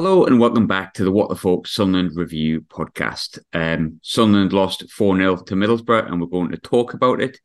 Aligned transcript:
Hello 0.00 0.26
and 0.26 0.38
welcome 0.38 0.68
back 0.68 0.94
to 0.94 1.02
the 1.02 1.10
What 1.10 1.28
the 1.28 1.34
Falk 1.34 1.66
Sunderland 1.66 2.12
Review 2.14 2.60
podcast. 2.60 3.40
Um, 3.52 3.98
Sunderland 4.00 4.52
lost 4.52 4.88
4 4.92 5.16
0 5.16 5.36
to 5.38 5.54
Middlesbrough 5.56 6.06
and 6.06 6.20
we're 6.20 6.28
going 6.28 6.52
to 6.52 6.56
talk 6.56 6.94
about 6.94 7.20
it. 7.20 7.40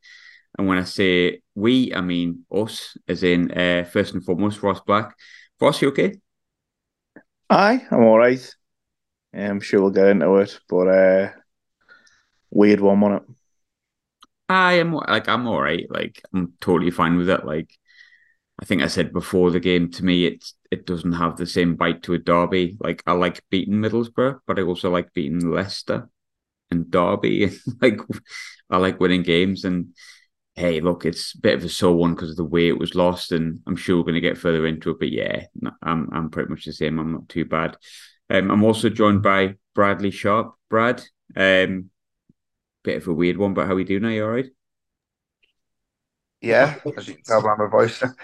And 0.56 0.68
when 0.68 0.78
I 0.78 0.84
say 0.84 1.42
we, 1.56 1.92
I 1.92 2.00
mean 2.00 2.46
us, 2.52 2.96
as 3.08 3.24
in 3.24 3.50
uh, 3.50 3.82
first 3.90 4.14
and 4.14 4.24
foremost, 4.24 4.62
Ross 4.62 4.80
Black. 4.86 5.16
Ross, 5.60 5.82
you 5.82 5.88
okay? 5.88 6.14
Aye, 7.50 7.84
I'm 7.90 8.04
all 8.04 8.18
right. 8.18 8.54
I'm 9.36 9.58
sure 9.58 9.80
we'll 9.80 9.90
get 9.90 10.06
into 10.06 10.36
it, 10.36 10.60
but 10.68 10.86
uh, 10.86 11.30
weird 12.52 12.78
one 12.78 13.02
on 13.02 13.12
it. 13.14 13.22
I 14.48 14.74
am 14.74 14.94
like 14.94 15.28
I'm 15.28 15.48
all 15.48 15.60
right. 15.60 15.86
Like 15.90 16.22
I'm 16.32 16.52
totally 16.60 16.92
fine 16.92 17.16
with 17.16 17.30
it. 17.30 17.44
Like 17.44 17.76
I 18.60 18.64
think 18.64 18.80
I 18.82 18.86
said 18.86 19.12
before 19.12 19.50
the 19.50 19.58
game, 19.58 19.90
to 19.90 20.04
me, 20.04 20.26
it 20.26 20.44
it 20.74 20.86
doesn't 20.86 21.12
have 21.12 21.36
the 21.36 21.46
same 21.46 21.76
bite 21.76 22.02
to 22.02 22.14
a 22.14 22.18
derby. 22.18 22.76
Like 22.80 23.02
I 23.06 23.12
like 23.12 23.42
beating 23.48 23.74
Middlesbrough, 23.74 24.40
but 24.44 24.58
I 24.58 24.62
also 24.62 24.90
like 24.90 25.14
beating 25.14 25.48
Leicester 25.48 26.08
and 26.70 26.90
Derby. 26.90 27.52
like 27.80 28.00
I 28.68 28.78
like 28.78 28.98
winning 28.98 29.22
games. 29.22 29.64
And 29.64 29.94
hey, 30.56 30.80
look, 30.80 31.04
it's 31.04 31.34
a 31.36 31.40
bit 31.40 31.54
of 31.54 31.64
a 31.64 31.68
sore 31.68 31.94
one 31.94 32.14
because 32.14 32.30
of 32.30 32.36
the 32.36 32.44
way 32.44 32.66
it 32.66 32.78
was 32.78 32.96
lost, 32.96 33.30
and 33.30 33.60
I'm 33.68 33.76
sure 33.76 33.96
we're 33.96 34.02
going 34.02 34.14
to 34.14 34.20
get 34.20 34.36
further 34.36 34.66
into 34.66 34.90
it. 34.90 34.98
But 34.98 35.12
yeah, 35.12 35.44
I'm 35.80 36.10
I'm 36.12 36.28
pretty 36.28 36.50
much 36.50 36.64
the 36.64 36.72
same. 36.72 36.98
I'm 36.98 37.12
not 37.12 37.28
too 37.28 37.44
bad. 37.44 37.76
Um, 38.28 38.50
I'm 38.50 38.64
also 38.64 38.88
joined 38.88 39.22
by 39.22 39.54
Bradley 39.76 40.10
Sharp. 40.10 40.54
Brad, 40.68 41.04
um, 41.36 41.90
bit 42.82 42.96
of 42.96 43.06
a 43.06 43.12
weird 43.12 43.36
one, 43.36 43.54
but 43.54 43.66
how 43.66 43.74
are 43.74 43.76
we 43.76 43.84
doing? 43.84 44.04
Are 44.04 44.10
you 44.10 44.24
all 44.24 44.30
right? 44.30 44.50
Yeah, 46.40 46.74
as 46.96 47.06
you 47.06 47.14
can 47.14 47.22
tell 47.22 47.42
by 47.42 47.54
my 47.56 47.68
voice. 47.70 48.02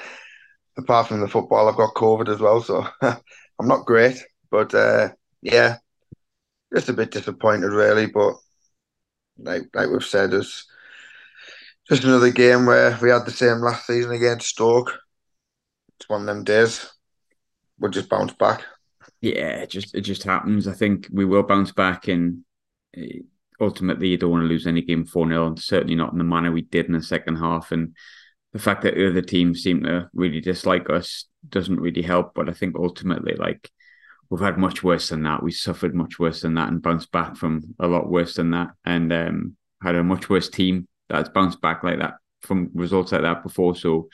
Apart 0.81 1.09
from 1.09 1.21
the 1.21 1.29
football, 1.29 1.69
I've 1.69 1.77
got 1.77 1.95
COVID 1.95 2.29
as 2.29 2.41
well, 2.41 2.63
so 2.63 2.87
I'm 3.03 3.69
not 3.69 3.87
great. 3.87 4.17
But 4.51 4.75
uh, 4.75 5.11
yeah, 5.43 5.77
just 6.75 6.89
a 6.89 6.93
bit 6.93 7.11
disappointed, 7.11 7.71
really. 7.71 8.07
But 8.07 8.35
like 9.39 9.63
like 9.75 9.89
we've 9.91 10.05
said, 10.05 10.33
it's 10.33 10.67
just 11.89 12.05
another 12.05 12.31
game 12.31 12.67
where 12.67 12.99
we 13.03 13.11
had 13.11 13.27
the 13.27 13.31
same 13.31 13.59
last 13.59 13.87
season 13.87 14.13
against 14.13 14.49
Stoke. 14.49 14.99
It's 15.99 16.09
one 16.09 16.23
of 16.23 16.27
them 16.27 16.45
days. 16.45 16.91
We'll 17.79 17.91
just 17.91 18.09
bounce 18.09 18.33
back. 18.33 18.65
Yeah, 19.21 19.63
it 19.63 19.71
just 19.71 19.95
it 19.95 20.03
just 20.03 20.23
happens. 20.23 20.67
I 20.67 20.73
think 20.73 21.09
we 21.13 21.25
will 21.25 21.43
bounce 21.43 21.73
back, 21.73 22.09
and 22.09 22.45
eh, 22.97 23.21
ultimately, 23.61 24.09
you 24.09 24.17
don't 24.17 24.31
want 24.31 24.45
to 24.45 24.49
lose 24.49 24.67
any 24.67 24.83
game 24.83 25.05
four 25.05 25.29
0 25.29 25.47
and 25.49 25.59
certainly 25.59 25.95
not 25.95 26.13
in 26.13 26.19
the 26.19 26.25
manner 26.25 26.51
we 26.51 26.63
did 26.63 26.87
in 26.87 26.93
the 26.93 27.03
second 27.03 27.37
half. 27.37 27.73
And 27.73 27.95
the 28.53 28.59
fact 28.59 28.83
that 28.83 28.95
the 28.95 29.09
other 29.09 29.23
teams 29.23 29.63
seem 29.63 29.83
to 29.85 30.09
really 30.13 30.41
dislike 30.41 30.91
us 30.91 31.27
doesn't 31.49 31.81
really 31.81 32.03
help. 32.03 32.35
But 32.35 32.49
I 32.49 32.53
think 32.53 32.77
ultimately, 32.77 33.35
like 33.35 33.71
we've 34.29 34.41
had 34.41 34.59
much 34.59 34.83
worse 34.83 35.09
than 35.09 35.23
that. 35.25 35.43
We 35.43 35.53
suffered 35.53 35.95
much 35.95 36.19
worse 36.19 36.43
than 36.43 36.55
that 36.55 36.69
and 36.69 36.83
bounced 36.83 37.13
back 37.13 37.37
from 37.37 37.75
a 37.79 37.87
lot 37.87 38.11
worse 38.11 38.35
than 38.35 38.51
that, 38.51 38.71
and 38.85 39.13
um, 39.13 39.57
had 39.83 39.95
a 39.95 40.05
much 40.05 40.29
worse 40.29 40.49
team 40.49 40.89
that's 41.09 41.29
bounced 41.29 41.61
back 41.61 41.83
like 41.83 41.99
that 41.99 42.15
from 42.43 42.71
results 42.75 43.13
like 43.13 43.23
that 43.23 43.43
before. 43.43 43.75
So 43.75 44.09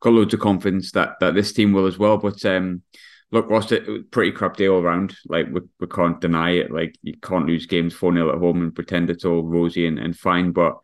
got 0.00 0.12
loads 0.12 0.34
of 0.34 0.40
confidence 0.40 0.92
that 0.92 1.16
that 1.20 1.34
this 1.34 1.52
team 1.52 1.72
will 1.72 1.86
as 1.86 1.98
well. 1.98 2.16
But 2.16 2.44
um, 2.44 2.82
look, 3.30 3.48
Ross, 3.48 3.72
it 3.72 4.10
pretty 4.10 4.32
crap 4.32 4.56
day 4.56 4.68
all 4.68 4.80
around. 4.80 5.16
Like 5.26 5.46
we, 5.50 5.60
we 5.78 5.86
can't 5.86 6.20
deny 6.20 6.50
it. 6.50 6.70
Like 6.70 6.96
you 7.02 7.14
can't 7.22 7.46
lose 7.46 7.66
games 7.66 7.94
four 7.94 8.12
0 8.12 8.32
at 8.32 8.38
home 8.38 8.62
and 8.62 8.74
pretend 8.74 9.10
it's 9.10 9.24
all 9.24 9.42
rosy 9.42 9.86
and, 9.86 9.98
and 9.98 10.16
fine. 10.16 10.52
But 10.52 10.78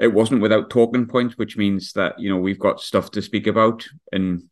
it 0.00 0.12
wasn't 0.12 0.40
without 0.40 0.70
talking 0.70 1.06
points, 1.06 1.36
which 1.36 1.56
means 1.56 1.92
that 1.92 2.18
you 2.18 2.30
know 2.30 2.38
we've 2.38 2.58
got 2.58 2.80
stuff 2.80 3.10
to 3.12 3.22
speak 3.22 3.46
about. 3.46 3.86
And 4.12 4.44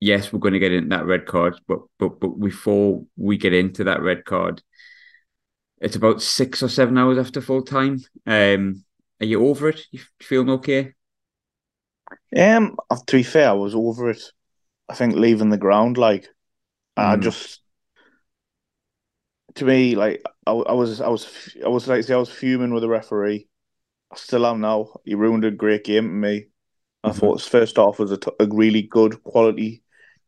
yes, 0.00 0.32
we're 0.32 0.40
going 0.40 0.54
to 0.54 0.58
get 0.60 0.72
into 0.72 0.88
that 0.96 1.06
red 1.06 1.26
card, 1.26 1.60
but 1.68 1.80
but 1.98 2.18
but 2.18 2.40
before 2.40 3.04
we 3.16 3.36
get 3.36 3.52
into 3.52 3.84
that 3.84 4.02
red 4.02 4.24
card, 4.24 4.62
it's 5.80 5.96
about 5.96 6.22
six 6.22 6.62
or 6.62 6.68
seven 6.68 6.98
hours 6.98 7.18
after 7.18 7.40
full 7.40 7.62
time. 7.62 8.00
Um, 8.26 8.84
are 9.20 9.26
you 9.26 9.46
over 9.46 9.68
it? 9.68 9.82
You 9.90 10.00
feeling 10.20 10.50
okay? 10.50 10.94
Um, 12.36 12.76
to 13.06 13.16
be 13.16 13.22
fair, 13.22 13.50
I 13.50 13.52
was 13.52 13.74
over 13.74 14.10
it. 14.10 14.22
I 14.88 14.94
think 14.94 15.14
leaving 15.14 15.50
the 15.50 15.58
ground, 15.58 15.98
like 15.98 16.28
I 16.96 17.16
Mm. 17.16 17.22
just 17.22 17.60
to 19.56 19.64
me, 19.64 19.96
like 19.96 20.22
I, 20.46 20.52
I 20.52 20.72
was, 20.72 21.00
I 21.00 21.08
was, 21.08 21.56
I 21.64 21.68
was 21.68 21.88
like, 21.88 22.08
I 22.08 22.16
was 22.16 22.30
fuming 22.30 22.72
with 22.72 22.82
the 22.82 22.88
referee. 22.88 23.48
I 24.12 24.16
still 24.16 24.46
am 24.46 24.60
now. 24.60 25.00
He 25.04 25.14
ruined 25.14 25.44
a 25.44 25.50
great 25.50 25.84
game 25.84 26.04
to 26.08 26.10
me. 26.14 26.46
I 27.04 27.10
Mhm. 27.10 27.14
thought 27.16 27.38
his 27.40 27.48
first 27.48 27.76
half 27.76 27.98
was 27.98 28.12
a, 28.12 28.16
t- 28.18 28.30
a 28.40 28.46
really 28.46 28.82
good 28.82 29.22
quality 29.22 29.82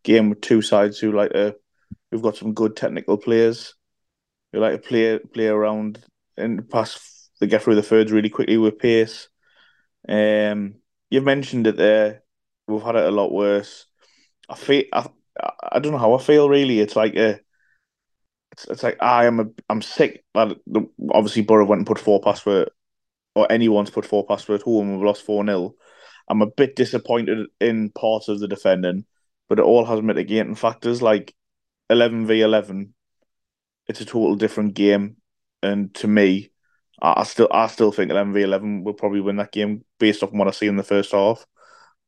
game 0.04 0.30
with 0.30 0.40
two 0.40 0.62
sides 0.62 0.98
who 0.98 1.12
like 1.12 1.32
to, 1.32 1.56
who've 2.10 2.22
got 2.22 2.36
some 2.36 2.54
good 2.54 2.76
technical 2.76 3.18
players 3.18 3.74
who 4.52 4.60
like 4.60 4.72
to 4.82 4.88
play 4.88 5.18
play 5.18 5.48
around 5.48 6.04
and 6.36 6.68
pass 6.70 7.30
the 7.40 7.46
get 7.46 7.62
through 7.62 7.76
the 7.76 7.82
thirds 7.82 8.12
really 8.12 8.30
quickly 8.30 8.58
with 8.58 8.78
pace. 8.78 9.28
Um, 10.08 10.76
you've 11.10 11.24
mentioned 11.24 11.66
it 11.66 11.76
there. 11.76 12.22
We've 12.68 12.82
had 12.82 12.96
it 12.96 13.04
a 13.06 13.10
lot 13.10 13.32
worse. 13.32 13.86
I 14.48 14.56
feel 14.56 14.84
I, 14.92 15.08
I 15.72 15.78
don't 15.80 15.92
know 15.92 15.98
how 15.98 16.14
I 16.14 16.22
feel 16.22 16.48
really. 16.48 16.80
It's 16.80 16.96
like 16.96 17.16
a, 17.16 17.40
it's, 18.52 18.66
it's 18.66 18.82
like 18.82 18.98
I 19.02 19.26
am 19.26 19.40
a 19.40 19.46
I'm 19.68 19.82
sick. 19.82 20.24
Obviously 20.34 21.42
Borough 21.42 21.66
went 21.66 21.80
and 21.80 21.86
put 21.86 21.98
four 21.98 22.20
past 22.20 22.42
for, 22.42 22.66
or 23.34 23.50
anyone's 23.50 23.90
put 23.90 24.06
four 24.06 24.26
past 24.26 24.44
for 24.44 24.54
at 24.54 24.62
home. 24.62 24.88
and 24.88 24.96
We've 24.98 25.06
lost 25.06 25.24
four 25.24 25.44
0 25.44 25.74
I'm 26.28 26.42
a 26.42 26.46
bit 26.46 26.76
disappointed 26.76 27.48
in 27.60 27.90
parts 27.90 28.28
of 28.28 28.40
the 28.40 28.48
defending, 28.48 29.04
but 29.48 29.58
it 29.58 29.64
all 29.64 29.84
has 29.84 30.02
mitigating 30.02 30.54
factors 30.54 31.02
like 31.02 31.34
eleven 31.90 32.26
v 32.26 32.40
eleven. 32.40 32.94
It's 33.88 34.00
a 34.00 34.04
total 34.04 34.36
different 34.36 34.74
game, 34.74 35.16
and 35.62 35.92
to 35.96 36.08
me, 36.08 36.50
I, 37.00 37.24
still 37.24 37.48
I 37.50 37.66
still 37.66 37.92
think 37.92 38.10
eleven 38.10 38.32
v 38.32 38.42
eleven 38.42 38.84
will 38.84 38.94
probably 38.94 39.20
win 39.20 39.36
that 39.36 39.52
game 39.52 39.84
based 39.98 40.22
off 40.22 40.32
what 40.32 40.48
I 40.48 40.52
see 40.52 40.68
in 40.68 40.76
the 40.76 40.82
first 40.82 41.12
half. 41.12 41.44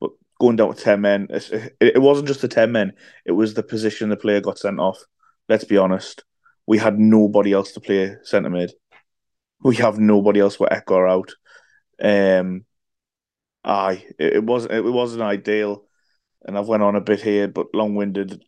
But 0.01 0.13
going 0.41 0.57
down 0.57 0.75
to 0.75 0.81
ten 0.81 1.01
men, 1.01 1.27
it's, 1.31 1.51
it, 1.51 1.75
it 1.81 2.03
wasn't 2.03 2.29
just 2.29 2.41
the 2.41 2.49
ten 2.49 2.73
men; 2.73 2.93
it 3.27 3.33
was 3.33 3.55
the 3.55 3.63
position 3.63 4.09
the 4.09 4.17
player 4.17 4.41
got 4.41 4.59
sent 4.59 4.81
off. 4.81 5.03
Let's 5.49 5.65
be 5.65 5.77
honest, 5.77 6.25
we 6.67 6.79
had 6.79 6.99
nobody 6.99 7.53
else 7.53 7.73
to 7.73 7.81
play 7.81 8.17
centre 8.23 8.51
mid. 8.51 8.73
We 9.65 9.77
have 9.77 9.99
nobody 9.99 10.41
else 10.41 10.61
with 10.61 10.71
Ekwah 10.71 11.11
out. 11.11 11.35
Um, 12.01 12.65
aye, 13.65 14.05
it, 14.19 14.35
it 14.35 14.45
wasn't 14.45 14.75
it 14.75 14.83
wasn't 14.83 15.23
ideal, 15.23 15.85
and 16.45 16.57
I've 16.57 16.69
went 16.69 16.83
on 16.83 16.95
a 16.95 17.01
bit 17.01 17.21
here, 17.21 17.49
but 17.49 17.75
long 17.75 17.97
winded. 17.97 18.45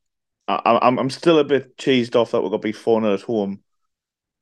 I, 0.46 0.78
I'm 0.82 0.98
I'm 0.98 1.10
still 1.10 1.40
a 1.40 1.44
bit 1.44 1.76
cheesed 1.76 2.14
off 2.14 2.30
that 2.30 2.42
we're 2.42 2.50
gonna 2.50 2.60
be 2.60 2.72
four 2.72 3.00
0 3.00 3.14
at 3.14 3.22
home, 3.22 3.62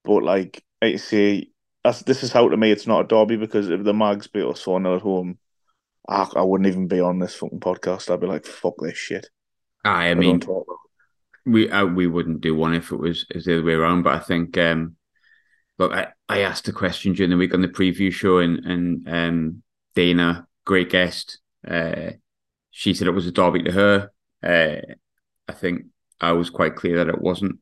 but 0.04 0.22
like 0.22 0.62
I 0.82 0.96
say, 0.96 1.48
that's 1.82 2.02
this 2.02 2.22
is 2.22 2.32
how 2.32 2.48
to 2.48 2.56
me 2.56 2.72
it's 2.72 2.86
not 2.86 3.04
a 3.04 3.08
derby 3.08 3.36
because 3.36 3.70
if 3.70 3.84
the 3.84 3.94
Mags 3.94 4.26
beat 4.26 4.44
us 4.44 4.60
four 4.60 4.80
0 4.80 4.96
at 4.96 5.02
home, 5.02 5.38
I, 6.08 6.28
I 6.36 6.42
wouldn't 6.42 6.68
even 6.68 6.88
be 6.88 7.00
on 7.00 7.18
this 7.18 7.34
fucking 7.36 7.60
podcast. 7.60 8.10
I'd 8.10 8.20
be 8.20 8.26
like, 8.26 8.46
fuck 8.46 8.74
this 8.78 8.98
shit. 8.98 9.28
I, 9.84 10.08
I 10.08 10.10
I 10.10 10.14
mean, 10.14 10.40
we 11.46 11.70
uh, 11.70 11.86
we 11.86 12.06
wouldn't 12.06 12.40
do 12.40 12.54
one 12.54 12.74
if 12.74 12.90
it 12.90 12.96
was, 12.96 13.26
it 13.30 13.36
was 13.36 13.44
the 13.44 13.58
other 13.58 13.64
way 13.64 13.74
around. 13.74 14.02
But 14.02 14.14
I 14.14 14.18
think, 14.18 14.56
um, 14.58 14.96
look, 15.78 15.92
I, 15.92 16.08
I 16.28 16.40
asked 16.40 16.68
a 16.68 16.72
question 16.72 17.12
during 17.12 17.30
the 17.30 17.36
week 17.36 17.54
on 17.54 17.62
the 17.62 17.68
preview 17.68 18.12
show, 18.12 18.38
and 18.38 18.64
and 18.64 19.08
um, 19.08 19.62
Dana, 19.94 20.46
great 20.64 20.90
guest, 20.90 21.38
uh, 21.66 22.10
she 22.70 22.94
said 22.94 23.06
it 23.06 23.12
was 23.12 23.26
a 23.26 23.32
derby 23.32 23.62
to 23.62 23.72
her. 23.72 24.10
Uh, 24.42 24.94
I 25.48 25.52
think 25.52 25.86
I 26.20 26.32
was 26.32 26.50
quite 26.50 26.76
clear 26.76 26.98
that 26.98 27.08
it 27.08 27.20
wasn't. 27.20 27.58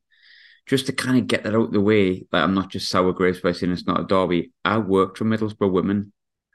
Just 0.65 0.87
to 0.87 0.93
kind 0.93 1.19
of 1.19 1.27
get 1.27 1.43
that 1.43 1.56
out 1.56 1.67
of 1.67 1.73
the 1.73 1.81
way, 1.81 2.25
like 2.31 2.43
I'm 2.43 2.55
not 2.55 2.70
just 2.70 2.88
sour 2.88 3.12
grapes 3.12 3.41
by 3.41 3.50
saying 3.50 3.73
it's 3.73 3.87
not 3.87 4.00
a 4.00 4.06
derby. 4.06 4.53
I 4.64 4.79
worked 4.79 5.19
for 5.19 5.25
Middlesbrough 5.25 5.73
Women. 5.73 6.12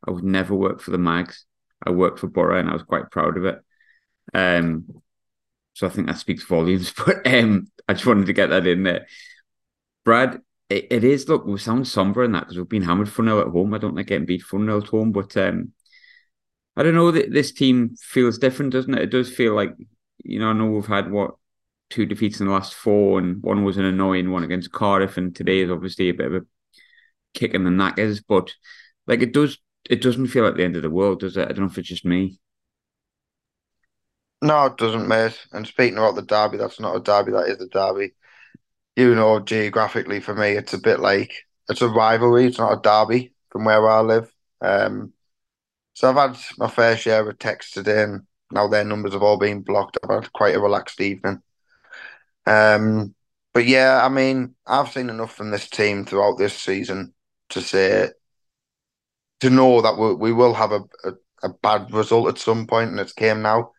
I 0.08 0.12
would 0.12 0.24
never 0.24 0.56
work 0.56 0.80
for 0.82 0.92
the 0.92 0.98
Mags. 0.98 1.46
I 1.86 1.92
worked 1.92 2.20
for 2.20 2.28
Borough, 2.28 2.60
and 2.60 2.70
I 2.70 2.74
was 2.74 2.84
quite 2.84 3.12
proud 3.12 3.38
of 3.38 3.46
it. 3.46 3.60
Um, 4.34 4.86
so 5.74 5.86
I 5.86 5.90
think 5.90 6.08
that 6.08 6.18
speaks 6.18 6.44
volumes. 6.44 6.94
But 7.06 7.28
um, 7.28 7.68
I 7.88 7.94
just 7.94 8.06
wanted 8.06 8.28
to 8.28 8.34
get 8.34 8.50
that 8.50 8.66
in 8.66 8.84
there. 8.84 9.08
Brad, 10.04 10.42
it, 10.70 10.88
it 10.90 11.04
is, 11.04 11.28
look, 11.30 11.46
we 11.46 11.58
sound 11.58 11.88
somber 11.88 12.24
in 12.24 12.32
that 12.34 12.42
because 12.42 12.58
we've 12.58 12.68
been 12.70 12.82
hammered 12.84 13.10
4 13.10 13.26
0 13.26 13.42
at 13.42 13.48
home. 13.48 13.74
I 13.74 13.78
don't 13.78 13.96
like 13.96 14.08
getting 14.08 14.26
beat 14.26 14.42
4 14.42 14.60
0 14.60 14.82
at 14.82 14.88
home, 14.88 15.12
but 15.12 15.36
um, 15.38 15.72
I 16.76 16.84
don't 16.84 16.96
know 16.96 17.12
that 17.12 17.32
this 17.32 17.52
team 17.52 17.96
feels 18.00 18.38
different, 18.38 18.74
doesn't 18.74 18.94
it? 18.94 19.04
It 19.04 19.10
does 19.12 19.34
feel 19.34 19.56
like, 19.56 19.74
you 20.24 20.40
know, 20.40 20.50
I 20.50 20.54
know 20.54 20.68
we've 20.68 20.86
had 20.86 21.12
what 21.12 21.36
two 21.90 22.06
defeats 22.06 22.40
in 22.40 22.48
the 22.48 22.54
last 22.54 22.74
four, 22.74 23.20
and 23.20 23.42
one 23.42 23.64
was 23.64 23.78
an 23.78 23.86
annoying 23.86 24.32
one 24.32 24.44
against 24.44 24.72
Cardiff, 24.72 25.18
and 25.18 25.36
today 25.36 25.62
is 25.62 25.72
obviously 25.72 26.10
a 26.10 26.14
bit 26.14 26.28
of 26.28 26.34
a 26.36 26.46
kick 27.34 27.54
in 27.54 27.64
the 27.64 27.72
knackers, 27.72 28.22
but 28.22 28.54
like 29.06 29.22
it 29.22 29.34
does, 29.34 29.58
it 29.90 30.02
doesn't 30.02 30.28
feel 30.28 30.44
like 30.44 30.56
the 30.56 30.64
end 30.64 30.76
of 30.76 30.82
the 30.82 30.90
world, 30.90 31.22
does 31.22 31.38
it? 31.38 31.44
I 31.44 31.48
don't 31.48 31.60
know 31.60 31.66
if 31.66 31.78
it's 31.78 31.88
just 31.88 32.06
me. 32.06 32.40
No, 34.42 34.66
it 34.66 34.78
doesn't, 34.78 35.08
mate. 35.08 35.48
And 35.52 35.66
speaking 35.66 35.98
about 35.98 36.16
the 36.16 36.22
derby, 36.22 36.58
that's 36.58 36.80
not 36.80 36.96
a 36.96 37.00
derby, 37.00 37.32
that 37.32 37.48
is 37.48 37.62
a 37.62 37.68
derby. 37.68 38.14
You 38.98 39.16
know, 39.16 39.40
geographically 39.40 40.20
for 40.20 40.36
me, 40.36 40.50
it's 40.52 40.74
a 40.74 40.80
bit 40.80 41.00
like 41.00 41.46
it's 41.70 41.84
a 41.84 41.88
rivalry, 41.88 42.48
it's 42.48 42.58
not 42.58 42.74
a 42.74 42.82
derby 42.82 43.34
from 43.52 43.64
where 43.64 43.88
I 43.90 44.02
live. 44.02 44.34
Um, 44.62 45.14
so 45.94 46.10
I've 46.10 46.16
had 46.36 46.44
my 46.58 46.70
fair 46.70 46.98
share 46.98 47.30
of 47.30 47.40
texts 47.40 47.74
today, 47.74 48.04
and 48.04 48.24
now 48.52 48.68
their 48.68 48.86
numbers 48.86 49.14
have 49.14 49.24
all 49.24 49.38
been 49.38 49.62
blocked. 49.62 49.98
I've 50.04 50.24
had 50.24 50.34
quite 50.34 50.56
a 50.56 50.62
relaxed 50.62 51.02
evening. 51.02 51.42
Um, 52.46 53.14
but 53.54 53.66
yeah, 53.66 54.02
I 54.04 54.10
mean, 54.10 54.56
I've 54.66 54.92
seen 54.92 55.10
enough 55.10 55.36
from 55.36 55.52
this 55.52 55.70
team 55.70 56.06
throughout 56.06 56.38
this 56.38 56.54
season 56.54 57.14
to 57.50 57.62
say 57.62 58.10
to 59.40 59.50
know 59.50 59.82
that 59.82 59.98
we, 59.98 60.14
we 60.16 60.34
will 60.34 60.54
have 60.54 60.72
a, 60.72 60.82
a, 61.04 61.14
a 61.44 61.50
bad 61.62 61.92
result 61.94 62.30
at 62.30 62.38
some 62.38 62.68
point, 62.68 62.92
and 62.92 63.00
it's 63.00 63.14
came 63.14 63.42
now. 63.42 63.72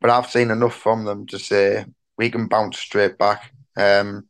But 0.00 0.10
I've 0.10 0.30
seen 0.30 0.50
enough 0.50 0.76
from 0.76 1.04
them 1.04 1.26
to 1.28 1.38
say 1.38 1.86
we 2.18 2.30
can 2.30 2.48
bounce 2.48 2.78
straight 2.78 3.18
back. 3.18 3.52
Um, 3.76 4.28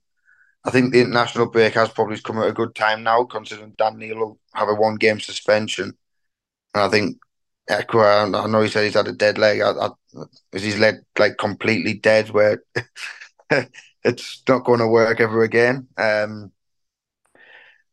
I 0.64 0.70
think 0.70 0.92
the 0.92 1.00
international 1.00 1.50
break 1.50 1.74
has 1.74 1.90
probably 1.90 2.18
come 2.20 2.38
at 2.38 2.48
a 2.48 2.52
good 2.52 2.74
time 2.74 3.02
now, 3.02 3.24
considering 3.24 3.74
Dan 3.76 3.98
Neil 3.98 4.16
will 4.16 4.38
have 4.54 4.68
a 4.68 4.74
one 4.74 4.96
game 4.96 5.20
suspension. 5.20 5.92
And 6.74 6.82
I 6.82 6.88
think 6.88 7.18
Ekwah, 7.68 8.34
I 8.34 8.46
know 8.46 8.62
he 8.62 8.68
said 8.68 8.84
he's 8.84 8.94
had 8.94 9.08
a 9.08 9.12
dead 9.12 9.38
leg. 9.38 9.60
I, 9.60 9.70
I, 9.70 9.90
is 10.52 10.62
his 10.62 10.78
leg 10.78 10.96
like 11.18 11.36
completely 11.38 11.94
dead 11.94 12.30
where 12.30 12.62
it's 14.04 14.42
not 14.48 14.64
going 14.64 14.80
to 14.80 14.88
work 14.88 15.20
ever 15.20 15.42
again? 15.42 15.88
Um, 15.98 16.52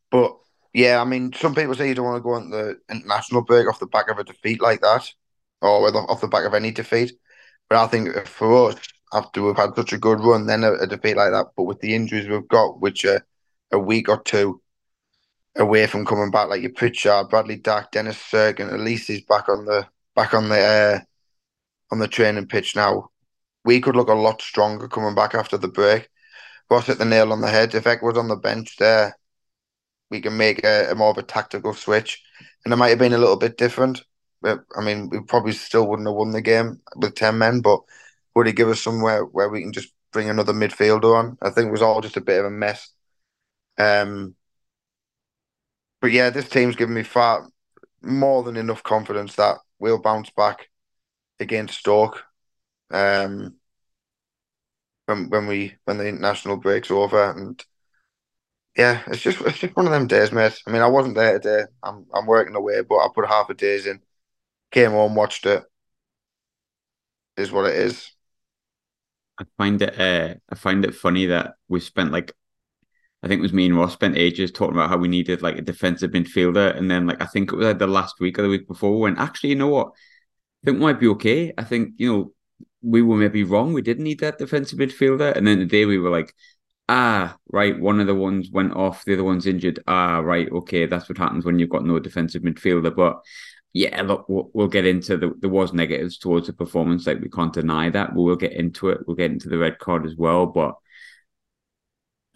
but 0.09 0.37
yeah, 0.73 1.01
I 1.01 1.05
mean, 1.05 1.33
some 1.33 1.55
people 1.55 1.75
say 1.75 1.89
you 1.89 1.95
don't 1.95 2.05
want 2.05 2.17
to 2.17 2.23
go 2.23 2.33
on 2.33 2.49
the 2.49 2.79
international 2.89 3.41
break 3.41 3.67
off 3.67 3.79
the 3.79 3.87
back 3.87 4.09
of 4.09 4.17
a 4.17 4.23
defeat 4.23 4.61
like 4.61 4.81
that, 4.81 5.09
or 5.61 5.87
off 6.09 6.21
the 6.21 6.27
back 6.27 6.45
of 6.45 6.53
any 6.53 6.71
defeat. 6.71 7.13
But 7.69 7.79
I 7.79 7.87
think 7.87 8.27
for 8.27 8.69
us, 8.69 8.77
after 9.13 9.41
we've 9.41 9.57
had 9.57 9.75
such 9.75 9.93
a 9.93 9.97
good 9.97 10.19
run, 10.19 10.45
then 10.45 10.63
a, 10.63 10.73
a 10.73 10.87
defeat 10.87 11.17
like 11.17 11.31
that, 11.31 11.47
but 11.55 11.63
with 11.63 11.79
the 11.79 11.93
injuries 11.93 12.27
we've 12.27 12.47
got, 12.47 12.79
which 12.79 13.05
are 13.05 13.25
a 13.71 13.79
week 13.79 14.09
or 14.09 14.21
two 14.21 14.61
away 15.57 15.87
from 15.87 16.05
coming 16.05 16.31
back, 16.31 16.49
like 16.49 16.61
your 16.61 16.71
Pritchard, 16.71 17.29
Bradley 17.29 17.57
Dack, 17.57 17.91
Dennis 17.91 18.17
Cirkin, 18.17 18.71
at 18.71 18.79
least 18.79 19.07
he's 19.07 19.25
back 19.25 19.49
on 19.49 19.65
the 19.65 19.87
back 20.15 20.33
on 20.33 20.49
the 20.49 20.59
uh, 20.59 20.99
on 21.91 21.99
the 21.99 22.07
training 22.07 22.47
pitch 22.47 22.75
now. 22.75 23.09
We 23.63 23.81
could 23.81 23.95
look 23.95 24.09
a 24.09 24.13
lot 24.13 24.41
stronger 24.41 24.87
coming 24.87 25.15
back 25.15 25.35
after 25.35 25.57
the 25.57 25.67
break. 25.67 26.09
Ross 26.69 26.87
hit 26.87 26.97
the 26.97 27.05
nail 27.05 27.33
on 27.33 27.41
the 27.41 27.49
head. 27.49 27.75
If 27.75 27.85
Eck 27.85 28.01
was 28.01 28.17
on 28.17 28.29
the 28.29 28.35
bench 28.37 28.77
there, 28.77 29.17
we 30.09 30.21
can 30.21 30.37
make 30.37 30.63
a, 30.63 30.91
a, 30.91 30.95
more 30.95 31.09
of 31.09 31.17
a 31.17 31.23
tactical 31.23 31.73
switch, 31.73 32.23
and 32.63 32.73
it 32.73 32.77
might 32.77 32.89
have 32.89 32.99
been 32.99 33.13
a 33.13 33.17
little 33.17 33.37
bit 33.37 33.57
different. 33.57 34.01
But 34.41 34.63
I 34.75 34.81
mean, 34.81 35.09
we 35.09 35.21
probably 35.21 35.51
still 35.51 35.87
wouldn't 35.87 36.07
have 36.07 36.15
won 36.15 36.31
the 36.31 36.41
game 36.41 36.81
with 36.95 37.15
ten 37.15 37.37
men, 37.37 37.61
but 37.61 37.81
would 38.35 38.47
he 38.47 38.53
give 38.53 38.69
us 38.69 38.81
somewhere 38.81 39.23
where 39.25 39.49
we 39.49 39.61
can 39.61 39.73
just 39.73 39.93
bring 40.11 40.29
another 40.29 40.53
midfielder 40.53 41.15
on? 41.17 41.37
I 41.41 41.49
think 41.49 41.67
it 41.67 41.71
was 41.71 41.81
all 41.81 42.01
just 42.01 42.17
a 42.17 42.21
bit 42.21 42.39
of 42.39 42.45
a 42.45 42.49
mess. 42.51 42.89
Um, 43.77 44.35
but 46.01 46.11
yeah, 46.11 46.29
this 46.29 46.49
team's 46.49 46.75
given 46.75 46.95
me 46.95 47.03
far 47.03 47.47
more 48.01 48.43
than 48.43 48.57
enough 48.57 48.83
confidence 48.83 49.35
that 49.35 49.57
we'll 49.79 50.01
bounce 50.01 50.29
back 50.31 50.69
against 51.39 51.79
Stoke. 51.79 52.23
Um, 52.91 53.55
when 55.05 55.29
when 55.29 55.47
we 55.47 55.75
when 55.85 55.97
the 55.97 56.07
international 56.07 56.57
breaks 56.57 56.89
over 56.91 57.31
and 57.31 57.63
yeah, 58.77 59.01
it's 59.07 59.21
just 59.21 59.41
it's 59.41 59.59
just 59.59 59.75
one 59.75 59.85
of 59.85 59.91
them 59.91 60.07
days, 60.07 60.31
mate. 60.31 60.57
I 60.65 60.71
mean, 60.71 60.81
I 60.81 60.87
wasn't 60.87 61.15
there 61.15 61.39
today. 61.39 61.65
I'm 61.83 62.05
I'm 62.13 62.25
working 62.25 62.55
away, 62.55 62.81
but 62.81 62.97
I 62.97 63.07
put 63.13 63.27
half 63.27 63.49
a 63.49 63.53
days 63.53 63.85
in. 63.85 64.01
Came 64.71 64.91
home, 64.91 65.15
watched 65.15 65.45
it. 65.45 65.63
Is 67.37 67.51
what 67.51 67.65
it 67.69 67.75
is. 67.75 68.11
I 69.41 69.45
find 69.57 69.81
it 69.81 69.99
uh, 69.99 70.35
I 70.49 70.55
find 70.55 70.85
it 70.85 70.95
funny 70.95 71.25
that 71.27 71.55
we 71.67 71.79
spent 71.79 72.11
like 72.11 72.33
I 73.23 73.27
think 73.27 73.39
it 73.39 73.43
was 73.43 73.53
me 73.53 73.67
and 73.67 73.77
Ross 73.77 73.93
spent 73.93 74.17
ages 74.17 74.51
talking 74.51 74.75
about 74.75 74.89
how 74.89 74.97
we 74.97 75.07
needed 75.07 75.41
like 75.41 75.57
a 75.57 75.61
defensive 75.61 76.11
midfielder, 76.11 76.75
and 76.75 76.89
then 76.89 77.07
like 77.07 77.21
I 77.21 77.25
think 77.25 77.51
it 77.51 77.55
was 77.55 77.67
like 77.67 77.79
the 77.79 77.87
last 77.87 78.19
week 78.19 78.39
or 78.39 78.43
the 78.43 78.49
week 78.49 78.67
before 78.67 78.99
when 78.99 79.17
actually 79.17 79.49
you 79.49 79.55
know 79.55 79.67
what 79.67 79.89
I 80.63 80.67
think 80.67 80.79
might 80.79 80.99
be 80.99 81.07
okay. 81.09 81.53
I 81.57 81.63
think 81.63 81.93
you 81.97 82.11
know 82.11 82.33
we 82.81 83.01
were 83.01 83.17
maybe 83.17 83.43
wrong. 83.43 83.73
We 83.73 83.81
didn't 83.81 84.03
need 84.05 84.19
that 84.21 84.37
defensive 84.39 84.79
midfielder, 84.79 85.35
and 85.35 85.45
then 85.47 85.59
the 85.59 85.65
day 85.65 85.85
we 85.85 85.99
were 85.99 86.09
like, 86.09 86.33
ah, 86.89 87.37
right, 87.51 87.79
one 87.79 87.99
of 87.99 88.07
the 88.07 88.15
ones 88.15 88.49
went 88.51 88.73
off, 88.75 89.05
the 89.05 89.13
other 89.13 89.23
one's 89.23 89.47
injured. 89.47 89.79
Ah, 89.87 90.19
right, 90.19 90.49
okay, 90.51 90.85
that's 90.87 91.09
what 91.09 91.17
happens 91.17 91.45
when 91.45 91.59
you've 91.59 91.69
got 91.69 91.85
no 91.85 91.99
defensive 91.99 92.43
midfielder. 92.43 92.95
But 92.95 93.21
yeah, 93.73 94.01
look, 94.01 94.27
we'll, 94.27 94.49
we'll 94.53 94.67
get 94.67 94.85
into 94.85 95.17
the 95.17 95.33
there 95.39 95.49
was 95.49 95.73
negatives 95.73 96.17
towards 96.17 96.47
the 96.47 96.53
performance, 96.53 97.07
like 97.07 97.21
we 97.21 97.29
can't 97.29 97.53
deny 97.53 97.89
that. 97.89 98.13
We'll 98.13 98.35
get 98.35 98.51
into 98.53 98.89
it. 98.89 98.99
We'll 99.07 99.15
get 99.15 99.31
into 99.31 99.47
the 99.47 99.57
red 99.57 99.79
card 99.79 100.05
as 100.05 100.15
well. 100.15 100.45
But 100.45 100.75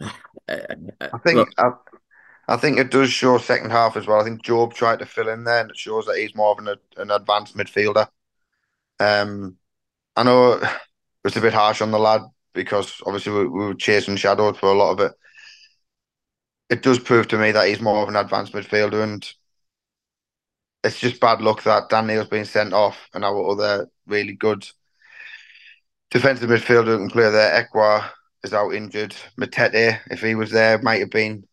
I 0.48 1.18
think 1.22 1.36
look, 1.36 1.48
I, 1.58 1.70
I, 2.48 2.56
think 2.56 2.78
it 2.78 2.90
does 2.90 3.10
show 3.10 3.36
second 3.36 3.70
half 3.70 3.96
as 3.96 4.06
well. 4.06 4.20
I 4.20 4.24
think 4.24 4.42
Job 4.42 4.72
tried 4.72 5.00
to 5.00 5.06
fill 5.06 5.28
in 5.28 5.44
there, 5.44 5.60
and 5.60 5.70
it 5.70 5.76
shows 5.76 6.06
that 6.06 6.16
he's 6.16 6.34
more 6.34 6.52
of 6.52 6.66
an 6.66 6.74
an 6.96 7.10
advanced 7.10 7.54
midfielder. 7.54 8.08
Um, 8.98 9.58
I 10.16 10.22
know 10.22 10.52
it 10.62 10.68
was 11.22 11.36
a 11.36 11.42
bit 11.42 11.52
harsh 11.52 11.82
on 11.82 11.90
the 11.90 11.98
lad 11.98 12.22
because 12.54 13.02
obviously 13.04 13.32
we, 13.32 13.46
we 13.46 13.66
were 13.66 13.74
chasing 13.74 14.16
shadows 14.16 14.56
for 14.56 14.70
a 14.70 14.74
lot 14.78 14.92
of 14.92 15.00
it. 15.00 15.12
It 16.70 16.82
does 16.82 16.98
prove 16.98 17.28
to 17.28 17.38
me 17.38 17.52
that 17.52 17.68
he's 17.68 17.80
more 17.80 18.02
of 18.02 18.08
an 18.08 18.16
advanced 18.16 18.54
midfielder, 18.54 19.04
and 19.04 19.30
it's 20.84 20.98
just 20.98 21.20
bad 21.20 21.40
luck 21.40 21.62
that 21.64 21.88
Dan 21.88 22.06
Neil's 22.06 22.28
been 22.28 22.44
sent 22.44 22.72
off, 22.72 23.08
and 23.14 23.24
our 23.24 23.50
other 23.50 23.88
really 24.06 24.34
good 24.34 24.66
defensive 26.10 26.48
midfielder 26.48 26.96
can 26.96 27.10
clear 27.10 27.30
there. 27.30 27.64
Ekwah 27.64 28.08
is 28.44 28.52
out 28.52 28.74
injured. 28.74 29.14
Matete, 29.38 29.98
if 30.10 30.20
he 30.20 30.34
was 30.34 30.50
there, 30.50 30.80
might 30.82 31.00
have 31.00 31.10
been 31.10 31.44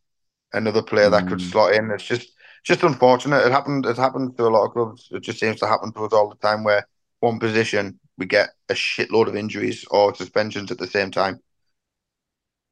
another 0.54 0.84
player 0.84 1.10
that 1.10 1.28
could 1.28 1.40
mm. 1.40 1.52
slot 1.52 1.74
in. 1.74 1.92
It's 1.92 2.04
just 2.04 2.32
just 2.64 2.84
unfortunate. 2.84 3.46
It 3.46 3.52
happened. 3.52 3.86
It 3.86 3.98
happened 3.98 4.38
to 4.38 4.44
a 4.44 4.50
lot 4.50 4.66
of 4.66 4.74
clubs. 4.74 5.10
It 5.12 5.22
just 5.22 5.40
seems 5.40 5.60
to 5.60 5.68
happen 5.68 5.92
to 5.94 6.06
us 6.06 6.14
all 6.14 6.30
the 6.30 6.36
time, 6.36 6.64
where 6.64 6.88
one 7.20 7.40
position 7.40 8.00
we 8.18 8.26
get 8.26 8.50
a 8.70 8.74
shitload 8.74 9.28
of 9.28 9.36
injuries 9.36 9.86
or 9.90 10.14
suspensions 10.14 10.72
at 10.72 10.78
the 10.78 10.88
same 10.88 11.10
time. 11.10 11.40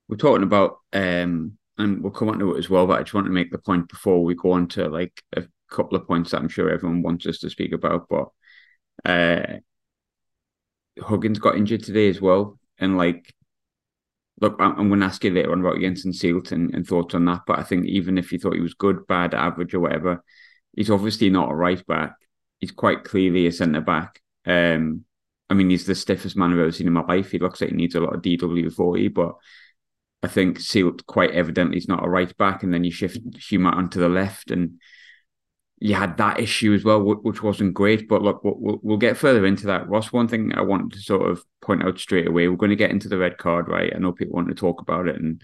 We're 0.08 0.18
talking 0.18 0.44
about, 0.44 0.80
um, 0.94 1.58
and 1.78 2.04
we'll 2.04 2.12
come 2.12 2.30
on 2.30 2.40
to 2.40 2.56
it 2.56 2.60
as 2.60 2.70
well. 2.70 2.86
But 2.86 3.00
I 3.00 3.04
just 3.04 3.14
want 3.14 3.28
to 3.28 3.32
make 3.32 3.52
the 3.52 3.58
point 3.58 3.90
before 3.90 4.24
we 4.24 4.36
go 4.36 4.52
on 4.52 4.68
to 4.70 4.88
like 4.88 5.24
a 5.36 5.44
couple 5.72 5.98
of 5.98 6.08
points 6.08 6.32
that 6.32 6.42
I'm 6.42 6.50
sure 6.50 6.70
everyone 6.70 7.02
wants 7.02 7.26
us 7.26 7.40
to 7.40 7.50
speak 7.50 7.74
about. 7.74 8.08
But 8.10 8.28
uh, 9.06 9.60
Huggins 11.00 11.40
got 11.40 11.56
injured 11.56 11.84
today 11.84 12.10
as 12.10 12.22
well, 12.22 12.60
and 12.78 12.98
like 12.98 13.34
look, 14.42 14.56
I'm 14.60 14.90
going 14.90 15.00
to 15.00 15.06
ask 15.06 15.24
you 15.24 15.32
later 15.32 15.52
on 15.52 15.62
about 15.62 15.80
Jenson 15.80 16.12
Seelt 16.12 16.52
and, 16.52 16.74
and, 16.74 16.86
thoughts 16.86 17.14
on 17.14 17.26
that. 17.26 17.42
But 17.46 17.60
I 17.60 17.64
think 17.64 17.86
even 17.86 18.18
if 18.18 18.32
you 18.32 18.40
thought 18.40 18.56
he 18.56 18.60
was 18.60 18.74
good, 18.74 19.06
bad, 19.08 19.34
average, 19.34 19.74
or 19.74 19.80
whatever, 19.80 20.24
he's 20.76 20.90
obviously 20.90 21.30
not 21.30 21.52
a 21.52 21.56
right 21.56 21.86
back. 21.86 22.16
He's 22.60 22.72
quite 22.72 23.04
clearly 23.04 23.48
a 23.48 23.52
centre 23.52 23.82
back. 23.82 24.20
Um, 24.46 25.06
I 25.50 25.54
mean, 25.54 25.70
he's 25.70 25.86
the 25.86 25.96
stiffest 25.96 26.36
man 26.36 26.52
I've 26.52 26.60
ever 26.60 26.72
seen 26.72 26.88
in 26.88 26.94
my 26.94 27.04
life. 27.04 27.32
He 27.32 27.40
looks 27.40 27.62
like 27.62 27.70
he 27.70 27.76
needs 27.76 27.96
a 27.96 28.00
lot 28.00 28.16
of 28.16 28.22
DW40, 28.22 29.14
but 29.14 29.36
I 30.24 30.28
think 30.28 30.60
Seelt 30.60 31.06
quite 31.06 31.32
evidently 31.32 31.78
is 31.78 31.88
not 31.88 32.06
a 32.06 32.10
right 32.10 32.36
back. 32.38 32.64
And 32.64 32.74
then 32.74 32.84
you 32.84 32.92
shift 32.92 33.20
Schuma 33.34 33.74
onto 33.74 34.00
the 34.00 34.10
left, 34.10 34.50
and 34.50 34.80
you 35.84 35.96
had 35.96 36.16
that 36.18 36.40
issue 36.40 36.76
as 36.76 36.84
well, 36.84 37.02
which 37.02 37.42
wasn't 37.42 37.74
great. 37.74 38.08
But 38.08 38.22
look, 38.22 38.44
we'll, 38.44 38.80
we'll 38.84 38.98
get 38.98 39.18
further 39.18 39.48
into 39.48 39.66
that. 39.66 39.90
Ross, 39.90 40.14
one 40.14 40.28
thing 40.28 40.54
I 40.54 40.62
wanted 40.62 40.92
to 40.92 41.00
sort 41.00 41.28
of 41.28 41.44
point 41.60 41.84
out 41.84 41.98
straight 41.98 42.28
away, 42.28 42.48
we're 42.48 42.56
going 42.56 42.70
to 42.70 42.76
get 42.76 42.92
into 42.92 43.10
the 43.10 43.18
red 43.18 43.40
card, 43.40 43.68
right? 43.68 43.92
I 43.94 43.98
know 43.98 44.12
people 44.12 44.36
want 44.36 44.50
to 44.50 44.54
talk 44.54 44.80
about 44.80 45.08
it, 45.08 45.16
and 45.16 45.44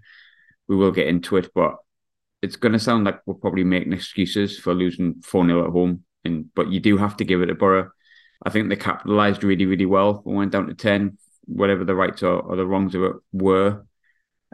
we 0.68 0.76
will 0.76 0.92
get 0.92 1.08
into 1.08 1.38
it, 1.38 1.50
but 1.56 1.78
it's 2.44 2.56
going 2.56 2.74
to 2.74 2.80
sound 2.80 3.06
like 3.06 3.20
we're 3.26 3.34
probably 3.34 3.64
making 3.64 3.94
excuses 3.94 4.60
for 4.60 4.76
losing 4.76 5.22
4 5.24 5.44
0 5.48 5.66
at 5.66 5.72
home. 5.72 6.04
And 6.24 6.54
But 6.54 6.72
you 6.72 6.80
do 6.80 6.98
have 6.98 7.18
to 7.18 7.26
give 7.26 7.42
it 7.42 7.50
a 7.50 7.56
Boro. 7.56 7.90
I 8.46 8.52
think 8.52 8.70
they 8.70 8.76
capitalised 8.76 9.44
really, 9.44 9.66
really 9.66 9.88
well. 9.88 10.22
We 10.24 10.36
went 10.36 10.52
down 10.52 10.68
to 10.68 10.76
10, 10.76 11.18
whatever 11.46 11.84
the 11.84 11.96
rights 11.96 12.22
or, 12.22 12.42
or 12.42 12.56
the 12.56 12.68
wrongs 12.68 12.96
were. 13.34 13.88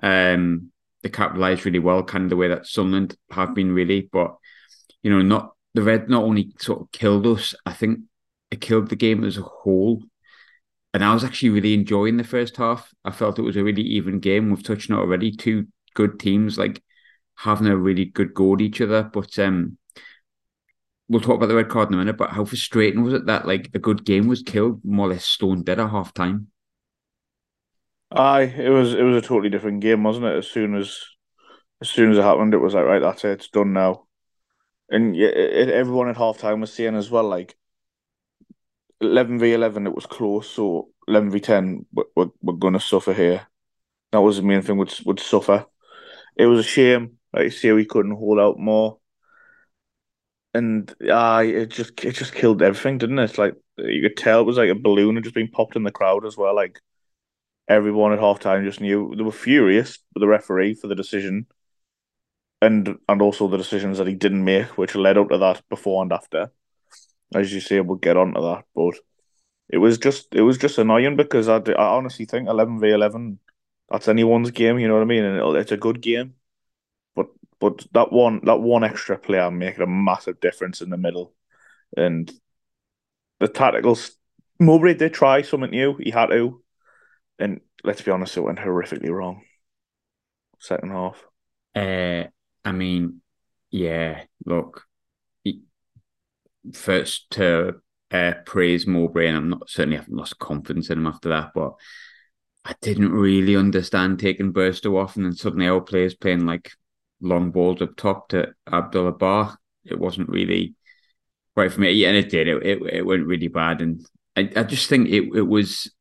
Um, 0.02 0.72
they 1.02 1.10
capitalised 1.10 1.66
really 1.66 1.80
well, 1.80 2.04
kind 2.04 2.24
of 2.24 2.30
the 2.30 2.38
way 2.38 2.48
that 2.48 2.68
Sunderland 2.68 3.18
have 3.32 3.54
been 3.54 3.74
really, 3.74 4.08
but 4.10 4.38
you 5.02 5.12
know, 5.12 5.22
not 5.22 5.54
the 5.74 5.82
red 5.84 6.10
not 6.10 6.24
only 6.24 6.54
sort 6.60 6.82
of 6.82 6.92
killed 6.92 7.26
us, 7.28 7.56
I 7.66 7.74
think 7.74 8.00
it 8.52 8.62
killed 8.62 8.90
the 8.90 8.96
game 8.96 9.24
as 9.24 9.38
a 9.38 9.42
whole. 9.42 10.04
And 10.94 11.04
I 11.04 11.14
was 11.14 11.24
actually 11.24 11.50
really 11.52 11.74
enjoying 11.74 12.18
the 12.18 12.24
first 12.24 12.58
half. 12.58 12.94
I 13.06 13.12
felt 13.12 13.40
it 13.40 13.44
was 13.44 13.58
a 13.58 13.64
really 13.64 13.84
even 13.84 14.20
game. 14.20 14.50
We've 14.50 14.64
touched 14.64 14.92
on 14.92 14.98
already. 15.00 15.32
Two 15.32 15.68
good 15.96 16.20
teams 16.20 16.58
like 16.58 16.82
having 17.38 17.68
a 17.68 17.78
really 17.78 18.06
good 18.06 18.34
go 18.34 18.56
at 18.56 18.62
each 18.62 18.82
other. 18.82 19.04
But 19.04 19.40
um 19.40 19.78
we'll 21.10 21.22
talk 21.22 21.36
about 21.36 21.48
the 21.48 21.56
red 21.56 21.70
card 21.70 21.90
in 21.90 21.96
a 21.96 21.98
minute, 21.98 22.18
but 22.18 22.32
how 22.32 22.46
frustrating 22.46 23.04
was 23.04 23.14
it 23.14 23.26
that 23.26 23.48
like 23.48 23.70
a 23.74 23.80
good 23.80 24.06
game 24.06 24.28
was 24.28 24.42
killed 24.42 24.82
more 24.84 25.08
or 25.08 25.10
less 25.14 25.26
stone 25.26 25.64
dead 25.64 25.80
at 25.80 25.90
half 25.90 26.14
time? 26.14 26.48
Aye, 28.12 28.44
it 28.44 28.70
was 28.70 28.94
it 28.94 29.02
was 29.04 29.18
a 29.18 29.28
totally 29.28 29.50
different 29.50 29.82
game, 29.82 30.04
wasn't 30.04 30.26
it? 30.28 30.38
As 30.38 30.48
soon 30.50 30.76
as 30.76 31.04
as 31.82 31.90
soon 31.90 32.12
as 32.12 32.18
it 32.20 32.24
happened, 32.24 32.54
it 32.54 32.60
was 32.60 32.74
like 32.76 32.86
right, 32.86 33.00
that's 33.02 33.26
it, 33.26 33.32
it's 33.34 33.50
done 33.50 33.74
now. 33.74 34.08
And 34.94 35.16
yeah, 35.16 35.28
it, 35.28 35.70
everyone 35.70 36.08
at 36.10 36.16
halftime 36.16 36.62
was 36.62 36.72
saying 36.72 36.96
as 36.96 37.10
well, 37.12 37.24
like 37.24 37.58
eleven 39.02 39.40
v 39.40 39.54
eleven, 39.54 39.88
it 39.88 39.96
was 39.96 40.06
close. 40.06 40.50
So 40.50 40.90
eleven 41.08 41.32
v 41.32 41.40
ten, 41.40 41.86
we're, 41.92 42.30
we're 42.42 42.72
to 42.72 42.80
suffer 42.80 43.14
here. 43.14 43.48
That 44.12 44.22
was 44.22 44.38
the 44.38 44.44
main 44.44 44.62
thing. 44.62 44.78
Would 44.78 44.94
would 45.06 45.20
suffer. 45.20 45.66
It 46.38 46.46
was 46.46 46.60
a 46.60 46.64
shame. 46.64 47.18
Like 47.34 47.46
you 47.46 47.50
say, 47.50 47.72
we 47.72 47.86
couldn't 47.86 48.16
hold 48.16 48.40
out 48.40 48.60
more. 48.60 49.00
And 50.54 50.94
uh, 51.10 51.44
it 51.44 51.72
just 51.72 52.04
it 52.06 52.14
just 52.14 52.34
killed 52.34 52.62
everything, 52.62 53.00
didn't 53.00 53.20
it? 53.20 53.38
Like 53.40 53.56
you 53.78 54.04
could 54.04 54.18
tell 54.18 54.42
it 54.42 54.46
was 54.46 54.58
like 54.58 54.70
a 54.70 54.76
balloon 54.76 55.16
had 55.16 55.24
just 55.24 55.36
been 55.36 55.50
popped 55.50 55.76
in 55.76 55.84
the 55.84 55.92
crowd 55.92 56.26
as 56.26 56.38
well. 56.38 56.56
Like 56.56 56.80
everyone 57.68 58.14
at 58.14 58.20
halftime 58.20 58.64
just 58.64 58.82
knew 58.82 59.14
they 59.18 59.24
were 59.24 59.32
furious 59.32 59.98
with 60.14 60.22
the 60.22 60.28
referee 60.28 60.76
for 60.76 60.88
the 60.88 60.96
decision, 60.96 61.48
and 62.64 62.98
and 63.10 63.22
also 63.22 63.48
the 63.48 63.58
decisions 63.58 63.98
that 63.98 64.08
he 64.08 64.16
didn't 64.16 64.44
make, 64.44 64.78
which 64.78 64.96
led 64.96 65.18
up 65.18 65.30
to 65.30 65.38
that 65.38 65.62
before 65.70 66.02
and 66.02 66.14
after. 66.14 66.52
As 67.36 67.54
you 67.54 67.60
say, 67.60 67.82
we'll 67.82 67.98
get 67.98 68.18
onto 68.18 68.42
that, 68.42 68.66
but 68.76 68.96
it 69.70 69.80
was 69.80 69.98
just 69.98 70.34
it 70.36 70.42
was 70.42 70.58
just 70.58 70.78
annoying 70.78 71.16
because 71.16 71.50
I, 71.50 71.58
I 71.58 71.96
honestly 71.98 72.26
think 72.26 72.48
eleven 72.48 72.80
v 72.80 72.92
eleven 72.92 73.40
that's 73.90 74.08
anyone's 74.08 74.52
game. 74.52 74.80
You 74.80 74.88
know 74.88 74.96
what 74.96 75.02
I 75.02 75.06
mean? 75.06 75.24
And 75.24 75.58
it's 75.58 75.72
a 75.72 75.78
good 75.78 76.02
game, 76.02 76.36
but 77.16 77.28
but 77.60 77.86
that 77.94 78.12
one 78.12 78.42
that 78.46 78.62
one 78.62 78.84
extra 78.84 79.18
player 79.18 79.52
making 79.52 79.84
a 79.84 79.88
massive 79.88 80.40
difference 80.40 80.82
in 80.82 80.90
the 80.90 80.98
middle, 80.98 81.34
and 81.98 82.32
the 83.40 83.48
tacticals. 83.48 84.12
Mowbray 84.60 84.94
did 84.94 85.14
try 85.14 85.42
something 85.42 85.72
new. 85.72 85.98
He 85.98 86.12
had 86.12 86.28
to, 86.28 86.64
and 87.40 87.60
let's 87.84 88.02
be 88.02 88.12
honest, 88.12 88.38
it 88.38 88.42
went 88.42 88.60
horrifically 88.60 89.10
wrong. 89.10 89.42
Second 90.60 90.92
half. 90.92 91.26
Uh, 91.76 92.26
I 92.66 92.72
mean, 92.72 93.22
yeah. 93.72 94.24
Look, 94.46 94.84
first 96.72 97.30
to 97.32 97.76
uh, 98.12 98.34
praise 98.46 98.88
Mowbray, 98.88 99.28
and 99.28 99.38
I'm 99.38 99.50
not 99.50 99.70
certainly 99.70 99.98
haven't 99.98 100.16
lost 100.16 100.40
confidence 100.40 100.90
in 100.90 101.00
him 101.00 101.08
after 101.08 101.30
that, 101.30 101.52
but 101.54 101.74
I 102.64 102.76
didn't 102.82 103.12
really 103.12 103.56
understand 103.56 104.20
taking 104.20 104.54
Burstow 104.54 105.02
off, 105.02 105.16
and 105.16 105.26
then 105.26 105.34
suddenly 105.34 105.68
our 105.68 105.82
players 105.82 106.16
playing 106.16 106.46
like 106.46 106.72
long 107.22 107.52
balls 107.52 107.82
up 107.82 107.96
top 107.96 108.30
to 108.30 108.54
Abdoullah 108.72 109.14
Ba. 109.14 109.58
It 109.86 110.00
wasn't 110.00 110.30
really 110.30 110.76
right 111.56 111.72
for 111.72 111.82
me, 111.82 112.06
and 112.06 112.16
it 112.16 112.30
did. 112.30 112.48
It 112.48 112.64
it, 112.64 112.82
it 112.94 113.06
went 113.06 113.26
really 113.26 113.50
bad, 113.50 113.82
and 113.82 114.06
I, 114.36 114.50
I 114.56 114.64
just 114.64 114.88
think 114.88 115.10
it 115.10 115.36
it 115.36 115.48
was 115.48 115.92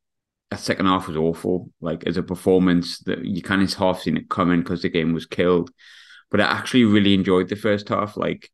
a 0.50 0.58
second 0.58 0.86
half 0.86 1.08
was 1.08 1.16
awful. 1.16 1.70
Like 1.80 2.04
as 2.06 2.16
a 2.16 2.22
performance, 2.22 2.98
that 3.00 3.24
you 3.24 3.42
kind 3.42 3.62
of 3.62 3.72
half 3.74 4.02
seen 4.02 4.16
it 4.18 4.28
coming 4.28 4.60
because 4.60 4.82
the 4.82 4.90
game 4.90 5.12
was 5.14 5.26
killed. 5.26 5.70
But 6.32 6.40
I 6.40 6.44
actually 6.44 6.84
really 6.84 7.14
enjoyed 7.14 7.48
the 7.48 7.56
first 7.56 7.88
half. 7.90 8.16
Like 8.16 8.50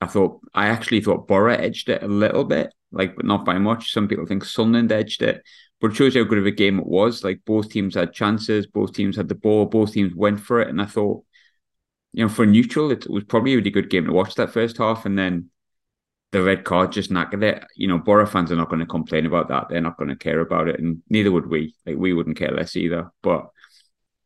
I 0.00 0.06
thought, 0.06 0.40
I 0.54 0.68
actually 0.68 1.02
thought 1.02 1.28
Borough 1.28 1.54
edged 1.54 1.88
it 1.88 2.02
a 2.02 2.08
little 2.08 2.44
bit, 2.44 2.72
like 2.90 3.14
but 3.14 3.26
not 3.26 3.44
by 3.44 3.58
much. 3.58 3.92
Some 3.92 4.08
people 4.08 4.26
think 4.26 4.44
Sunderland 4.44 4.90
edged 4.90 5.22
it, 5.22 5.42
but 5.80 5.92
it 5.92 5.94
shows 5.96 6.16
how 6.16 6.24
good 6.24 6.38
of 6.38 6.46
a 6.46 6.50
game 6.50 6.80
it 6.80 6.86
was. 6.86 7.22
Like 7.22 7.42
both 7.44 7.70
teams 7.70 7.94
had 7.94 8.12
chances, 8.12 8.66
both 8.66 8.94
teams 8.94 9.16
had 9.16 9.28
the 9.28 9.34
ball, 9.36 9.66
both 9.66 9.92
teams 9.92 10.14
went 10.14 10.40
for 10.40 10.60
it, 10.60 10.68
and 10.68 10.80
I 10.80 10.86
thought, 10.86 11.24
you 12.12 12.24
know, 12.24 12.28
for 12.28 12.46
neutral, 12.46 12.90
it 12.90 13.08
was 13.08 13.24
probably 13.24 13.52
a 13.52 13.56
really 13.56 13.70
good 13.70 13.90
game 13.90 14.06
to 14.06 14.12
watch 14.12 14.34
that 14.36 14.52
first 14.52 14.78
half, 14.78 15.04
and 15.04 15.18
then 15.18 15.50
the 16.32 16.42
red 16.42 16.64
card 16.64 16.92
just 16.92 17.10
knackered 17.10 17.42
it. 17.42 17.64
You 17.76 17.88
know, 17.88 17.98
Borough 17.98 18.26
fans 18.26 18.52
are 18.52 18.56
not 18.56 18.68
going 18.68 18.80
to 18.80 18.86
complain 18.86 19.26
about 19.26 19.48
that. 19.48 19.68
They're 19.68 19.80
not 19.80 19.96
going 19.96 20.10
to 20.10 20.16
care 20.16 20.40
about 20.40 20.68
it, 20.68 20.80
and 20.80 21.02
neither 21.10 21.30
would 21.30 21.48
we. 21.48 21.74
Like 21.86 21.96
we 21.96 22.12
wouldn't 22.12 22.38
care 22.38 22.52
less 22.52 22.76
either. 22.76 23.10
But 23.22 23.48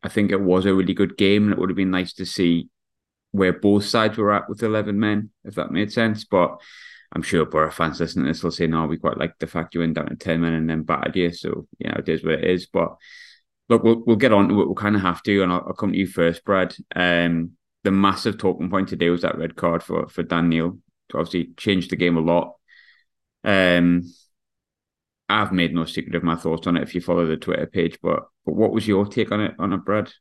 I 0.02 0.08
think 0.08 0.30
it 0.30 0.40
was 0.40 0.66
a 0.66 0.74
really 0.74 0.94
good 0.94 1.16
game, 1.16 1.44
and 1.44 1.52
it 1.52 1.58
would 1.58 1.70
have 1.70 1.76
been 1.76 1.90
nice 1.90 2.12
to 2.14 2.26
see 2.26 2.68
where 3.32 3.52
both 3.52 3.84
sides 3.84 4.16
were 4.16 4.32
at 4.32 4.48
with 4.48 4.62
eleven 4.62 4.98
men, 5.00 5.30
if 5.44 5.56
that 5.56 5.72
made 5.72 5.92
sense. 5.92 6.24
But 6.24 6.60
I'm 7.12 7.22
sure 7.22 7.44
Borough 7.44 7.70
fans 7.70 8.00
listening 8.00 8.26
to 8.26 8.30
this 8.30 8.42
will 8.42 8.50
say, 8.50 8.66
"No, 8.66 8.86
we 8.86 8.96
quite 8.96 9.18
like 9.18 9.38
the 9.38 9.46
fact 9.46 9.74
you 9.74 9.80
went 9.80 9.94
down 9.94 10.08
to 10.08 10.16
ten 10.16 10.40
men 10.40 10.54
and 10.54 10.68
then 10.68 10.82
battered 10.82 11.16
you." 11.16 11.32
So 11.32 11.66
you 11.78 11.90
know, 11.90 11.96
it 11.98 12.08
is 12.08 12.24
what 12.24 12.34
it 12.34 12.44
is. 12.44 12.66
But 12.66 12.96
look, 13.68 13.82
we'll 13.82 14.02
we'll 14.06 14.16
get 14.16 14.32
on 14.32 14.48
to 14.48 14.60
it. 14.62 14.66
We'll 14.66 14.74
kind 14.74 14.96
of 14.96 15.02
have 15.02 15.22
to, 15.24 15.42
and 15.42 15.52
I'll, 15.52 15.64
I'll 15.66 15.72
come 15.74 15.92
to 15.92 15.98
you 15.98 16.06
first, 16.06 16.44
Brad. 16.44 16.74
Um, 16.94 17.52
the 17.84 17.90
massive 17.90 18.38
talking 18.38 18.70
point 18.70 18.88
today 18.88 19.10
was 19.10 19.22
that 19.22 19.38
red 19.38 19.56
card 19.56 19.82
for 19.82 20.08
for 20.08 20.22
Dan 20.22 20.48
Neil 20.48 20.78
to 21.10 21.18
obviously 21.18 21.52
changed 21.56 21.90
the 21.90 21.96
game 21.96 22.16
a 22.16 22.20
lot. 22.20 22.54
Um, 23.44 24.04
I've 25.28 25.52
made 25.52 25.74
no 25.74 25.84
secret 25.84 26.14
of 26.14 26.22
my 26.22 26.36
thoughts 26.36 26.66
on 26.66 26.76
it. 26.76 26.82
If 26.82 26.94
you 26.94 27.00
follow 27.00 27.26
the 27.26 27.36
Twitter 27.36 27.66
page, 27.66 27.98
but 28.02 28.24
but 28.44 28.54
what 28.54 28.72
was 28.72 28.86
your 28.86 29.06
take 29.06 29.32
on 29.32 29.40
it 29.40 29.54
on 29.58 29.72
it, 29.72 29.84
Brad? 29.84 30.12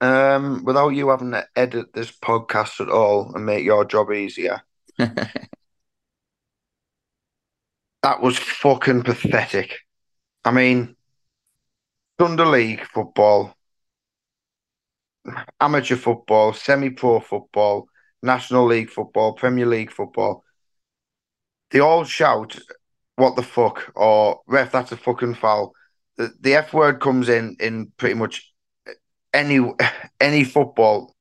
Um, 0.00 0.62
without 0.64 0.90
you 0.90 1.08
having 1.08 1.32
to 1.32 1.46
edit 1.56 1.92
this 1.92 2.12
podcast 2.12 2.80
at 2.80 2.88
all 2.88 3.32
and 3.34 3.44
make 3.44 3.64
your 3.64 3.84
job 3.84 4.12
easier, 4.12 4.62
that 4.98 5.42
was 8.20 8.38
fucking 8.38 9.02
pathetic. 9.02 9.80
I 10.44 10.52
mean, 10.52 10.94
Sunday 12.20 12.44
League 12.44 12.84
football 12.86 13.54
amateur 15.60 15.96
football, 15.96 16.52
semi-pro 16.52 17.20
football, 17.20 17.88
National 18.22 18.66
League 18.66 18.90
football, 18.90 19.32
Premier 19.34 19.66
League 19.66 19.90
football, 19.92 20.44
they 21.70 21.80
all 21.80 22.04
shout, 22.04 22.58
"What 23.16 23.36
the 23.36 23.42
fuck?" 23.42 23.92
or 23.94 24.40
"Ref, 24.46 24.72
that's 24.72 24.92
a 24.92 24.96
fucking 24.96 25.34
foul." 25.34 25.74
The, 26.16 26.32
the 26.40 26.54
F 26.54 26.72
word 26.72 27.00
comes 27.00 27.28
in 27.28 27.56
in 27.60 27.92
pretty 27.96 28.14
much 28.14 28.52
any 29.32 29.60
any 30.20 30.44
football. 30.44 31.14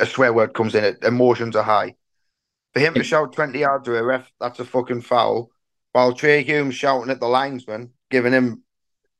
A 0.00 0.06
swear 0.06 0.32
word 0.32 0.54
comes 0.54 0.74
in. 0.74 0.84
It 0.84 1.04
emotions 1.04 1.56
are 1.56 1.62
high. 1.62 1.94
For 2.74 2.80
him 2.80 2.94
to 2.94 3.04
shout 3.04 3.32
twenty 3.32 3.60
yards 3.60 3.84
to 3.86 3.96
a 3.96 4.02
ref, 4.02 4.30
that's 4.40 4.60
a 4.60 4.64
fucking 4.64 5.02
foul. 5.02 5.50
While 5.92 6.12
Trai 6.12 6.44
Hume 6.44 6.70
shouting 6.70 7.10
at 7.10 7.20
the 7.20 7.26
linesman, 7.26 7.92
giving 8.10 8.32
him 8.32 8.62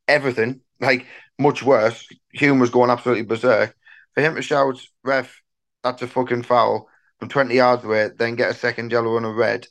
everything, 0.06 0.60
like 0.80 1.06
much 1.38 1.62
worse. 1.62 2.06
Hume 2.32 2.60
was 2.60 2.70
going 2.70 2.90
absolutely 2.90 3.24
berserk. 3.24 3.74
For 4.14 4.20
him 4.20 4.34
to 4.34 4.42
shout, 4.42 4.80
ref, 5.02 5.40
that's 5.82 6.02
a 6.02 6.06
fucking 6.06 6.42
foul 6.42 6.88
from 7.18 7.28
20 7.28 7.54
yards 7.54 7.84
away, 7.84 8.10
then 8.16 8.36
get 8.36 8.50
a 8.50 8.54
second 8.54 8.92
yellow 8.92 9.16
and 9.16 9.26
a 9.26 9.30
red 9.30 9.66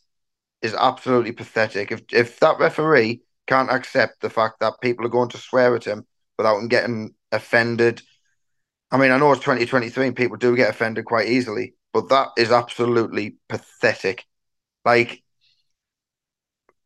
is 0.61 0.73
absolutely 0.73 1.31
pathetic. 1.31 1.91
If 1.91 2.01
if 2.11 2.39
that 2.39 2.59
referee 2.59 3.21
can't 3.45 3.71
accept 3.71 4.21
the 4.21 4.29
fact 4.29 4.59
that 4.59 4.81
people 4.81 5.05
are 5.05 5.09
going 5.09 5.29
to 5.29 5.37
swear 5.37 5.75
at 5.75 5.85
him 5.85 6.05
without 6.37 6.57
him 6.57 6.67
getting 6.67 7.13
offended, 7.31 8.01
I 8.91 8.97
mean, 8.97 9.11
I 9.11 9.17
know 9.17 9.31
it's 9.31 9.41
2023 9.41 10.07
and 10.07 10.15
people 10.15 10.37
do 10.37 10.55
get 10.55 10.69
offended 10.69 11.05
quite 11.05 11.27
easily, 11.29 11.75
but 11.93 12.09
that 12.09 12.29
is 12.37 12.51
absolutely 12.51 13.37
pathetic. 13.49 14.25
Like, 14.85 15.23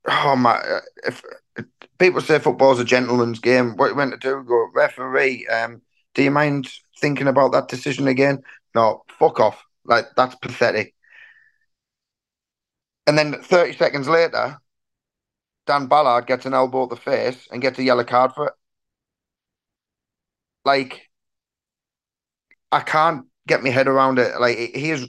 oh 0.07 0.35
my, 0.35 0.59
if 1.05 1.21
people 1.99 2.21
say 2.21 2.39
football's 2.39 2.79
a 2.79 2.85
gentleman's 2.85 3.39
game. 3.39 3.75
What 3.77 3.89
you 3.89 3.95
meant 3.95 4.11
to 4.11 4.17
do? 4.17 4.43
Go 4.43 4.69
referee. 4.73 5.47
Um, 5.47 5.81
do 6.15 6.23
you 6.23 6.31
mind 6.31 6.67
thinking 6.99 7.27
about 7.27 7.51
that 7.51 7.67
decision 7.67 8.07
again? 8.07 8.41
No, 8.75 9.03
fuck 9.19 9.39
off. 9.39 9.63
Like 9.85 10.07
that's 10.15 10.35
pathetic. 10.35 10.95
And 13.07 13.17
then 13.17 13.41
30 13.41 13.73
seconds 13.73 14.07
later, 14.07 14.57
Dan 15.67 15.87
Ballard 15.87 16.27
gets 16.27 16.45
an 16.45 16.53
elbow 16.53 16.83
at 16.83 16.89
the 16.89 16.95
face 16.95 17.47
and 17.51 17.61
gets 17.61 17.77
a 17.79 17.83
yellow 17.83 18.03
card 18.03 18.33
for 18.33 18.47
it. 18.47 18.53
Like, 20.65 21.09
I 22.71 22.81
can't 22.81 23.25
get 23.47 23.63
my 23.63 23.69
head 23.69 23.87
around 23.87 24.19
it. 24.19 24.39
Like, 24.39 24.57
he 24.57 24.91
is 24.91 25.07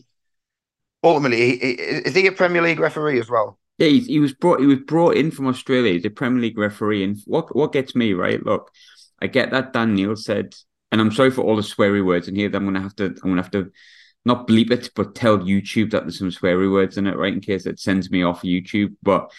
ultimately, 1.03 1.59
he, 1.59 1.73
is 1.73 2.15
he 2.15 2.27
a 2.27 2.33
Premier 2.33 2.63
League 2.63 2.81
referee 2.81 3.21
as 3.21 3.31
well? 3.31 3.59
Yeah, 3.79 3.89
he, 3.89 4.01
he 4.01 4.21
was 4.21 4.33
brought. 4.33 4.61
He 4.61 4.67
was 4.67 4.81
brought 4.81 5.17
in 5.17 5.31
from 5.31 5.47
Australia. 5.47 5.93
He's 5.93 6.05
a 6.05 6.11
Premier 6.11 6.41
League 6.41 6.59
referee. 6.59 7.05
And 7.05 7.19
what 7.27 7.55
what 7.57 7.73
gets 7.73 7.97
me 7.97 8.13
right? 8.13 8.45
Look, 8.45 8.71
I 9.21 9.27
get 9.27 9.51
that 9.51 9.73
Dan 9.73 9.95
Neil 9.95 10.15
said, 10.15 10.55
and 10.91 11.01
I'm 11.01 11.11
sorry 11.11 11.31
for 11.31 11.43
all 11.43 11.57
the 11.57 11.63
sweary 11.63 12.05
words 12.05 12.29
in 12.29 12.37
here. 12.37 12.49
That 12.49 12.59
I'm 12.59 12.65
gonna 12.65 12.83
have 12.83 12.95
to. 12.97 13.07
I'm 13.07 13.31
gonna 13.31 13.43
have 13.43 13.51
to 13.53 13.71
not 14.25 14.47
bleep 14.47 14.71
it, 14.71 14.91
but 14.95 15.15
tell 15.15 15.39
YouTube 15.39 15.91
that 15.91 16.03
there's 16.03 16.19
some 16.19 16.31
sweary 16.31 16.71
words 16.71 16.97
in 16.97 17.07
it, 17.07 17.17
right? 17.17 17.33
In 17.33 17.41
case 17.41 17.67
it 17.67 17.81
sends 17.81 18.11
me 18.11 18.23
off 18.23 18.43
YouTube. 18.43 18.95
But 19.03 19.33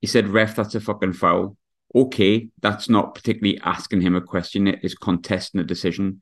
he 0.00 0.06
said, 0.06 0.28
"Ref, 0.28 0.56
that's 0.56 0.74
a 0.74 0.80
fucking 0.80 1.12
foul." 1.12 1.56
Okay, 1.94 2.48
that's 2.60 2.88
not 2.88 3.14
particularly 3.14 3.60
asking 3.62 4.00
him 4.00 4.16
a 4.16 4.20
question. 4.20 4.66
It 4.66 4.80
is 4.82 4.94
contesting 4.94 5.60
a 5.60 5.64
decision 5.64 6.20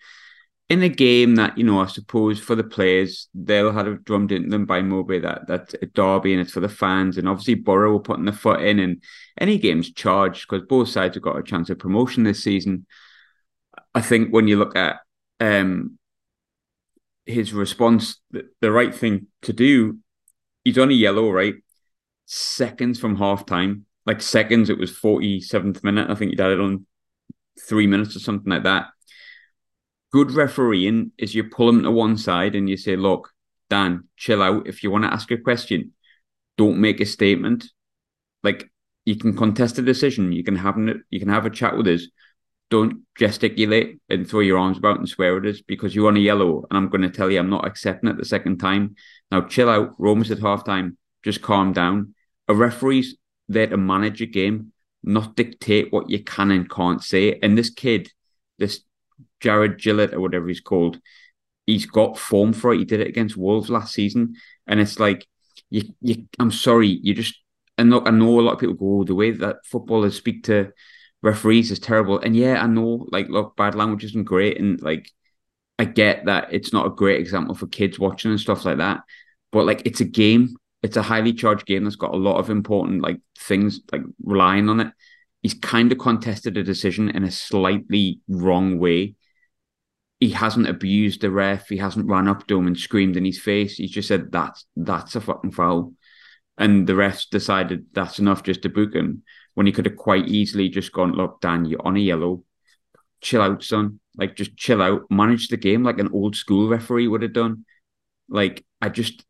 in 0.73 0.83
a 0.83 0.89
game 0.89 1.35
that 1.35 1.59
you 1.59 1.65
know, 1.65 1.81
I 1.81 1.87
suppose 1.87 2.41
for 2.41 2.55
the 2.55 2.65
players, 2.65 3.29
they'll 3.35 3.73
have 3.73 4.05
drummed 4.05 4.33
into 4.33 4.49
them 4.49 4.65
by 4.65 4.81
Moby 4.81 5.19
that 5.19 5.47
that's 5.47 5.75
a 5.75 5.87
derby 5.87 6.33
and 6.33 6.41
it's 6.41 6.53
for 6.53 6.61
the 6.61 6.69
fans, 6.69 7.19
and 7.19 7.29
obviously 7.29 7.57
Borough 7.57 7.93
were 7.93 8.01
putting 8.01 8.25
the 8.25 8.33
foot 8.33 8.63
in, 8.63 8.79
and 8.79 9.03
any 9.39 9.59
game's 9.59 9.93
charged 9.93 10.47
because 10.49 10.67
both 10.67 10.89
sides 10.89 11.15
have 11.17 11.23
got 11.23 11.37
a 11.37 11.43
chance 11.43 11.69
of 11.69 11.79
promotion 11.79 12.25
this 12.25 12.43
season. 12.43 12.87
I 13.95 14.01
think 14.01 14.31
when 14.31 14.49
you 14.49 14.59
look 14.59 14.75
at 14.75 15.01
um, 15.41 15.99
his 17.27 17.53
response, 17.53 18.19
the, 18.31 18.49
the 18.63 18.73
right 18.73 18.95
thing 18.95 19.27
to 19.43 19.53
do, 19.53 19.99
he's 20.65 20.79
on 20.79 20.89
a 20.89 20.95
yellow, 20.95 21.31
right? 21.31 21.57
Seconds 22.25 22.99
from 22.99 23.17
half 23.17 23.45
time, 23.45 23.85
like 24.07 24.21
seconds, 24.21 24.71
it 24.71 24.79
was 24.79 24.93
47th 24.93 25.85
minute. 25.85 26.11
I 26.11 26.15
think 26.15 26.31
he 26.31 26.37
did 26.37 26.51
it 26.51 26.61
on 26.61 26.87
three 27.61 27.87
minutes 27.87 28.17
or 28.17 28.21
something 28.21 28.51
like 28.51 28.65
that 28.65 28.87
good 30.13 30.31
refereeing 30.31 31.11
is 31.19 31.35
you 31.35 31.45
pull 31.45 31.67
them 31.67 31.83
to 31.83 31.91
one 31.91 32.17
side 32.17 32.55
and 32.55 32.69
you 32.69 32.77
say, 32.77 32.97
look, 32.97 33.31
Dan, 33.71 34.09
chill 34.17 34.43
out. 34.43 34.69
If 34.69 34.83
you 34.83 34.91
want 34.91 35.05
to 35.05 35.13
ask 35.13 35.31
a 35.31 35.39
question, 35.39 35.93
don't 36.59 36.79
make 36.79 37.01
a 37.01 37.07
statement. 37.07 37.71
Like 38.43 38.71
you 39.07 39.17
can 39.17 39.37
contest 39.37 39.79
a 39.79 39.83
decision. 39.83 40.33
You 40.33 40.45
can 40.45 40.57
have 40.57 40.77
you 41.11 41.19
can 41.19 41.31
have 41.31 41.47
a 41.47 41.51
chat 41.51 41.77
with 41.77 41.89
us. 41.89 42.07
Don't 42.71 43.03
gesticulate 43.19 44.01
and 44.09 44.29
throw 44.29 44.41
your 44.41 44.59
arms 44.59 44.79
about 44.79 44.99
and 44.99 45.09
swear 45.09 45.39
at 45.39 45.47
us 45.47 45.61
because 45.61 45.95
you're 45.95 46.09
on 46.09 46.17
a 46.17 46.21
yellow. 46.21 46.67
And 46.71 46.77
I'm 46.77 46.89
going 46.89 47.03
to 47.03 47.11
tell 47.11 47.31
you, 47.31 47.39
I'm 47.39 47.51
not 47.51 47.67
accepting 47.67 48.09
it 48.11 48.17
the 48.17 48.25
second 48.25 48.59
time. 48.59 48.97
Now, 49.31 49.43
chill 49.43 49.69
out. 49.69 49.95
Romans 49.99 50.31
at 50.31 50.39
halftime. 50.39 50.97
Just 51.23 51.43
calm 51.43 51.73
down. 51.73 52.15
A 52.49 52.55
referee's 52.55 53.17
there 53.49 53.67
to 53.67 53.77
manage 53.77 54.23
a 54.23 54.27
game, 54.27 54.73
not 55.03 55.37
dictate 55.37 55.93
what 55.93 56.11
you 56.11 56.23
can 56.23 56.51
and 56.51 56.71
can't 56.71 57.03
say. 57.03 57.39
And 57.43 57.57
this 57.57 57.71
kid, 57.71 58.11
this 58.59 58.81
Jarred 59.41 59.79
Gillett 59.79 60.13
or 60.13 60.21
whatever 60.21 60.49
he's 60.49 60.61
called, 60.61 61.01
he's 61.67 61.87
got 61.87 62.19
form 62.19 62.53
for 62.53 62.73
it. 62.73 62.79
He 62.79 62.85
did 62.85 63.01
it 63.01 63.09
against 63.09 63.37
Wolves 63.37 63.71
last 63.71 63.95
season, 63.95 64.37
and 64.67 64.81
it's 64.81 64.99
like 64.99 65.27
you, 65.71 65.83
you. 66.01 66.29
I'm 66.39 66.51
sorry, 66.51 66.89
you 67.03 67.15
just. 67.15 67.35
And 67.79 67.91
look, 67.91 68.07
I 68.07 68.11
know 68.11 68.39
a 68.39 68.43
lot 68.43 68.53
of 68.53 68.59
people 68.61 68.75
go 68.75 69.01
oh, 69.01 69.05
the 69.05 69.15
way 69.15 69.31
that 69.31 69.65
footballers 69.65 70.17
speak 70.17 70.45
to 70.45 70.73
referees 71.23 71.71
is 71.71 71.79
terrible. 71.79 72.19
And 72.19 72.37
yeah, 72.37 72.63
I 72.63 72.67
know, 72.67 73.07
like, 73.11 73.29
look, 73.29 73.57
bad 73.57 73.75
language 73.75 74.05
isn't 74.05 74.25
great, 74.25 74.61
and 74.61 74.81
like, 74.83 75.11
I 75.79 75.85
get 75.85 76.27
that 76.27 76.53
it's 76.53 76.73
not 76.73 76.87
a 76.87 76.91
great 76.91 77.21
example 77.21 77.55
for 77.55 77.67
kids 77.67 77.99
watching 77.99 78.31
and 78.31 78.41
stuff 78.41 78.65
like 78.65 78.79
that. 78.79 79.01
But 79.51 79.67
like, 79.67 79.83
it's 79.85 80.01
a 80.01 80.05
game. 80.05 80.57
It's 80.83 80.97
a 80.97 81.03
highly 81.03 81.33
charged 81.33 81.67
game 81.67 81.85
that's 81.85 81.97
got 81.97 82.15
a 82.15 82.17
lot 82.17 82.39
of 82.39 82.51
important 82.51 83.03
like 83.03 83.21
things 83.39 83.81
like 83.93 84.03
relying 84.23 84.69
on 84.69 84.81
it. 84.81 84.93
He's 85.43 85.55
kind 85.55 85.91
of 85.91 85.99
contested 85.99 86.57
a 86.57 86.63
decision 86.63 87.09
in 87.11 87.25
a 87.25 87.31
slightly 87.31 88.21
wrong 88.29 88.79
way 88.79 89.15
he 90.23 90.31
hasn't 90.31 90.69
abused 90.69 91.21
the 91.21 91.33
ref. 91.33 91.69
He 91.69 91.79
hasn't 91.79 92.09
run 92.09 92.29
up 92.29 92.47
to 92.47 92.57
him 92.57 92.69
and 92.69 92.79
screamed 92.79 93.17
in 93.17 93.25
his 93.25 93.41
face. 93.41 93.75
He's 93.75 93.91
just 93.91 94.07
said 94.07 94.31
that's 94.31 94.65
that's 94.77 95.17
a 95.17 95.21
fucking 95.21 95.51
foul, 95.51 95.95
and 96.57 96.87
the 96.87 96.93
refs 96.93 97.29
decided 97.29 97.87
that's 97.93 98.21
enough 98.21 98.45
just 98.45 98.63
to 98.63 98.69
book 98.69 98.95
him 98.95 99.25
when 99.55 99.67
he 99.67 99.73
could 99.73 99.85
have 99.87 99.97
quite 99.97 100.29
easily 100.29 100.69
just 100.69 100.93
gone, 100.93 101.11
look, 101.15 101.41
Dan, 101.41 101.65
you're 101.65 101.85
on 101.85 101.97
a 101.97 102.01
yellow. 102.01 102.45
Chill 103.21 103.43
out, 103.43 103.65
son. 103.65 103.99
Like 104.17 104.37
just 104.37 104.57
chill 104.57 104.81
out. 104.81 105.11
Manage 105.11 105.49
the 105.49 105.57
game 105.57 105.83
like 105.83 105.99
an 105.99 106.13
old 106.13 106.37
school 106.37 106.69
referee 106.69 107.09
would 107.09 107.23
have 107.23 107.33
done. 107.33 107.65
Like 108.29 108.65
I 108.81 108.91
just 108.91 109.25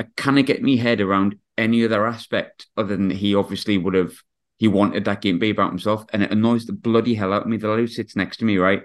I 0.00 0.06
of 0.38 0.46
get 0.46 0.62
me 0.62 0.76
head 0.76 1.00
around 1.00 1.36
any 1.56 1.84
other 1.84 2.06
aspect 2.06 2.66
other 2.76 2.96
than 2.96 3.10
he 3.10 3.34
obviously 3.34 3.78
would 3.78 3.94
have 3.94 4.14
he 4.56 4.68
wanted 4.68 5.04
that 5.04 5.20
game 5.20 5.36
to 5.36 5.40
be 5.40 5.50
about 5.50 5.70
himself, 5.70 6.04
and 6.12 6.22
it 6.22 6.30
annoys 6.30 6.66
the 6.66 6.72
bloody 6.72 7.14
hell 7.14 7.32
out 7.32 7.42
of 7.42 7.48
me. 7.48 7.56
The 7.56 7.68
lad 7.68 7.80
who 7.80 7.86
sits 7.86 8.14
next 8.14 8.38
to 8.38 8.44
me, 8.44 8.56
right? 8.56 8.82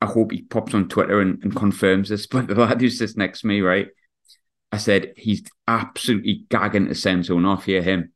I 0.00 0.06
hope 0.06 0.32
he 0.32 0.42
pops 0.42 0.74
on 0.74 0.88
Twitter 0.88 1.20
and, 1.20 1.42
and 1.42 1.54
confirms 1.54 2.08
this. 2.08 2.26
But 2.30 2.46
the 2.46 2.54
lad 2.54 2.80
who 2.80 2.90
sits 2.90 3.16
next 3.16 3.40
to 3.40 3.46
me, 3.46 3.60
right? 3.60 3.88
I 4.72 4.76
said 4.76 5.14
he's 5.16 5.42
absolutely 5.66 6.44
gagging 6.48 6.88
to 6.88 6.94
send 6.94 7.26
someone 7.26 7.46
off 7.46 7.64
here, 7.64 7.82
him. 7.82 8.12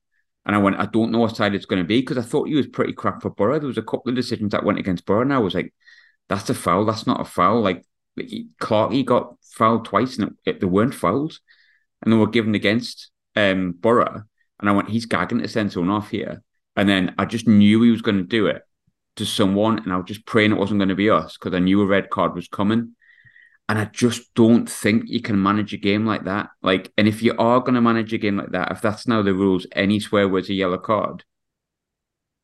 And 0.46 0.54
I 0.54 0.58
went, 0.58 0.78
I 0.78 0.86
don't 0.86 1.10
know 1.10 1.18
what 1.18 1.36
side 1.36 1.54
it's 1.54 1.66
going 1.66 1.82
to 1.82 1.88
be 1.88 2.00
because 2.00 2.18
I 2.18 2.22
thought 2.22 2.48
he 2.48 2.54
was 2.54 2.66
pretty 2.66 2.92
crap 2.92 3.22
for 3.22 3.30
Boro. 3.30 3.58
There 3.58 3.66
was 3.66 3.78
a 3.78 3.82
couple 3.82 4.10
of 4.10 4.14
decisions 4.14 4.52
that 4.52 4.64
went 4.64 4.78
against 4.78 5.06
Boro, 5.06 5.22
and 5.22 5.32
I 5.32 5.38
was 5.38 5.54
like, 5.54 5.72
that's 6.28 6.50
a 6.50 6.54
foul. 6.54 6.84
That's 6.84 7.06
not 7.06 7.20
a 7.20 7.24
foul. 7.24 7.62
Like 7.62 7.84
Clarkey 8.60 9.04
got 9.04 9.36
fouled 9.42 9.86
twice, 9.86 10.18
and 10.18 10.28
it, 10.44 10.50
it, 10.50 10.60
they 10.60 10.66
weren't 10.66 10.94
fouls, 10.94 11.40
and 12.04 12.12
they 12.12 12.16
were 12.16 12.28
given 12.28 12.54
against 12.54 13.10
um, 13.34 13.72
Boro. 13.72 14.22
And 14.60 14.70
I 14.70 14.72
went, 14.72 14.90
he's 14.90 15.06
gagging 15.06 15.40
to 15.40 15.48
send 15.48 15.72
someone 15.72 15.90
off 15.90 16.10
here. 16.10 16.42
And 16.76 16.88
then 16.88 17.14
I 17.18 17.24
just 17.24 17.48
knew 17.48 17.82
he 17.82 17.90
was 17.90 18.02
going 18.02 18.18
to 18.18 18.24
do 18.24 18.46
it 18.46 18.62
to 19.16 19.24
someone, 19.24 19.78
and 19.78 19.92
I 19.92 19.96
was 19.96 20.06
just 20.06 20.26
praying 20.26 20.52
it 20.52 20.58
wasn't 20.58 20.80
going 20.80 20.88
to 20.88 20.94
be 20.94 21.10
us 21.10 21.36
because 21.36 21.54
I 21.54 21.60
knew 21.60 21.80
a 21.80 21.86
red 21.86 22.10
card 22.10 22.34
was 22.34 22.48
coming. 22.48 22.94
And 23.68 23.78
I 23.78 23.86
just 23.86 24.34
don't 24.34 24.68
think 24.68 25.04
you 25.06 25.22
can 25.22 25.42
manage 25.42 25.72
a 25.72 25.78
game 25.78 26.04
like 26.04 26.24
that. 26.24 26.50
Like, 26.62 26.92
and 26.98 27.08
if 27.08 27.22
you 27.22 27.34
are 27.38 27.60
going 27.60 27.74
to 27.74 27.80
manage 27.80 28.12
a 28.12 28.18
game 28.18 28.36
like 28.36 28.50
that, 28.50 28.70
if 28.70 28.82
that's 28.82 29.08
now 29.08 29.22
the 29.22 29.32
rules, 29.32 29.66
any 29.72 30.00
swear 30.00 30.28
word's 30.28 30.50
a 30.50 30.54
yellow 30.54 30.76
card. 30.76 31.24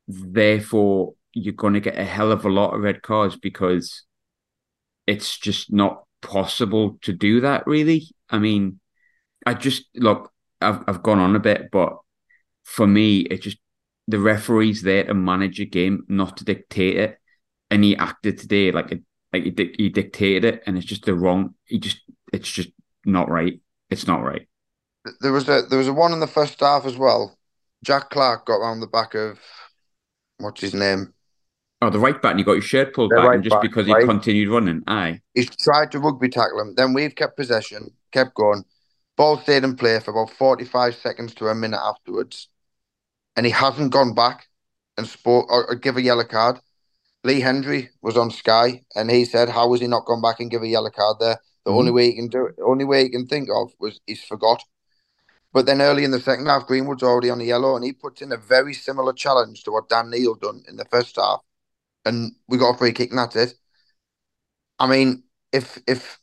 Therefore, 0.08 1.12
you're 1.34 1.52
going 1.52 1.74
to 1.74 1.80
get 1.80 1.98
a 1.98 2.04
hell 2.04 2.32
of 2.32 2.46
a 2.46 2.48
lot 2.48 2.74
of 2.74 2.80
red 2.80 3.02
cards 3.02 3.36
because 3.36 4.04
it's 5.06 5.38
just 5.38 5.70
not 5.70 6.04
possible 6.22 6.98
to 7.02 7.12
do 7.12 7.42
that. 7.42 7.66
Really, 7.66 8.08
I 8.30 8.38
mean, 8.38 8.79
I 9.46 9.54
just 9.54 9.84
look. 9.94 10.32
I've 10.60 10.82
I've 10.86 11.02
gone 11.02 11.18
on 11.18 11.36
a 11.36 11.40
bit, 11.40 11.70
but 11.70 11.96
for 12.64 12.86
me, 12.86 13.20
it 13.20 13.42
just 13.42 13.58
the 14.06 14.18
referee's 14.18 14.82
there 14.82 15.04
to 15.04 15.14
manage 15.14 15.60
a 15.60 15.64
game, 15.64 16.04
not 16.08 16.36
to 16.38 16.44
dictate 16.44 16.96
it. 16.96 17.18
And 17.70 17.84
he 17.84 17.96
acted 17.96 18.38
today 18.38 18.72
like 18.72 18.90
it, 18.90 19.02
like 19.32 19.44
he, 19.44 19.74
he 19.76 19.88
dictated 19.88 20.44
it, 20.44 20.62
and 20.66 20.76
it's 20.76 20.86
just 20.86 21.04
the 21.04 21.14
wrong. 21.14 21.54
He 21.64 21.78
just 21.78 22.00
it's 22.32 22.50
just 22.50 22.70
not 23.04 23.30
right. 23.30 23.60
It's 23.88 24.06
not 24.06 24.22
right. 24.22 24.48
There 25.20 25.32
was 25.32 25.48
a 25.48 25.62
there 25.62 25.78
was 25.78 25.88
a 25.88 25.92
one 25.92 26.12
in 26.12 26.20
the 26.20 26.26
first 26.26 26.60
half 26.60 26.84
as 26.84 26.96
well. 26.96 27.38
Jack 27.84 28.10
Clarke 28.10 28.46
got 28.46 28.56
around 28.56 28.80
the 28.80 28.86
back 28.86 29.14
of 29.14 29.38
what's 30.38 30.60
his 30.60 30.74
name? 30.74 31.14
Oh, 31.82 31.88
the 31.88 31.98
right 31.98 32.20
back, 32.20 32.32
and 32.32 32.40
he 32.40 32.44
got 32.44 32.56
his 32.56 32.64
shirt 32.64 32.92
pulled 32.92 33.10
the 33.10 33.16
back, 33.16 33.26
right 33.26 33.34
and 33.36 33.44
just 33.44 33.54
back, 33.54 33.62
because 33.62 33.86
he 33.86 33.92
right? 33.92 34.04
continued 34.04 34.50
running. 34.50 34.82
Aye, 34.86 35.20
he's 35.34 35.54
tried 35.56 35.90
to 35.92 35.98
rugby 35.98 36.28
tackle 36.28 36.60
him. 36.60 36.74
Then 36.74 36.92
we've 36.92 37.14
kept 37.14 37.36
possession, 37.36 37.90
kept 38.12 38.34
going. 38.34 38.64
Ball 39.21 39.37
stayed 39.37 39.65
in 39.65 39.76
play 39.76 40.00
for 40.00 40.13
about 40.13 40.35
forty-five 40.35 40.95
seconds 40.95 41.35
to 41.35 41.49
a 41.49 41.54
minute 41.54 41.78
afterwards 41.85 42.49
and 43.37 43.45
he 43.45 43.52
hasn't 43.52 43.93
gone 43.93 44.15
back 44.15 44.49
and 44.97 45.06
spoke 45.06 45.45
or, 45.52 45.67
or 45.69 45.75
give 45.75 45.99
a 45.99 46.02
yellow 46.02 46.25
card. 46.25 46.59
Lee 47.23 47.43
Hendrie 47.43 47.91
was 48.00 48.17
on 48.17 48.30
Sky 48.30 48.83
and 48.97 49.11
he 49.11 49.26
said, 49.26 49.50
"How 49.50 49.69
was 49.69 49.83
he 49.83 49.87
not 49.89 50.06
gone 50.06 50.23
back 50.23 50.41
and 50.41 50.50
give 50.50 50.63
a 50.63 50.67
yellow 50.67 50.89
card 50.89 51.19
there? 51.21 51.39
The 51.67 51.71
mm-hmm. 51.71 51.78
only 51.78 51.91
way 51.91 52.06
he 52.06 52.15
can 52.15 52.28
do 52.28 52.47
it, 52.47 52.54
only 52.65 52.87
way 52.87 53.02
he 53.02 53.11
can 53.11 53.26
think 53.26 53.50
of 53.54 53.75
was 53.78 54.00
he's 54.06 54.25
forgot." 54.25 54.65
But 55.52 55.67
then 55.67 55.83
early 55.83 56.04
in 56.04 56.13
the 56.13 56.21
second 56.21 56.47
half, 56.47 56.67
Greenwood's 56.67 57.02
already 57.02 57.28
on 57.28 57.41
the 57.41 57.45
yellow, 57.45 57.76
and 57.76 57.85
he 57.85 57.93
puts 57.93 58.23
in 58.23 58.33
a 58.33 58.39
very 58.39 58.73
similar 58.73 59.13
challenge 59.13 59.65
to 59.65 59.71
what 59.71 59.91
Dan 59.91 60.09
Neil 60.09 60.35
done 60.35 60.63
in 60.67 60.76
the 60.76 60.87
first 60.87 61.17
half, 61.17 61.41
and 62.06 62.33
we 62.49 62.56
got 62.56 62.76
a 62.76 62.78
free 62.78 62.93
kick, 62.93 63.11
and 63.11 63.19
that's 63.19 63.37
it. 63.37 63.52
I 64.78 64.87
mean, 64.87 65.25
if 65.52 65.78
if 65.87 66.19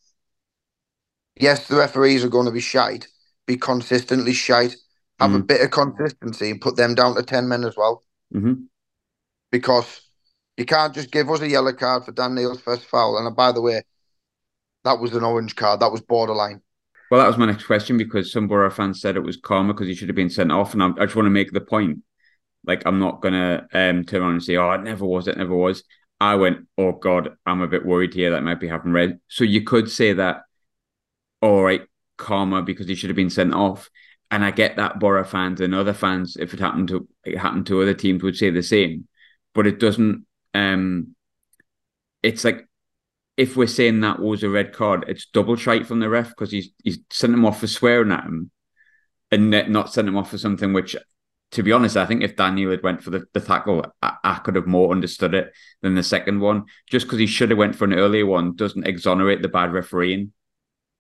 yes, 1.42 1.68
the 1.68 1.78
referees 1.78 2.24
are 2.24 2.30
going 2.30 2.46
to 2.46 2.52
be 2.52 2.60
shite, 2.60 3.08
be 3.46 3.58
consistently 3.58 4.34
shite 4.34 4.76
have 5.20 5.32
mm-hmm. 5.32 5.42
a 5.42 5.44
bit 5.44 5.62
of 5.62 5.72
consistency 5.72 6.52
and 6.52 6.62
put 6.62 6.76
them 6.76 6.96
down 6.96 7.16
to 7.16 7.24
10 7.24 7.48
men 7.48 7.64
as 7.64 7.76
well. 7.76 8.04
Mm-hmm. 8.34 8.54
Because 9.52 10.02
you 10.58 10.66
can't 10.66 10.94
just 10.94 11.12
give 11.12 11.30
us 11.30 11.42
a 11.42 11.50
yellow 11.50 11.74
card 11.74 12.06
for 12.06 12.12
Dan 12.12 12.36
Neil's 12.36 12.62
first 12.62 12.86
foul. 12.86 13.18
And 13.18 13.28
uh, 13.28 13.32
by 13.32 13.52
the 13.52 13.62
way, 13.62 13.82
that 14.84 15.00
was 15.00 15.14
an 15.16 15.24
orange 15.24 15.56
card. 15.56 15.80
That 15.80 15.92
was 15.92 16.02
borderline. 16.02 16.62
Well, 17.10 17.22
that 17.22 17.28
was 17.28 17.38
my 17.38 17.46
next 17.46 17.66
question 17.66 17.98
because 17.98 18.32
some 18.32 18.48
Boro 18.48 18.70
fans 18.70 19.02
said 19.02 19.16
it 19.16 19.22
was 19.22 19.38
karma 19.38 19.74
because 19.74 19.88
he 19.88 19.96
should 19.96 20.10
have 20.10 20.16
been 20.16 20.30
sent 20.30 20.52
off. 20.52 20.74
And 20.74 20.84
I, 20.84 20.90
I 20.90 21.06
just 21.06 21.16
want 21.16 21.26
to 21.26 21.32
make 21.32 21.52
the 21.52 21.62
point. 21.62 22.00
Like, 22.66 22.84
I'm 22.86 23.00
not 23.00 23.22
going 23.22 23.34
to 23.34 23.66
um, 23.74 24.04
turn 24.04 24.22
around 24.22 24.34
and 24.34 24.44
say, 24.44 24.58
oh, 24.58 24.72
it 24.74 24.84
never 24.84 25.06
was, 25.06 25.28
it 25.28 25.38
never 25.38 25.56
was. 25.56 25.84
I 26.20 26.36
went, 26.36 26.68
oh, 26.78 26.92
God, 26.92 27.30
I'm 27.46 27.62
a 27.62 27.68
bit 27.68 27.86
worried 27.86 28.14
here 28.14 28.32
that 28.32 28.44
might 28.44 28.60
be 28.60 28.68
happening 28.68 28.94
red. 28.94 29.20
So 29.30 29.46
you 29.46 29.64
could 29.64 29.90
say 29.90 30.14
that, 30.14 30.42
all 31.42 31.64
right, 31.64 31.82
karma 32.18 32.62
because 32.62 32.88
he 32.88 32.96
should 32.96 33.10
have 33.10 33.16
been 33.16 33.30
sent 33.30 33.54
off 33.54 33.90
and 34.30 34.44
I 34.44 34.52
get 34.52 34.76
that 34.76 35.00
Boro 35.00 35.24
fans 35.24 35.62
and 35.62 35.74
other 35.74 35.94
fans, 35.94 36.36
if 36.38 36.54
it 36.54 36.60
happened 36.60 36.90
to 36.90 37.08
it 37.24 37.38
happened 37.38 37.68
to 37.68 37.82
other 37.82 37.94
teams, 37.94 38.24
would 38.24 38.36
say 38.36 38.50
the 38.50 38.64
same. 38.64 39.08
But 39.54 39.68
it 39.68 39.80
doesn't. 39.80 40.26
Um, 40.54 41.16
it's 42.24 42.44
like 42.44 42.68
if 43.38 43.56
we're 43.56 43.68
saying 43.68 44.02
that 44.02 44.20
was 44.20 44.44
a 44.44 44.50
red 44.50 44.74
card, 44.74 45.06
it's 45.08 45.28
double 45.28 45.56
shite 45.56 45.88
from 45.88 46.00
the 46.00 46.10
ref 46.10 46.30
because 46.30 46.52
he's 46.52 46.70
he's 46.84 47.00
sent 47.10 47.34
him 47.34 47.46
off 47.46 47.62
for 47.62 47.68
swearing 47.68 48.12
at 48.12 48.26
him, 48.26 48.52
and 49.32 49.50
not 49.50 49.94
sent 49.94 50.08
him 50.08 50.18
off 50.18 50.32
for 50.32 50.38
something 50.38 50.74
which, 50.74 50.96
to 51.52 51.64
be 51.64 51.72
honest, 51.72 51.96
I 51.96 52.06
think 52.06 52.22
if 52.22 52.36
Dan 52.36 52.56
Neil 52.56 52.72
had 52.72 52.84
went 52.84 53.04
for 53.04 53.12
the, 53.12 53.26
the 53.34 53.40
tackle, 53.40 53.86
I, 54.02 54.18
I 54.24 54.36
could 54.40 54.56
have 54.56 54.68
more 54.68 54.92
understood 54.92 55.34
it 55.34 55.54
than 55.82 55.96
the 55.96 56.04
second 56.04 56.42
one. 56.42 56.66
Just 56.90 57.06
because 57.06 57.20
he 57.20 57.28
should 57.28 57.52
have 57.52 57.60
went 57.60 57.76
for 57.78 57.86
an 57.86 57.94
earlier 57.94 58.26
one 58.26 58.56
doesn't 58.58 58.88
exonerate 58.88 59.42
the 59.42 59.48
bad 59.48 59.72
refereeing. 59.72 60.34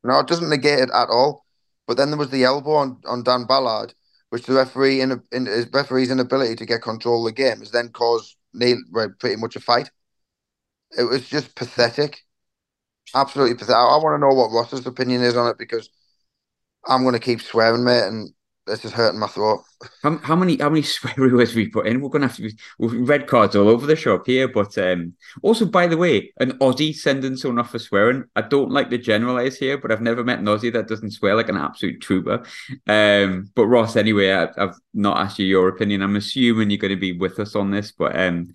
No, 0.03 0.19
it 0.19 0.27
doesn't 0.27 0.49
negate 0.49 0.79
it 0.79 0.89
at 0.93 1.09
all. 1.09 1.45
But 1.87 1.97
then 1.97 2.09
there 2.09 2.17
was 2.19 2.29
the 2.29 2.43
elbow 2.43 2.73
on, 2.75 3.01
on 3.05 3.23
Dan 3.23 3.45
Ballard, 3.45 3.93
which 4.29 4.43
the 4.45 4.53
referee 4.53 5.01
in, 5.01 5.21
in 5.31 5.45
his 5.45 5.67
referee's 5.71 6.11
inability 6.11 6.55
to 6.55 6.65
get 6.65 6.81
control 6.81 7.25
of 7.25 7.33
the 7.33 7.41
game 7.41 7.59
has 7.59 7.71
then 7.71 7.89
caused 7.89 8.35
Neil 8.53 8.77
pretty 9.19 9.35
much 9.37 9.55
a 9.55 9.59
fight. 9.59 9.89
It 10.97 11.03
was 11.03 11.27
just 11.29 11.55
pathetic, 11.55 12.21
absolutely 13.15 13.55
pathetic. 13.55 13.75
I, 13.75 13.83
I 13.85 13.97
want 14.03 14.15
to 14.15 14.19
know 14.19 14.33
what 14.33 14.51
Ross's 14.51 14.85
opinion 14.87 15.21
is 15.23 15.37
on 15.37 15.49
it 15.49 15.57
because 15.57 15.89
I'm 16.87 17.03
going 17.03 17.13
to 17.13 17.19
keep 17.19 17.41
swearing, 17.41 17.83
mate, 17.83 18.07
and 18.07 18.33
this 18.67 18.85
is 18.85 18.91
hurting 18.91 19.19
my 19.19 19.27
throat. 19.27 19.63
How, 20.03 20.17
how 20.17 20.35
many 20.35 20.57
how 20.57 20.69
many 20.69 20.81
sweary 20.83 21.31
words 21.31 21.55
we 21.55 21.69
put 21.69 21.87
in? 21.87 22.01
We're 22.01 22.09
gonna 22.09 22.27
have 22.27 22.35
to 22.35 22.43
be 22.43 22.57
red 22.79 23.27
cards 23.27 23.55
all 23.55 23.69
over 23.69 23.87
the 23.87 23.95
shop 23.95 24.25
here. 24.25 24.47
But 24.47 24.77
um, 24.77 25.13
also, 25.41 25.65
by 25.65 25.87
the 25.87 25.97
way, 25.97 26.33
an 26.39 26.51
Aussie 26.59 26.93
sending 26.93 27.37
someone 27.37 27.59
off 27.59 27.71
for 27.71 27.79
swearing. 27.79 28.25
I 28.35 28.41
don't 28.41 28.71
like 28.71 28.89
to 28.89 28.97
generalize 28.97 29.57
here, 29.57 29.77
but 29.77 29.91
I've 29.91 30.01
never 30.01 30.23
met 30.23 30.39
an 30.39 30.45
Aussie 30.45 30.73
that 30.73 30.87
doesn't 30.87 31.11
swear 31.11 31.35
like 31.35 31.49
an 31.49 31.57
absolute 31.57 32.01
trooper. 32.01 32.43
Um, 32.85 33.49
but 33.55 33.67
Ross, 33.67 33.95
anyway, 33.95 34.31
I, 34.31 34.49
have 34.57 34.75
not 34.93 35.17
asked 35.17 35.39
you 35.39 35.45
your 35.45 35.69
opinion. 35.69 36.01
I'm 36.01 36.15
assuming 36.15 36.69
you're 36.69 36.77
going 36.77 36.89
to 36.89 36.97
be 36.97 37.17
with 37.17 37.39
us 37.39 37.55
on 37.55 37.71
this, 37.71 37.91
but 37.91 38.19
um, 38.19 38.49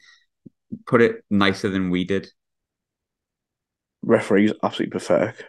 put 0.86 1.02
it 1.02 1.24
nicer 1.30 1.68
than 1.68 1.90
we 1.90 2.04
did. 2.04 2.28
Referees 4.02 4.52
absolutely 4.62 4.98
pathetic. 4.98 5.44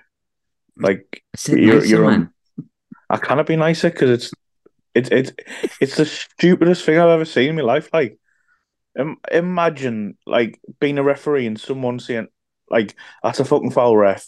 Like 0.76 1.23
you're, 1.47 1.76
nicer, 1.76 1.86
you're 1.86 2.06
on, 2.06 2.34
I 3.10 3.17
cannot 3.17 3.45
be 3.45 3.56
nicer 3.56 3.89
because 3.89 4.10
it's 4.10 4.34
it's 4.96 5.10
it's 5.10 5.32
it's 5.82 5.96
the 5.98 6.06
stupidest 6.06 6.86
thing 6.86 6.98
I've 7.00 7.10
ever 7.10 7.26
seen 7.26 7.50
in 7.50 7.56
my 7.56 7.62
life. 7.64 7.90
Like, 7.94 8.20
Im- 8.98 9.18
imagine 9.32 10.18
like 10.26 10.60
being 10.80 10.98
a 10.98 11.04
referee 11.04 11.48
and 11.48 11.60
someone 11.60 12.00
saying 12.00 12.28
like 12.70 12.96
that's 13.24 13.40
a 13.40 13.46
fucking 13.46 13.72
foul 13.72 13.98
ref, 13.98 14.28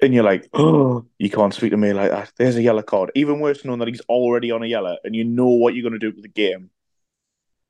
and 0.00 0.12
you're 0.12 0.24
like, 0.24 0.48
oh, 0.54 1.06
you 1.18 1.30
can't 1.30 1.54
speak 1.54 1.70
to 1.70 1.76
me 1.76 1.92
like 1.92 2.10
that. 2.10 2.32
There's 2.36 2.56
a 2.56 2.62
yellow 2.62 2.82
card. 2.82 3.12
Even 3.14 3.40
worse, 3.40 3.64
knowing 3.64 3.78
that 3.78 3.88
he's 3.88 4.00
already 4.08 4.50
on 4.50 4.62
a 4.62 4.66
yellow, 4.66 4.96
and 5.04 5.14
you 5.14 5.24
know 5.24 5.48
what 5.48 5.74
you're 5.74 5.84
gonna 5.84 5.98
do 5.98 6.10
with 6.12 6.22
the 6.22 6.28
game. 6.28 6.70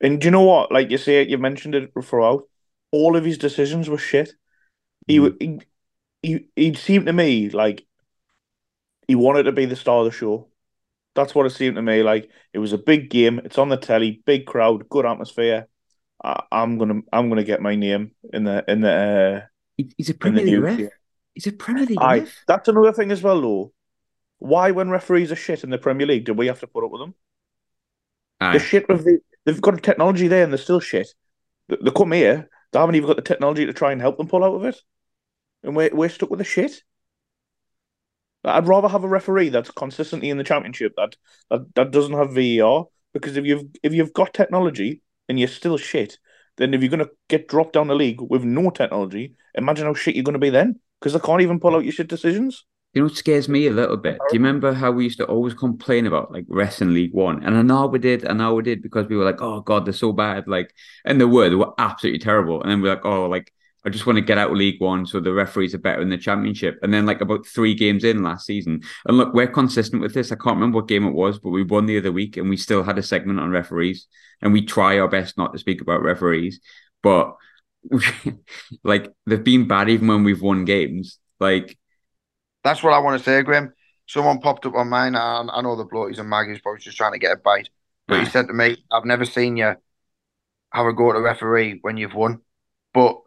And 0.01 0.19
do 0.19 0.25
you 0.25 0.31
know 0.31 0.41
what? 0.43 0.71
Like 0.71 0.89
you 0.91 0.97
say, 0.97 1.25
you 1.27 1.37
mentioned 1.37 1.75
it 1.75 1.91
throughout. 2.03 2.43
All 2.91 3.15
of 3.15 3.23
his 3.25 3.37
decisions 3.37 3.89
were 3.89 3.97
shit. 3.97 4.33
He, 5.07 5.19
Mhm. 5.19 5.37
he, 5.41 5.59
he, 6.21 6.47
he 6.55 6.73
seemed 6.75 7.05
to 7.07 7.13
me 7.13 7.49
like 7.49 7.85
he 9.07 9.15
wanted 9.15 9.43
to 9.43 9.51
be 9.51 9.65
the 9.65 9.75
star 9.75 9.99
of 9.99 10.05
the 10.05 10.11
show. 10.11 10.47
That's 11.15 11.35
what 11.35 11.45
it 11.45 11.51
seemed 11.51 11.75
to 11.75 11.81
me. 11.81 12.01
Like 12.03 12.29
it 12.53 12.59
was 12.59 12.73
a 12.73 12.77
big 12.77 13.09
game. 13.09 13.39
It's 13.45 13.57
on 13.57 13.69
the 13.69 13.77
telly, 13.77 14.21
big 14.25 14.45
crowd, 14.45 14.89
good 14.89 15.05
atmosphere. 15.05 15.67
I, 16.23 16.41
I'm 16.51 16.77
gonna, 16.77 17.01
I'm 17.11 17.29
gonna 17.29 17.43
get 17.43 17.61
my 17.61 17.75
name 17.75 18.11
in 18.31 18.43
the 18.45 18.63
in 18.67 18.81
the. 18.81 18.91
Uh, 18.91 19.47
He- 19.77 19.93
He's 19.97 20.09
a 20.09 20.13
Premier 20.15 20.43
League 20.43 20.53
news 20.53 20.63
ref. 20.63 20.77
here. 20.77 20.99
He's 21.33 21.47
a 21.47 21.51
Premier 21.51 21.85
League 21.85 21.97
Aye, 22.01 22.19
ref. 22.19 22.43
that's 22.47 22.67
another 22.67 22.93
thing 22.93 23.11
as 23.11 23.21
well, 23.21 23.41
though. 23.41 23.73
Why, 24.39 24.71
when 24.71 24.89
referees 24.89 25.31
are 25.31 25.35
shit 25.35 25.63
in 25.63 25.69
the 25.69 25.77
Premier 25.77 26.05
League, 26.07 26.25
do 26.25 26.33
we 26.33 26.47
have 26.47 26.59
to 26.61 26.67
put 26.67 26.83
up 26.83 26.91
with 26.91 27.01
them? 27.01 27.15
The 28.53 28.59
shit 28.59 28.89
with 28.89 29.05
the, 29.05 29.19
they've 29.45 29.61
got 29.61 29.81
technology 29.81 30.27
there 30.27 30.43
and 30.43 30.51
they're 30.51 30.57
still 30.57 30.79
shit. 30.81 31.07
They, 31.69 31.77
they 31.81 31.91
come 31.91 32.11
here, 32.11 32.49
they 32.71 32.79
haven't 32.79 32.95
even 32.95 33.07
got 33.07 33.15
the 33.15 33.21
technology 33.21 33.65
to 33.65 33.73
try 33.73 33.91
and 33.93 34.01
help 34.01 34.17
them 34.17 34.27
pull 34.27 34.43
out 34.43 34.55
of 34.55 34.65
it, 34.65 34.81
and 35.63 35.75
we're 35.75 35.91
we're 35.93 36.09
stuck 36.09 36.29
with 36.29 36.39
the 36.39 36.43
shit. 36.45 36.83
I'd 38.43 38.67
rather 38.67 38.87
have 38.87 39.03
a 39.03 39.07
referee 39.07 39.49
that's 39.49 39.71
consistently 39.71 40.29
in 40.29 40.37
the 40.37 40.43
championship 40.43 40.93
that 40.97 41.15
that, 41.49 41.75
that 41.75 41.91
doesn't 41.91 42.13
have 42.13 42.33
VAR 42.33 42.87
because 43.13 43.37
if 43.37 43.45
you've 43.45 43.65
if 43.81 43.93
you've 43.93 44.13
got 44.13 44.33
technology 44.33 45.01
and 45.29 45.39
you're 45.39 45.47
still 45.47 45.77
shit, 45.77 46.17
then 46.57 46.73
if 46.73 46.81
you're 46.81 46.91
gonna 46.91 47.09
get 47.29 47.47
dropped 47.47 47.73
down 47.73 47.87
the 47.87 47.95
league 47.95 48.21
with 48.21 48.43
no 48.43 48.69
technology, 48.69 49.35
imagine 49.55 49.85
how 49.85 49.93
shit 49.93 50.15
you're 50.15 50.23
gonna 50.23 50.39
be 50.39 50.49
then 50.49 50.79
because 50.99 51.13
they 51.13 51.19
can't 51.19 51.41
even 51.41 51.59
pull 51.59 51.75
out 51.75 51.83
your 51.83 51.93
shit 51.93 52.07
decisions. 52.07 52.65
You 52.93 53.01
know 53.01 53.07
what 53.07 53.17
scares 53.17 53.49
me 53.49 53.65
a 53.65 53.71
little 53.71 53.97
bit? 53.97 54.19
Do 54.19 54.35
you 54.35 54.39
remember 54.39 54.71
how 54.71 54.91
we 54.91 55.05
used 55.05 55.17
to 55.17 55.25
always 55.25 55.55
complain 55.55 56.05
about 56.05 56.31
like 56.31 56.45
wrestling 56.47 56.93
League 56.93 57.13
One? 57.13 57.43
And 57.43 57.57
I 57.57 57.63
know 57.63 57.87
we 57.87 57.97
did, 57.97 58.27
I 58.27 58.33
know 58.33 58.53
we 58.53 58.61
did 58.61 58.83
because 58.83 59.07
we 59.07 59.17
were 59.17 59.25
like, 59.25 59.41
oh 59.41 59.61
God, 59.61 59.85
they're 59.85 59.93
so 59.93 60.11
bad. 60.11 60.47
Like, 60.47 60.71
and 61.03 61.19
they 61.19 61.25
were, 61.25 61.49
they 61.49 61.55
were 61.55 61.73
absolutely 61.79 62.19
terrible. 62.19 62.61
And 62.61 62.69
then 62.69 62.81
we're 62.81 62.93
like, 62.93 63.03
oh, 63.03 63.25
like, 63.25 63.51
I 63.85 63.89
just 63.89 64.05
want 64.05 64.17
to 64.17 64.23
get 64.23 64.37
out 64.37 64.51
of 64.51 64.57
League 64.57 64.79
One 64.79 65.05
so 65.05 65.19
the 65.19 65.33
referees 65.33 65.75
are 65.75 65.79
better 65.79 66.01
in 66.01 66.09
the 66.09 66.17
championship. 66.17 66.79
And 66.81 66.93
then 66.93 67.05
like 67.05 67.21
about 67.21 67.45
three 67.45 67.75
games 67.75 68.03
in 68.03 68.23
last 68.23 68.45
season. 68.45 68.81
And 69.05 69.17
look, 69.17 69.33
we're 69.33 69.47
consistent 69.47 70.01
with 70.01 70.13
this. 70.13 70.31
I 70.31 70.35
can't 70.35 70.55
remember 70.55 70.77
what 70.77 70.87
game 70.87 71.05
it 71.05 71.13
was, 71.13 71.37
but 71.37 71.49
we 71.49 71.63
won 71.63 71.85
the 71.85 71.97
other 71.97 72.11
week 72.11 72.37
and 72.37 72.49
we 72.49 72.55
still 72.55 72.83
had 72.83 72.97
a 72.97 73.03
segment 73.03 73.39
on 73.39 73.51
referees. 73.51 74.07
And 74.41 74.53
we 74.53 74.65
try 74.65 74.99
our 74.99 75.09
best 75.09 75.37
not 75.37 75.51
to 75.51 75.59
speak 75.59 75.81
about 75.81 76.01
referees. 76.01 76.61
But 77.01 77.35
like 78.83 79.11
they've 79.25 79.43
been 79.43 79.67
bad 79.67 79.89
even 79.89 80.07
when 80.07 80.23
we've 80.23 80.41
won 80.41 80.65
games. 80.65 81.19
Like 81.39 81.77
That's 82.63 82.83
what 82.83 82.93
I 82.93 82.99
want 82.99 83.17
to 83.19 83.23
say, 83.23 83.41
Graham. 83.41 83.73
Someone 84.07 84.39
popped 84.39 84.65
up 84.65 84.75
on 84.75 84.89
mine, 84.89 85.15
and 85.15 85.49
I 85.49 85.61
know 85.61 85.77
the 85.77 85.85
bloke, 85.85 86.09
he's 86.09 86.19
a 86.19 86.25
mag, 86.25 86.49
he's 86.49 86.59
probably 86.59 86.81
just 86.81 86.97
trying 86.97 87.13
to 87.13 87.19
get 87.19 87.31
a 87.31 87.37
bite. 87.37 87.69
But 88.05 88.19
he 88.19 88.25
said 88.25 88.47
to 88.47 88.53
me, 88.53 88.83
I've 88.91 89.05
never 89.05 89.23
seen 89.23 89.55
you 89.55 89.75
have 90.71 90.85
a 90.85 90.93
go 90.93 91.09
at 91.09 91.15
a 91.15 91.21
referee 91.21 91.79
when 91.81 91.95
you've 91.95 92.13
won. 92.13 92.41
But 92.93 93.21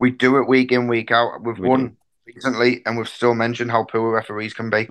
we 0.00 0.10
do 0.10 0.38
it 0.38 0.48
week 0.48 0.72
in, 0.72 0.88
week 0.88 1.10
out. 1.10 1.42
We've 1.42 1.58
We 1.58 1.68
won 1.68 1.96
recently, 2.26 2.82
and 2.86 2.96
we've 2.96 3.08
still 3.08 3.34
mentioned 3.34 3.70
how 3.70 3.84
poor 3.84 4.12
referees 4.12 4.54
can 4.54 4.70
be. 4.70 4.88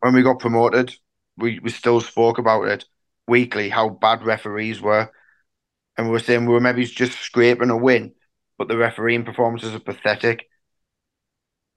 When 0.00 0.14
we 0.14 0.22
got 0.22 0.38
promoted, 0.40 0.94
we, 1.36 1.58
we 1.60 1.70
still 1.70 2.00
spoke 2.00 2.38
about 2.38 2.64
it 2.68 2.84
weekly, 3.28 3.68
how 3.68 3.88
bad 3.88 4.24
referees 4.24 4.80
were. 4.80 5.10
And 5.96 6.06
we 6.06 6.12
were 6.12 6.18
saying 6.20 6.46
we 6.46 6.52
were 6.54 6.60
maybe 6.60 6.84
just 6.84 7.18
scraping 7.20 7.70
a 7.70 7.76
win, 7.76 8.12
but 8.58 8.68
the 8.68 8.76
refereeing 8.76 9.24
performances 9.24 9.74
are 9.74 9.80
pathetic. 9.80 10.46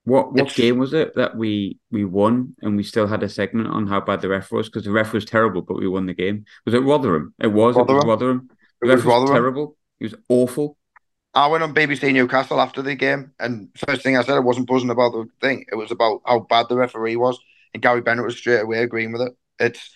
What 0.04 0.32
what 0.32 0.40
It's- 0.40 0.56
game 0.56 0.78
was 0.78 0.92
it 0.92 1.14
that 1.14 1.34
we 1.36 1.78
we 1.90 2.04
won 2.04 2.54
and 2.60 2.76
we 2.76 2.82
still 2.82 3.06
had 3.06 3.22
a 3.22 3.28
segment 3.28 3.68
on 3.68 3.86
how 3.86 4.00
bad 4.00 4.20
the 4.20 4.28
ref 4.28 4.52
was 4.52 4.68
because 4.68 4.84
the 4.84 4.90
ref 4.92 5.12
was 5.14 5.24
terrible, 5.24 5.62
but 5.62 5.78
we 5.78 5.88
won 5.88 6.04
the 6.06 6.12
game. 6.14 6.44
Was 6.66 6.74
it 6.74 6.80
Rotherham? 6.82 7.32
It 7.38 7.46
was. 7.48 7.74
It 7.74 7.78
was 7.80 7.88
Rotherham. 7.88 8.08
Rotherham. 8.08 8.48
The 8.82 8.88
It 8.88 8.90
ref 8.90 9.04
was 9.04 9.06
was 9.06 9.30
terrible. 9.30 9.76
He 9.98 10.04
was 10.04 10.14
awful. 10.28 10.76
I 11.34 11.48
went 11.48 11.64
on 11.64 11.74
BBC 11.74 12.12
Newcastle 12.12 12.60
after 12.60 12.80
the 12.80 12.94
game, 12.94 13.32
and 13.40 13.68
first 13.76 14.02
thing 14.02 14.16
I 14.16 14.22
said, 14.22 14.36
I 14.36 14.40
wasn't 14.40 14.68
buzzing 14.68 14.90
about 14.90 15.12
the 15.12 15.26
thing. 15.40 15.64
It 15.70 15.74
was 15.74 15.90
about 15.90 16.22
how 16.24 16.40
bad 16.40 16.66
the 16.68 16.76
referee 16.76 17.16
was, 17.16 17.38
and 17.72 17.82
Gary 17.82 18.00
Bennett 18.02 18.24
was 18.24 18.36
straight 18.36 18.60
away 18.60 18.82
agreeing 18.82 19.12
with 19.12 19.22
it. 19.22 19.36
It's 19.58 19.90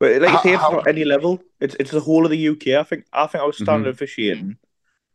But 0.00 0.20
like 0.20 0.30
you 0.30 0.36
How- 0.36 0.42
say, 0.42 0.52
it's 0.54 0.62
how- 0.62 0.70
not 0.70 0.88
any 0.88 1.04
level. 1.04 1.42
It's 1.60 1.76
it's 1.78 1.92
the 1.92 2.00
whole 2.00 2.24
of 2.24 2.30
the 2.30 2.48
UK. 2.48 2.74
I 2.74 2.82
think 2.82 3.04
I 3.12 3.26
think 3.26 3.44
our 3.44 3.52
standard 3.52 3.82
mm-hmm. 3.82 3.90
officiating 3.90 4.56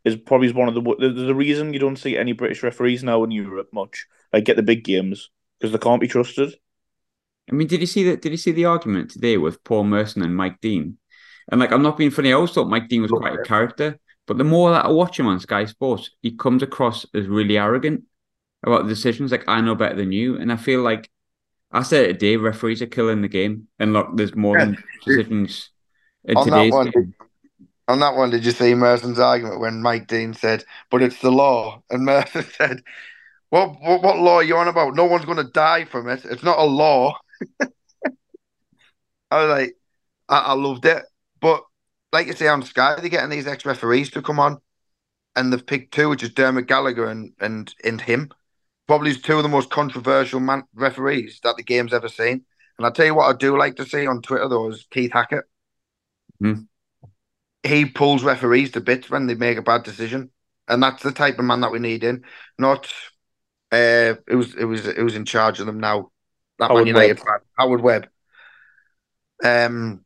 is 0.06 0.16
probably 0.16 0.52
one 0.54 0.70
of 0.70 0.76
the 0.76 0.82
the, 0.98 1.10
the 1.10 1.36
reason 1.36 1.74
you 1.74 1.80
don't 1.80 1.98
see 1.98 2.16
any 2.18 2.32
British 2.32 2.64
referees 2.64 3.04
now 3.04 3.24
in 3.24 3.32
Europe 3.32 3.70
much. 3.74 4.06
Like 4.32 4.46
get 4.46 4.56
the 4.56 4.64
big 4.64 4.84
games 4.84 5.30
because 5.60 5.74
they 5.74 5.78
can't 5.80 6.00
be 6.00 6.08
trusted. 6.08 6.56
I 7.50 7.54
mean, 7.54 7.68
did 7.68 7.82
you 7.82 7.86
see 7.88 8.04
that? 8.06 8.22
Did 8.22 8.32
you 8.32 8.38
see 8.38 8.52
the 8.54 8.66
argument 8.66 9.12
today 9.12 9.38
with 9.38 9.64
Paul 9.64 9.84
Merson 9.86 10.22
and 10.22 10.36
Mike 10.36 10.62
Dean? 10.62 10.98
And 11.50 11.60
like, 11.60 11.72
I'm 11.72 11.84
not 11.84 11.98
being 11.98 12.12
funny. 12.12 12.30
I 12.30 12.36
always 12.36 12.52
thought 12.52 12.70
Mike 12.70 12.88
Dean 12.88 13.02
was 13.02 13.12
quite 13.12 13.34
a 13.34 13.44
character, 13.44 14.00
but 14.28 14.38
the 14.38 14.44
more 14.44 14.72
that 14.72 14.86
I 14.86 14.90
watch 14.90 15.20
him 15.20 15.28
on 15.28 15.40
Sky 15.40 15.66
Sports, 15.66 16.12
he 16.22 16.32
comes 16.32 16.62
across 16.62 17.06
as 17.16 17.28
really 17.28 17.58
arrogant 17.58 18.04
about 18.64 18.84
the 18.84 18.90
decisions. 18.90 19.32
Like, 19.32 19.46
I 19.48 19.62
know 19.62 19.74
better 19.74 19.96
than 19.96 20.12
you, 20.12 20.38
and 20.38 20.52
I 20.52 20.58
feel 20.58 20.82
like 20.82 21.10
I 21.72 21.82
said 21.82 22.04
it 22.04 22.14
today. 22.14 22.36
Referees 22.36 22.82
are 22.82 22.88
killing 22.88 23.22
the 23.22 23.30
game, 23.30 23.70
and 23.80 23.94
look, 23.94 24.10
there's 24.16 24.36
more 24.36 24.60
than 24.60 24.78
decisions 25.04 25.70
in 26.26 26.38
on 26.38 26.50
that 26.50 26.56
today's 26.56 26.74
one. 26.74 26.92
game. 26.92 27.16
On 27.88 28.00
that 28.02 28.16
one, 28.16 28.30
did 28.30 28.44
you 28.44 28.52
see 28.52 28.76
Merson's 28.76 29.18
argument 29.18 29.62
when 29.62 29.82
Mike 29.82 30.08
Dean 30.08 30.34
said, 30.34 30.66
"But 30.92 31.02
it's 31.02 31.22
the 31.22 31.32
law," 31.32 31.82
and 31.90 32.04
Merson 32.04 32.44
said, 32.58 32.84
"What 33.50 33.82
what, 33.82 34.04
what 34.04 34.20
law 34.20 34.36
are 34.36 34.44
you 34.44 34.58
on 34.58 34.68
about? 34.68 34.94
No 34.94 35.06
one's 35.06 35.26
going 35.26 35.38
to 35.38 35.52
die 35.52 35.86
from 35.86 36.10
it. 36.10 36.26
It's 36.26 36.44
not 36.44 36.60
a 36.60 36.66
law." 36.66 37.18
I 39.32 39.42
was 39.44 39.50
like, 39.50 39.78
I, 40.30 40.40
I 40.40 40.54
loved 40.54 40.86
it, 40.86 41.04
but 41.42 41.64
like 42.12 42.28
you 42.28 42.34
say 42.34 42.48
on 42.48 42.64
Sky, 42.64 42.96
they're 42.96 43.10
getting 43.10 43.30
these 43.30 43.48
ex 43.48 43.66
referees 43.66 44.10
to 44.12 44.22
come 44.22 44.40
on, 44.40 44.60
and 45.36 45.52
they've 45.52 45.66
picked 45.66 45.94
two, 45.94 46.10
which 46.10 46.24
is 46.24 46.30
Dermot 46.30 46.68
Gallagher 46.68 47.08
and 47.08 47.34
and 47.40 47.74
and 47.84 48.02
him, 48.02 48.32
probably 48.88 49.14
two 49.14 49.38
of 49.38 49.44
the 49.44 49.50
most 49.50 49.70
controversial 49.70 50.40
man 50.40 50.64
referees 50.74 51.40
that 51.44 51.58
the 51.58 51.64
game's 51.64 51.94
ever 51.94 52.08
seen. 52.08 52.46
And 52.78 52.86
I 52.86 52.92
tell 52.92 53.06
you 53.06 53.16
what, 53.16 53.34
I 53.34 53.38
do 53.38 53.58
like 53.58 53.76
to 53.78 53.86
see 53.86 54.06
on 54.08 54.22
Twitter 54.22 54.48
though 54.48 54.70
is 54.70 54.86
Keith 54.92 55.12
Hackett. 55.12 55.46
Hmm. 56.40 56.54
He 57.64 57.86
pulls 57.86 58.24
referees 58.24 58.72
to 58.72 58.82
bits 58.82 59.10
when 59.10 59.28
they 59.28 59.36
make 59.36 59.58
a 59.58 59.64
bad 59.64 59.84
decision, 59.84 60.32
and 60.68 60.82
that's 60.82 61.04
the 61.04 61.12
type 61.12 61.40
of 61.40 61.46
man 61.46 61.62
that 61.62 61.72
we 61.72 61.80
need 61.80 62.04
in. 62.04 62.24
Not 62.58 62.92
uh, 63.72 64.16
it 64.28 64.36
was 64.36 64.56
it 64.56 64.66
was 64.66 64.88
it 64.88 65.02
was 65.02 65.16
in 65.16 65.26
charge 65.26 65.60
of 65.60 65.66
them 65.66 65.80
now. 65.80 66.12
That 66.60 66.70
Howard 66.70 66.86
Man 66.86 66.96
United 66.96 67.20
Webb. 67.20 67.42
Howard 67.58 67.82
Webb. 67.82 68.10
Um, 69.44 70.06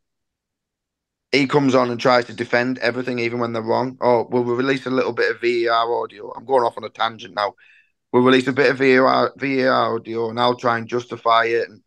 he 1.31 1.47
comes 1.47 1.75
on 1.75 1.89
and 1.89 1.99
tries 1.99 2.25
to 2.25 2.33
defend 2.33 2.77
everything, 2.79 3.19
even 3.19 3.39
when 3.39 3.53
they're 3.53 3.61
wrong. 3.61 3.97
Oh, 4.01 4.27
we'll 4.29 4.43
release 4.43 4.85
a 4.85 4.89
little 4.89 5.13
bit 5.13 5.31
of 5.31 5.41
VAR 5.41 5.93
audio. 5.93 6.31
I'm 6.31 6.45
going 6.45 6.63
off 6.63 6.77
on 6.77 6.83
a 6.83 6.89
tangent 6.89 7.35
now. 7.35 7.55
We'll 8.11 8.23
release 8.23 8.47
a 8.47 8.53
bit 8.53 8.69
of 8.69 8.77
VAR, 8.77 9.31
VAR 9.37 9.95
audio, 9.95 10.29
and 10.29 10.39
I'll 10.39 10.57
try 10.57 10.77
and 10.77 10.87
justify 10.87 11.45
it. 11.45 11.69
And 11.69 11.81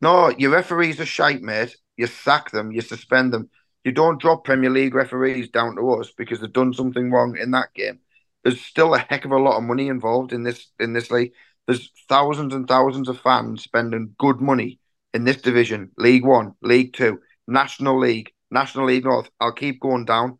no, 0.00 0.30
your 0.38 0.52
referees 0.52 1.00
are 1.00 1.06
shite, 1.06 1.42
mate. 1.42 1.76
You 1.96 2.06
sack 2.06 2.50
them, 2.50 2.70
you 2.70 2.80
suspend 2.80 3.32
them. 3.32 3.50
You 3.84 3.92
don't 3.92 4.20
drop 4.20 4.44
Premier 4.44 4.70
League 4.70 4.94
referees 4.94 5.50
down 5.50 5.76
to 5.76 5.90
us 5.92 6.12
because 6.16 6.40
they've 6.40 6.52
done 6.52 6.72
something 6.72 7.10
wrong 7.10 7.36
in 7.36 7.50
that 7.50 7.74
game. 7.74 8.00
There's 8.42 8.60
still 8.60 8.94
a 8.94 8.98
heck 8.98 9.24
of 9.24 9.32
a 9.32 9.38
lot 9.38 9.56
of 9.56 9.64
money 9.64 9.88
involved 9.88 10.32
in 10.32 10.42
this 10.42 10.70
in 10.78 10.92
this 10.92 11.10
league. 11.10 11.32
There's 11.66 11.90
thousands 12.08 12.54
and 12.54 12.68
thousands 12.68 13.08
of 13.08 13.20
fans 13.20 13.62
spending 13.62 14.14
good 14.18 14.40
money 14.40 14.78
in 15.12 15.24
this 15.24 15.40
division, 15.40 15.90
League 15.96 16.24
One, 16.24 16.54
League 16.62 16.92
Two, 16.92 17.20
National 17.46 17.98
League, 17.98 18.32
National 18.50 18.86
League 18.86 19.04
North. 19.04 19.30
I'll 19.40 19.52
keep 19.52 19.80
going 19.80 20.04
down. 20.04 20.38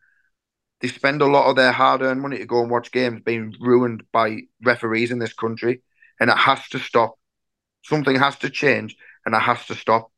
They 0.80 0.88
spend 0.88 1.22
a 1.22 1.26
lot 1.26 1.48
of 1.48 1.56
their 1.56 1.72
hard-earned 1.72 2.20
money 2.20 2.38
to 2.38 2.46
go 2.46 2.60
and 2.60 2.70
watch 2.70 2.92
games 2.92 3.22
being 3.24 3.54
ruined 3.60 4.04
by 4.12 4.42
referees 4.62 5.10
in 5.10 5.18
this 5.18 5.32
country, 5.32 5.82
and 6.20 6.30
it 6.30 6.36
has 6.36 6.68
to 6.70 6.78
stop. 6.78 7.14
Something 7.82 8.16
has 8.16 8.36
to 8.38 8.50
change, 8.50 8.96
and 9.24 9.34
it 9.34 9.40
has 9.40 9.64
to 9.66 9.74
stop 9.74 10.10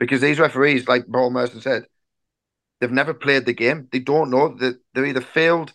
because 0.00 0.22
these 0.22 0.40
referees, 0.40 0.88
like 0.88 1.06
Paul 1.06 1.30
Merson 1.30 1.60
said, 1.60 1.84
they've 2.80 2.90
never 2.90 3.14
played 3.14 3.46
the 3.46 3.52
game. 3.52 3.86
They 3.92 4.00
don't 4.00 4.30
know 4.30 4.56
that 4.56 4.80
they're 4.94 5.06
either 5.06 5.20
failed 5.20 5.72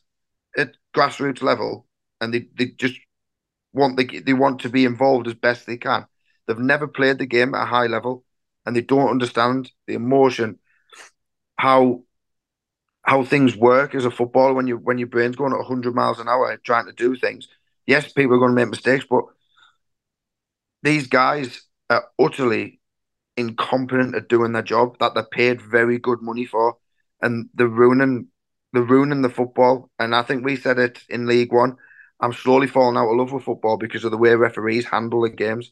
at 0.58 0.76
grassroots 0.94 1.42
level 1.42 1.86
and 2.20 2.34
they, 2.34 2.48
they 2.58 2.68
just 2.78 3.00
want 3.72 3.98
the, 3.98 4.20
they 4.20 4.34
want 4.34 4.62
to 4.62 4.70
be 4.70 4.84
involved 4.84 5.28
as 5.28 5.36
best 5.36 5.68
they 5.68 5.78
can. 5.78 6.06
They've 6.48 6.58
never 6.58 6.88
played 6.88 7.20
the 7.20 7.28
game 7.28 7.54
at 7.54 7.64
a 7.64 7.66
high 7.66 7.86
level 7.88 8.26
and 8.66 8.76
they 8.76 8.82
don't 8.82 9.12
understand 9.12 9.72
the 9.86 9.94
emotion, 9.94 10.58
how 11.58 12.04
how 13.04 13.24
things 13.24 13.56
work 13.56 13.94
as 13.94 14.06
a 14.06 14.12
footballer 14.12 14.54
when 14.54 14.68
you 14.68 14.78
when 14.78 14.98
your 14.98 15.08
brain's 15.08 15.36
going 15.36 15.54
at 15.54 15.60
100 15.60 15.94
miles 15.94 16.20
an 16.20 16.28
hour 16.28 16.58
trying 16.58 16.86
to 16.88 16.94
do 16.94 17.16
things. 17.16 17.48
Yes, 17.86 18.12
people 18.12 18.36
are 18.36 18.40
going 18.40 18.52
to 18.52 18.56
make 18.56 18.70
mistakes, 18.70 19.06
but 19.08 19.26
these 20.82 21.08
guys 21.08 21.62
are 21.90 22.06
utterly 22.20 22.80
incompetent 23.38 24.16
at 24.16 24.30
doing 24.30 24.54
their 24.54 24.64
job 24.64 24.98
that 25.00 25.14
they're 25.14 25.24
paid 25.24 25.62
very 25.62 26.00
good 26.00 26.22
money 26.22 26.46
for, 26.46 26.78
and 27.22 27.50
they're 27.54 27.68
ruining 27.68 28.28
they're 28.74 28.84
ruining 28.84 29.22
the 29.22 29.30
football. 29.30 29.90
And 30.00 30.16
I 30.16 30.24
think 30.24 30.44
we 30.44 30.56
said 30.56 30.80
it 30.80 31.00
in 31.10 31.28
League 31.28 31.54
One. 31.54 31.78
I'm 32.20 32.34
slowly 32.34 32.68
falling 32.68 32.98
out 32.98 33.10
of 33.10 33.18
love 33.18 33.32
with 33.32 33.44
football 33.44 33.78
because 33.78 34.04
of 34.04 34.12
the 34.12 34.18
way 34.18 34.34
referees 34.36 34.86
handle 34.86 35.22
the 35.22 35.30
games. 35.30 35.72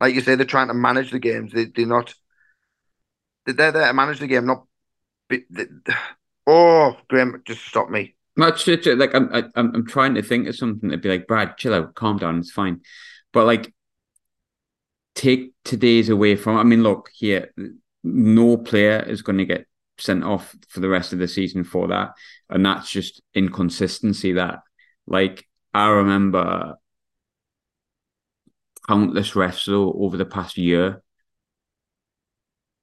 Like 0.00 0.14
you 0.14 0.20
say, 0.20 0.34
they're 0.34 0.44
trying 0.44 0.68
to 0.68 0.74
manage 0.74 1.10
the 1.10 1.18
games. 1.18 1.52
They, 1.52 1.66
they're 1.66 1.86
not. 1.86 2.14
They're 3.46 3.54
there 3.54 3.72
to 3.72 3.92
manage 3.94 4.18
the 4.18 4.26
game, 4.26 4.44
not 4.46 4.66
oh, 6.46 6.96
Graham, 7.08 7.42
just 7.44 7.64
stop 7.64 7.90
me. 7.90 8.14
Much 8.36 8.66
like 8.66 9.14
I'm, 9.14 9.30
I'm, 9.32 9.50
I'm 9.74 9.86
trying 9.86 10.14
to 10.14 10.22
think 10.22 10.46
of 10.46 10.56
something 10.56 10.90
to 10.90 10.98
be 10.98 11.08
like, 11.08 11.26
Brad, 11.26 11.56
chill 11.56 11.72
out, 11.72 11.94
calm 11.94 12.18
down, 12.18 12.38
it's 12.38 12.50
fine. 12.50 12.82
But 13.32 13.46
like, 13.46 13.72
take 15.14 15.52
today's 15.64 16.10
away 16.10 16.36
from. 16.36 16.56
I 16.56 16.62
mean, 16.62 16.82
look 16.82 17.08
here, 17.14 17.52
no 18.04 18.58
player 18.58 19.02
is 19.06 19.22
going 19.22 19.38
to 19.38 19.46
get 19.46 19.66
sent 19.98 20.22
off 20.22 20.54
for 20.68 20.80
the 20.80 20.88
rest 20.88 21.14
of 21.14 21.18
the 21.18 21.28
season 21.28 21.64
for 21.64 21.88
that, 21.88 22.10
and 22.50 22.64
that's 22.64 22.90
just 22.90 23.22
inconsistency. 23.34 24.34
That, 24.34 24.60
like, 25.06 25.46
I 25.72 25.88
remember 25.88 26.76
countless 28.86 29.32
refs 29.32 29.68
over 29.68 30.16
the 30.16 30.26
past 30.26 30.58
year 30.58 31.02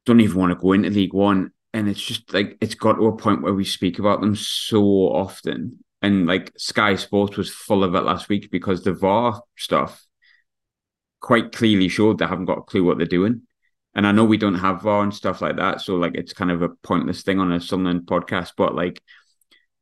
don't 0.05 0.19
even 0.19 0.37
want 0.37 0.51
to 0.51 0.61
go 0.61 0.73
into 0.73 0.89
League 0.89 1.13
One 1.13 1.51
and 1.73 1.89
it's 1.89 2.01
just 2.01 2.33
like 2.33 2.57
it's 2.61 2.75
got 2.75 2.93
to 2.93 3.07
a 3.07 3.17
point 3.17 3.41
where 3.41 3.53
we 3.53 3.65
speak 3.65 3.99
about 3.99 4.21
them 4.21 4.35
so 4.35 4.83
often. 4.83 5.83
And 6.01 6.27
like 6.27 6.51
sky 6.57 6.95
sports 6.95 7.37
was 7.37 7.49
full 7.49 7.83
of 7.83 7.95
it 7.95 8.01
last 8.01 8.29
week 8.29 8.51
because 8.51 8.83
the 8.83 8.93
var 8.93 9.41
stuff 9.57 10.05
quite 11.19 11.51
clearly 11.51 11.87
showed 11.87 12.19
they 12.19 12.27
haven't 12.27 12.45
got 12.45 12.59
a 12.59 12.63
clue 12.63 12.83
what 12.83 12.97
they're 12.97 13.07
doing. 13.07 13.43
And 13.95 14.07
i 14.07 14.11
know 14.11 14.25
we 14.25 14.37
don't 14.37 14.55
have 14.55 14.81
var 14.81 15.03
and 15.03 15.13
stuff 15.13 15.39
like 15.39 15.57
that 15.57 15.79
so 15.79 15.95
like 15.95 16.15
it's 16.15 16.33
kind 16.33 16.49
of 16.49 16.63
a 16.63 16.69
pointless 16.69 17.21
thing 17.21 17.39
on 17.39 17.51
a 17.51 17.61
sunderland 17.61 18.07
podcast 18.07 18.53
but 18.57 18.73
like 18.73 18.99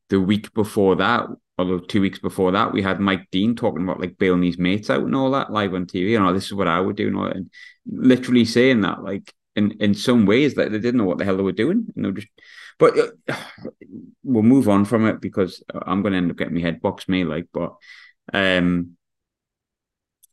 the 0.10 0.20
week 0.20 0.54
before 0.54 0.98
that 0.98 1.28
although 1.58 1.80
two 1.80 2.02
weeks 2.02 2.20
before 2.20 2.52
that 2.52 2.74
we 2.74 2.82
had 2.82 3.00
mike 3.00 3.26
dean 3.32 3.56
talking 3.56 3.84
about 3.84 4.02
like 4.02 4.18
bailing 4.18 4.44
his 4.44 4.58
mates 4.58 4.90
out 4.90 5.04
and 5.04 5.16
all 5.16 5.32
that 5.32 5.50
live 5.50 5.74
on 5.74 5.86
tv 5.86 6.10
you 6.10 6.18
oh, 6.18 6.24
know 6.24 6.34
this 6.34 6.48
is 6.48 6.54
what 6.54 6.68
i 6.68 6.78
would 6.78 6.98
do 6.98 7.08
and, 7.08 7.16
all 7.16 7.24
that, 7.24 7.38
and 7.38 7.50
literally 7.86 8.44
saying 8.44 8.82
that 8.82 9.02
like 9.02 9.34
in 9.56 9.72
in 9.80 9.94
some 9.94 10.26
ways 10.26 10.56
that 10.56 10.72
they 10.72 10.80
didn't 10.80 10.98
know 10.98 11.06
what 11.06 11.18
the 11.18 11.26
hell 11.26 11.38
they 11.38 11.44
were 11.44 11.52
doing. 11.52 11.86
You 11.96 12.02
know, 12.02 12.12
just 12.12 12.28
but 12.80 12.98
uh, 12.98 13.36
we'll 14.24 14.44
move 14.44 14.70
on 14.70 14.86
from 14.86 15.06
it 15.08 15.22
because 15.22 15.64
I'm 15.74 16.02
going 16.02 16.14
to 16.14 16.18
end 16.18 16.32
up 16.32 16.38
getting 16.38 16.56
my 16.56 16.62
head 16.62 16.82
boxed 16.82 17.10
me 17.10 17.24
like. 17.24 17.48
But 17.54 17.76
um, 18.34 18.98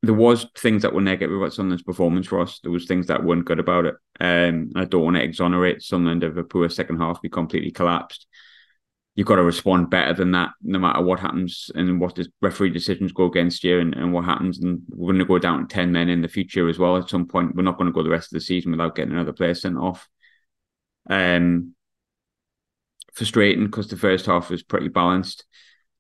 there 0.03 0.15
was 0.15 0.47
things 0.57 0.83
that 0.83 0.95
were 0.95 1.01
negative 1.01 1.37
about 1.37 1.53
Sunderland's 1.53 1.83
performance 1.83 2.29
for 2.29 2.41
us. 2.41 2.61
There 2.63 2.71
was 2.71 2.87
things 2.87 3.09
that 3.09 3.25
weren't 3.25 3.47
good 3.47 3.59
about 3.59 3.87
it. 3.87 3.97
Um, 4.21 4.71
I 4.77 4.85
don't 4.85 5.03
want 5.03 5.17
to 5.17 5.23
exonerate 5.23 5.83
Sunderland 5.83 6.23
of 6.23 6.39
a 6.39 6.45
poor 6.45 6.69
second 6.69 6.99
half. 6.99 7.19
We 7.23 7.29
completely 7.29 7.73
collapsed 7.73 8.28
you've 9.19 9.27
got 9.27 9.35
to 9.35 9.43
respond 9.43 9.91
better 9.91 10.15
than 10.15 10.31
that, 10.31 10.51
no 10.63 10.79
matter 10.79 11.03
what 11.03 11.19
happens 11.19 11.73
and 11.75 12.01
what 12.01 12.15
the 12.15 12.25
referee 12.41 12.71
decisions 12.71 13.11
go 13.11 13.25
against 13.25 13.65
you 13.65 13.81
and, 13.81 13.93
and 13.95 14.13
what 14.13 14.25
happens. 14.25 14.61
And 14.61 14.81
we're 14.91 15.09
going 15.13 15.19
to 15.19 15.25
go 15.25 15.41
down 15.41 15.67
to 15.67 15.75
10 15.75 15.91
men 15.91 16.09
in 16.09 16.23
the 16.23 16.29
future 16.29 16.69
as 16.69 16.79
well. 16.79 16.97
At 16.97 17.09
some 17.09 17.27
point, 17.27 17.57
we're 17.57 17.65
not 17.65 17.79
going 17.79 17.87
to 17.87 17.93
go 17.93 18.05
the 18.05 18.11
rest 18.11 18.33
of 18.33 18.37
the 18.37 18.41
season 18.41 18.71
without 18.71 18.95
getting 18.95 19.13
another 19.13 19.33
player 19.33 19.55
sent 19.55 19.77
off. 19.77 20.09
Um, 21.11 21.75
frustrating 23.13 23.65
because 23.67 23.89
the 23.89 23.97
first 23.97 24.25
half 24.27 24.51
was 24.51 24.63
pretty 24.63 24.87
balanced. 24.87 25.47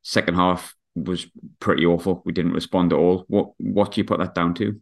Second 0.02 0.37
half 0.37 0.76
was 0.94 1.26
pretty 1.59 1.85
awful. 1.85 2.22
We 2.24 2.33
didn't 2.33 2.52
respond 2.52 2.92
at 2.92 3.00
all. 3.00 3.24
What 3.26 3.48
what 3.59 3.90
do 3.90 4.00
you 4.00 4.04
put 4.04 4.20
that 4.20 4.37
down 4.37 4.54
to? 4.54 4.81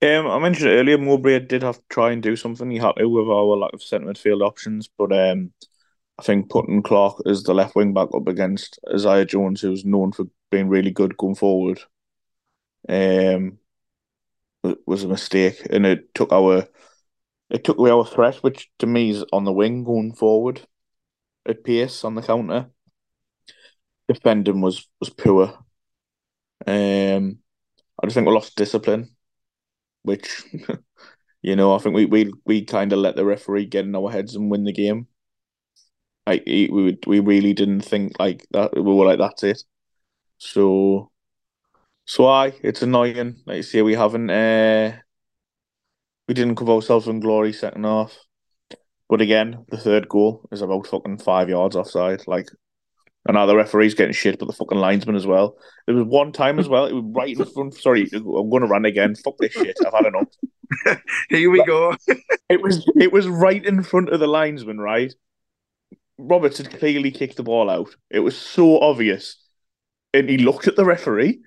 Um, 0.00 0.26
I 0.28 0.38
mentioned 0.38 0.70
earlier, 0.70 0.96
Mowbray 0.96 1.40
did 1.40 1.62
have 1.62 1.76
to 1.76 1.84
try 1.90 2.12
and 2.12 2.22
do 2.22 2.36
something. 2.36 2.70
He 2.70 2.78
had 2.78 2.92
to 2.96 3.06
with 3.06 3.28
our 3.28 3.44
lack 3.44 3.74
of 3.74 3.82
centre 3.82 4.06
midfield 4.06 4.40
options, 4.40 4.88
but 4.96 5.12
um, 5.12 5.52
I 6.22 6.24
think 6.24 6.50
putting 6.50 6.82
Clarke 6.82 7.20
as 7.26 7.42
the 7.42 7.52
left 7.52 7.74
wing 7.74 7.92
back 7.94 8.08
up 8.14 8.28
against 8.28 8.78
Isaiah 8.94 9.24
Jones, 9.24 9.60
who's 9.60 9.84
known 9.84 10.12
for 10.12 10.26
being 10.52 10.68
really 10.68 10.92
good 10.92 11.16
going 11.16 11.34
forward, 11.34 11.82
um, 12.88 13.58
was 14.86 15.02
a 15.02 15.08
mistake, 15.08 15.66
and 15.70 15.84
it 15.84 16.14
took 16.14 16.32
our 16.32 16.68
it 17.50 17.64
took 17.64 17.78
away 17.78 17.90
our 17.90 18.06
threat, 18.06 18.36
which 18.36 18.70
to 18.78 18.86
me 18.86 19.10
is 19.10 19.24
on 19.32 19.42
the 19.44 19.52
wing 19.52 19.82
going 19.82 20.14
forward 20.14 20.62
at 21.44 21.64
pace 21.64 22.04
on 22.04 22.14
the 22.14 22.22
counter. 22.22 22.70
Defending 24.06 24.60
was 24.60 24.88
was 25.00 25.10
poor. 25.10 25.58
Um, 26.68 27.40
I 28.00 28.06
just 28.06 28.14
think 28.14 28.28
we 28.28 28.32
lost 28.32 28.54
discipline, 28.54 29.16
which 30.02 30.44
you 31.42 31.56
know 31.56 31.74
I 31.74 31.78
think 31.78 31.96
we 31.96 32.06
we 32.06 32.32
we 32.44 32.64
kind 32.64 32.92
of 32.92 33.00
let 33.00 33.16
the 33.16 33.24
referee 33.24 33.66
get 33.66 33.86
in 33.86 33.96
our 33.96 34.12
heads 34.12 34.36
and 34.36 34.52
win 34.52 34.62
the 34.64 34.72
game. 34.72 35.08
Like 36.26 36.44
we 36.46 36.68
would, 36.70 37.06
we 37.06 37.20
really 37.20 37.52
didn't 37.52 37.82
think 37.82 38.18
like 38.18 38.46
that. 38.52 38.74
We 38.74 38.82
were 38.82 39.06
like, 39.06 39.18
that's 39.18 39.42
it. 39.42 39.62
So, 40.38 41.10
so 42.04 42.26
I, 42.26 42.52
it's 42.62 42.82
annoying. 42.82 43.42
Like 43.46 43.56
you 43.58 43.62
say, 43.62 43.82
we 43.82 43.94
haven't, 43.94 44.30
uh, 44.30 44.96
we 46.28 46.34
didn't 46.34 46.56
cover 46.56 46.72
ourselves 46.72 47.08
in 47.08 47.20
glory 47.20 47.52
second 47.52 47.84
half. 47.84 48.16
But 49.08 49.20
again, 49.20 49.66
the 49.68 49.76
third 49.76 50.08
goal 50.08 50.48
is 50.52 50.62
about 50.62 50.86
fucking 50.86 51.18
five 51.18 51.48
yards 51.48 51.76
offside. 51.76 52.22
Like, 52.26 52.48
and 53.26 53.34
now 53.34 53.46
the 53.46 53.54
referee's 53.54 53.94
getting 53.94 54.14
shit, 54.14 54.38
but 54.38 54.46
the 54.46 54.52
fucking 54.52 54.78
linesman 54.78 55.16
as 55.16 55.26
well. 55.26 55.56
There 55.86 55.94
was 55.94 56.06
one 56.06 56.32
time 56.32 56.58
as 56.58 56.68
well, 56.68 56.86
it 56.86 56.92
was 56.92 57.04
right 57.14 57.36
in 57.36 57.44
front. 57.44 57.74
Sorry, 57.74 58.08
I'm 58.12 58.50
going 58.50 58.62
to 58.62 58.68
run 58.68 58.84
again. 58.84 59.14
Fuck 59.14 59.36
this 59.38 59.52
shit. 59.52 59.76
I've 59.86 59.92
had 59.92 60.06
enough. 60.06 61.00
Here 61.28 61.50
we 61.50 61.62
go. 61.64 61.94
it 62.48 62.62
was 62.62 62.90
it 62.96 63.12
was 63.12 63.28
right 63.28 63.64
in 63.64 63.82
front 63.82 64.08
of 64.08 64.18
the 64.18 64.26
linesman, 64.26 64.78
right? 64.78 65.12
Roberts 66.22 66.58
had 66.58 66.70
clearly 66.78 67.10
kicked 67.10 67.36
the 67.36 67.42
ball 67.42 67.70
out. 67.70 67.94
It 68.10 68.20
was 68.20 68.36
so 68.36 68.80
obvious. 68.80 69.36
And 70.14 70.28
he 70.28 70.38
looked 70.38 70.68
at 70.68 70.76
the 70.76 70.84
referee 70.84 71.40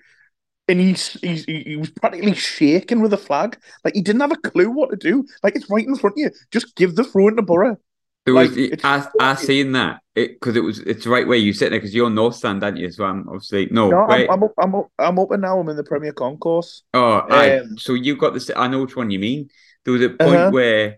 and 0.67 0.79
he's, 0.79 1.13
he's 1.21 1.45
he 1.45 1.75
was 1.77 1.91
practically 1.91 2.33
shaking 2.33 3.01
with 3.01 3.11
the 3.11 3.17
flag. 3.17 3.57
Like 3.83 3.93
he 3.93 4.01
didn't 4.01 4.21
have 4.21 4.31
a 4.31 4.37
clue 4.37 4.69
what 4.69 4.89
to 4.89 4.95
do. 4.95 5.25
Like 5.43 5.55
it's 5.55 5.69
right 5.69 5.85
in 5.85 5.95
front 5.95 6.15
of 6.15 6.19
you. 6.19 6.31
Just 6.51 6.75
give 6.75 6.95
the 6.95 7.03
throw 7.03 7.27
in 7.27 7.35
the 7.35 7.43
Boro. 7.43 7.77
There 8.25 8.33
like, 8.33 8.49
was 8.49 8.69
I, 8.83 9.05
I 9.19 9.35
seen 9.35 9.73
that 9.73 10.01
because 10.15 10.55
it, 10.55 10.59
it, 10.59 10.63
was 10.63 10.79
it's 10.79 11.05
right 11.05 11.27
where 11.27 11.37
you 11.37 11.53
sit 11.53 11.69
there 11.69 11.79
because 11.79 11.93
you're 11.93 12.09
north 12.09 12.35
stand, 12.35 12.63
aren't 12.63 12.77
you? 12.77 12.89
So 12.91 13.05
I'm 13.05 13.27
obviously 13.27 13.67
no. 13.69 13.91
no 13.91 14.05
I'm, 14.05 14.29
I'm, 14.31 14.43
up, 14.43 14.53
I'm 14.57 14.75
up. 14.75 14.91
I'm 14.97 15.19
open 15.19 15.41
now. 15.41 15.59
I'm 15.59 15.69
in 15.69 15.75
the 15.75 15.83
Premier 15.83 16.11
Concourse. 16.11 16.81
Oh, 16.95 17.19
um, 17.19 17.27
I, 17.29 17.61
so 17.77 17.93
you 17.93 18.17
got 18.17 18.33
this. 18.33 18.49
I 18.55 18.67
know 18.67 18.81
which 18.81 18.95
one 18.95 19.11
you 19.11 19.19
mean. 19.19 19.49
There 19.83 19.93
was 19.93 20.01
a 20.01 20.09
point 20.09 20.21
uh-huh. 20.21 20.51
where 20.51 20.97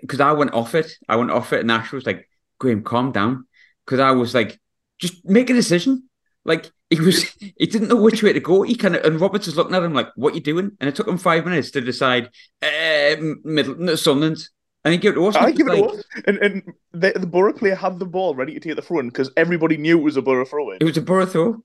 because 0.00 0.20
I 0.20 0.30
went 0.30 0.54
off 0.54 0.76
it. 0.76 0.92
I 1.08 1.16
went 1.16 1.32
off 1.32 1.52
it, 1.52 1.60
and 1.60 1.72
Ash 1.72 1.90
was 1.90 2.06
like, 2.06 2.28
Graham, 2.60 2.84
calm 2.84 3.10
down. 3.10 3.46
Because 3.84 3.98
I 3.98 4.12
was 4.12 4.34
like, 4.34 4.60
just 5.00 5.24
make 5.24 5.50
a 5.50 5.54
decision. 5.54 6.08
Like 6.44 6.70
he 6.90 7.00
was, 7.00 7.24
he 7.40 7.66
didn't 7.66 7.88
know 7.88 8.00
which 8.00 8.22
way 8.22 8.32
to 8.32 8.40
go. 8.40 8.62
He 8.62 8.76
kind 8.76 8.94
of, 8.94 9.04
and 9.04 9.20
Roberts 9.20 9.46
was 9.46 9.56
looking 9.56 9.74
at 9.74 9.82
him 9.82 9.94
like, 9.94 10.08
"What 10.14 10.34
you 10.34 10.40
doing?" 10.40 10.76
And 10.80 10.88
it 10.88 10.94
took 10.94 11.08
him 11.08 11.18
five 11.18 11.44
minutes 11.44 11.70
to 11.72 11.80
decide. 11.80 12.30
Uh, 12.62 13.16
middle, 13.44 13.76
no, 13.76 13.94
Sunderland, 13.94 14.38
and 14.84 14.92
he 14.92 14.98
gave 14.98 15.12
it 15.12 15.14
to 15.16 15.26
us. 15.26 15.36
I 15.36 15.50
give 15.50 15.66
it 15.66 15.70
like, 15.70 15.84
to 15.84 15.98
us. 15.98 16.04
And, 16.26 16.38
and 16.38 16.62
the, 16.92 17.12
the 17.14 17.26
Boro 17.26 17.52
player 17.52 17.74
had 17.74 17.98
the 17.98 18.06
ball 18.06 18.34
ready 18.34 18.54
to 18.54 18.60
take 18.60 18.76
the 18.76 18.82
front 18.82 19.12
because 19.12 19.30
everybody 19.36 19.76
knew 19.76 19.98
it 19.98 20.02
was 20.02 20.16
a 20.16 20.22
Boro 20.22 20.44
throw. 20.44 20.70
It 20.70 20.84
was 20.84 20.96
a 20.96 21.02
Boro 21.02 21.26
throw. 21.26 21.62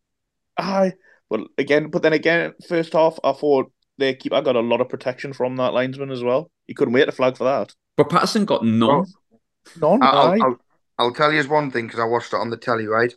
Aye, 0.57 0.93
but 1.29 1.41
again, 1.57 1.89
but 1.89 2.01
then 2.01 2.13
again, 2.13 2.53
first 2.67 2.93
half, 2.93 3.17
I 3.23 3.31
thought 3.31 3.71
they 3.97 4.15
keep. 4.15 4.33
I 4.33 4.41
got 4.41 4.55
a 4.55 4.61
lot 4.61 4.81
of 4.81 4.89
protection 4.89 5.31
from 5.31 5.55
that 5.57 5.73
linesman 5.73 6.11
as 6.11 6.23
well. 6.23 6.51
He 6.67 6.73
couldn't 6.73 6.93
wait 6.93 7.05
to 7.05 7.11
flag 7.13 7.37
for 7.37 7.45
that. 7.45 7.73
But 7.95 8.09
Patterson 8.09 8.43
got 8.45 8.65
none. 8.65 9.05
none. 9.79 10.03
I'll, 10.03 10.43
I'll, 10.43 10.59
I'll 10.97 11.13
tell 11.13 11.31
you 11.31 11.43
one 11.43 11.71
thing 11.71 11.87
because 11.87 11.99
I 11.99 12.05
watched 12.05 12.33
it 12.33 12.39
on 12.39 12.49
the 12.49 12.57
telly, 12.57 12.87
right? 12.87 13.13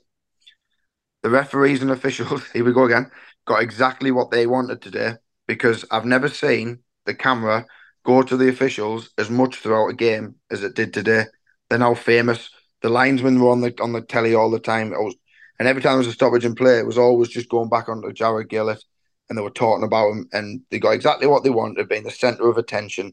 The 1.22 1.30
referees 1.30 1.82
and 1.82 1.90
officials, 1.90 2.48
here 2.52 2.64
we 2.64 2.72
go 2.72 2.84
again, 2.84 3.10
got 3.46 3.62
exactly 3.62 4.10
what 4.10 4.30
they 4.30 4.46
wanted 4.46 4.82
today 4.82 5.14
because 5.46 5.84
I've 5.90 6.04
never 6.04 6.28
seen 6.28 6.80
the 7.06 7.14
camera 7.14 7.66
go 8.04 8.22
to 8.22 8.36
the 8.36 8.48
officials 8.48 9.10
as 9.18 9.30
much 9.30 9.56
throughout 9.56 9.88
a 9.88 9.94
game 9.94 10.36
as 10.50 10.62
it 10.62 10.74
did 10.74 10.92
today. 10.92 11.24
They're 11.68 11.78
now 11.78 11.94
famous. 11.94 12.50
The 12.82 12.88
linesmen 12.88 13.40
were 13.40 13.50
on 13.50 13.60
the 13.60 13.74
on 13.80 13.92
the 13.92 14.02
telly 14.02 14.34
all 14.34 14.50
the 14.50 14.60
time. 14.60 14.90
Was, 14.90 15.16
and 15.58 15.66
every 15.66 15.82
time 15.82 15.92
there 15.92 15.98
was 15.98 16.06
a 16.06 16.12
stoppage 16.12 16.44
in 16.44 16.54
play, 16.54 16.78
it 16.78 16.86
was 16.86 16.98
always 16.98 17.28
just 17.28 17.48
going 17.48 17.68
back 17.68 17.88
onto 17.88 18.12
Jarred 18.12 18.48
Gillett, 18.48 18.82
and 19.28 19.36
they 19.36 19.42
were 19.42 19.50
talking 19.50 19.84
about 19.84 20.12
him, 20.12 20.28
and 20.32 20.62
they 20.70 20.78
got 20.78 20.92
exactly 20.92 21.26
what 21.26 21.42
they 21.42 21.50
wanted, 21.50 21.88
being 21.88 22.04
the 22.04 22.10
centre 22.10 22.48
of 22.48 22.56
attention. 22.56 23.12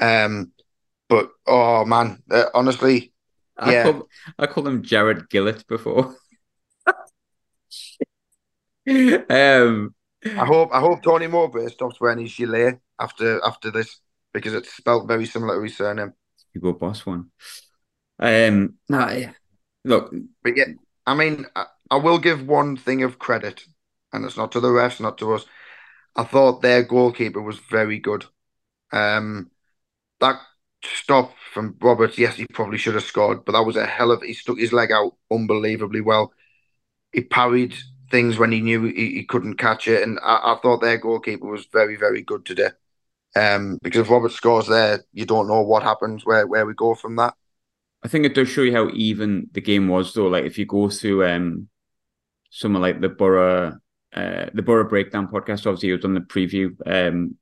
Um, 0.00 0.52
but 1.08 1.30
oh 1.46 1.84
man, 1.84 2.22
uh, 2.30 2.46
honestly, 2.54 3.12
I 3.58 3.72
yeah. 3.72 3.82
called 3.84 4.08
I 4.38 4.46
called 4.46 4.68
him 4.68 4.82
Jarred 4.82 5.30
Gillett 5.30 5.66
before. 5.66 6.14
um, 8.88 9.94
I 10.24 10.44
hope 10.44 10.70
I 10.72 10.80
hope 10.80 11.02
Tony 11.02 11.26
Mowbray 11.26 11.68
stops 11.68 12.00
wearing 12.00 12.20
his 12.20 12.34
gilet 12.34 12.78
after 13.00 13.44
after 13.44 13.70
this 13.70 14.00
because 14.32 14.54
it's 14.54 14.74
spelled 14.74 15.08
very 15.08 15.26
similar 15.26 15.56
to 15.56 15.62
his 15.62 15.76
surname. 15.76 16.12
You 16.52 16.60
go 16.60 16.72
boss 16.72 17.06
one. 17.06 17.30
Um, 18.18 18.74
no, 18.88 19.32
look, 19.84 20.14
but 20.42 20.56
yeah, 20.56 20.66
I 21.06 21.14
mean, 21.14 21.46
I, 21.54 21.66
I 21.90 21.96
will 21.96 22.18
give 22.18 22.46
one 22.46 22.76
thing 22.76 23.02
of 23.02 23.18
credit, 23.18 23.64
and 24.12 24.24
it's 24.24 24.36
not 24.36 24.52
to 24.52 24.60
the 24.60 24.68
refs, 24.68 25.00
not 25.00 25.18
to 25.18 25.34
us. 25.34 25.44
I 26.14 26.24
thought 26.24 26.62
their 26.62 26.82
goalkeeper 26.82 27.42
was 27.42 27.58
very 27.58 27.98
good. 27.98 28.24
Um, 28.92 29.50
that 30.20 30.40
stop 30.94 31.34
from 31.52 31.76
Roberts, 31.80 32.18
yes, 32.18 32.36
he 32.36 32.46
probably 32.52 32.78
should 32.78 32.94
have 32.94 33.04
scored, 33.04 33.44
but 33.44 33.52
that 33.52 33.64
was 33.64 33.76
a 33.76 33.86
hell 33.86 34.10
of 34.10 34.22
he 34.22 34.34
stuck 34.34 34.58
his 34.58 34.72
leg 34.72 34.92
out 34.92 35.16
unbelievably 35.30 36.02
well. 36.02 36.32
He 37.12 37.22
parried 37.22 37.74
things 38.10 38.38
when 38.38 38.52
he 38.52 38.60
knew 38.60 38.84
he, 38.84 39.12
he 39.12 39.24
couldn't 39.24 39.56
catch 39.56 39.88
it, 39.88 40.02
and 40.02 40.18
I, 40.22 40.54
I, 40.54 40.58
thought 40.62 40.80
their 40.80 40.98
goalkeeper 40.98 41.46
was 41.46 41.66
very, 41.72 41.96
very 41.96 42.22
good 42.22 42.44
today. 42.44 42.70
Um, 43.34 43.78
because 43.82 44.00
if 44.00 44.10
Robert 44.10 44.32
scores 44.32 44.66
there, 44.66 45.04
you 45.12 45.26
don't 45.26 45.48
know 45.48 45.62
what 45.62 45.82
happens, 45.82 46.24
where 46.24 46.46
where 46.46 46.66
we 46.66 46.74
go 46.74 46.94
from 46.94 47.16
that. 47.16 47.34
I 48.02 48.08
think 48.08 48.24
it 48.24 48.34
does 48.34 48.48
show 48.48 48.62
you 48.62 48.72
how 48.72 48.90
even 48.90 49.48
the 49.52 49.60
game 49.60 49.88
was, 49.88 50.14
though. 50.14 50.28
Like 50.28 50.44
if 50.44 50.58
you 50.58 50.66
go 50.66 50.88
through 50.88 51.26
um, 51.26 51.68
somewhere 52.50 52.80
like 52.82 53.00
the 53.00 53.08
Boro, 53.08 53.78
uh, 54.14 54.46
the 54.54 54.62
Boro 54.62 54.88
Breakdown 54.88 55.28
podcast, 55.28 55.66
obviously 55.66 55.90
it 55.90 55.96
was 55.96 56.04
on 56.04 56.14
the 56.14 56.20
preview, 56.20 56.74
um, 56.86 57.36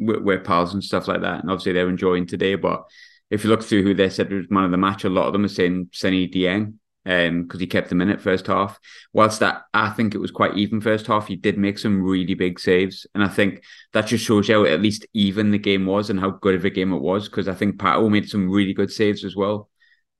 with, 0.00 0.44
pals 0.44 0.74
and 0.74 0.82
stuff 0.82 1.08
like 1.08 1.20
that, 1.20 1.40
and 1.40 1.50
obviously 1.50 1.72
they're 1.72 1.88
enjoying 1.88 2.26
today. 2.26 2.54
But 2.54 2.84
if 3.30 3.44
you 3.44 3.50
look 3.50 3.62
through 3.62 3.82
who 3.82 3.94
they 3.94 4.08
said 4.08 4.32
was 4.32 4.50
man 4.50 4.64
of 4.64 4.70
the 4.70 4.76
match, 4.76 5.04
a 5.04 5.08
lot 5.08 5.26
of 5.26 5.32
them 5.32 5.44
are 5.44 5.48
saying 5.48 5.90
Seny 5.92 6.28
Dieng 6.28 6.74
um 7.06 7.44
because 7.44 7.60
he 7.60 7.66
kept 7.66 7.88
them 7.88 8.02
in 8.02 8.10
it 8.10 8.20
first 8.20 8.46
half. 8.46 8.78
Whilst 9.12 9.40
that 9.40 9.62
I 9.72 9.90
think 9.90 10.14
it 10.14 10.18
was 10.18 10.30
quite 10.30 10.56
even 10.56 10.80
first 10.80 11.06
half, 11.06 11.28
he 11.28 11.36
did 11.36 11.56
make 11.56 11.78
some 11.78 12.02
really 12.02 12.34
big 12.34 12.60
saves, 12.60 13.06
and 13.14 13.24
I 13.24 13.28
think 13.28 13.62
that 13.92 14.06
just 14.06 14.24
shows 14.24 14.48
you 14.48 14.56
how 14.56 14.64
at 14.64 14.82
least 14.82 15.06
even 15.14 15.50
the 15.50 15.58
game 15.58 15.86
was 15.86 16.10
and 16.10 16.20
how 16.20 16.30
good 16.30 16.54
of 16.54 16.64
a 16.64 16.70
game 16.70 16.92
it 16.92 17.00
was. 17.00 17.28
Because 17.28 17.48
I 17.48 17.54
think 17.54 17.76
Pato 17.76 18.10
made 18.10 18.28
some 18.28 18.50
really 18.50 18.74
good 18.74 18.92
saves 18.92 19.24
as 19.24 19.34
well. 19.36 19.70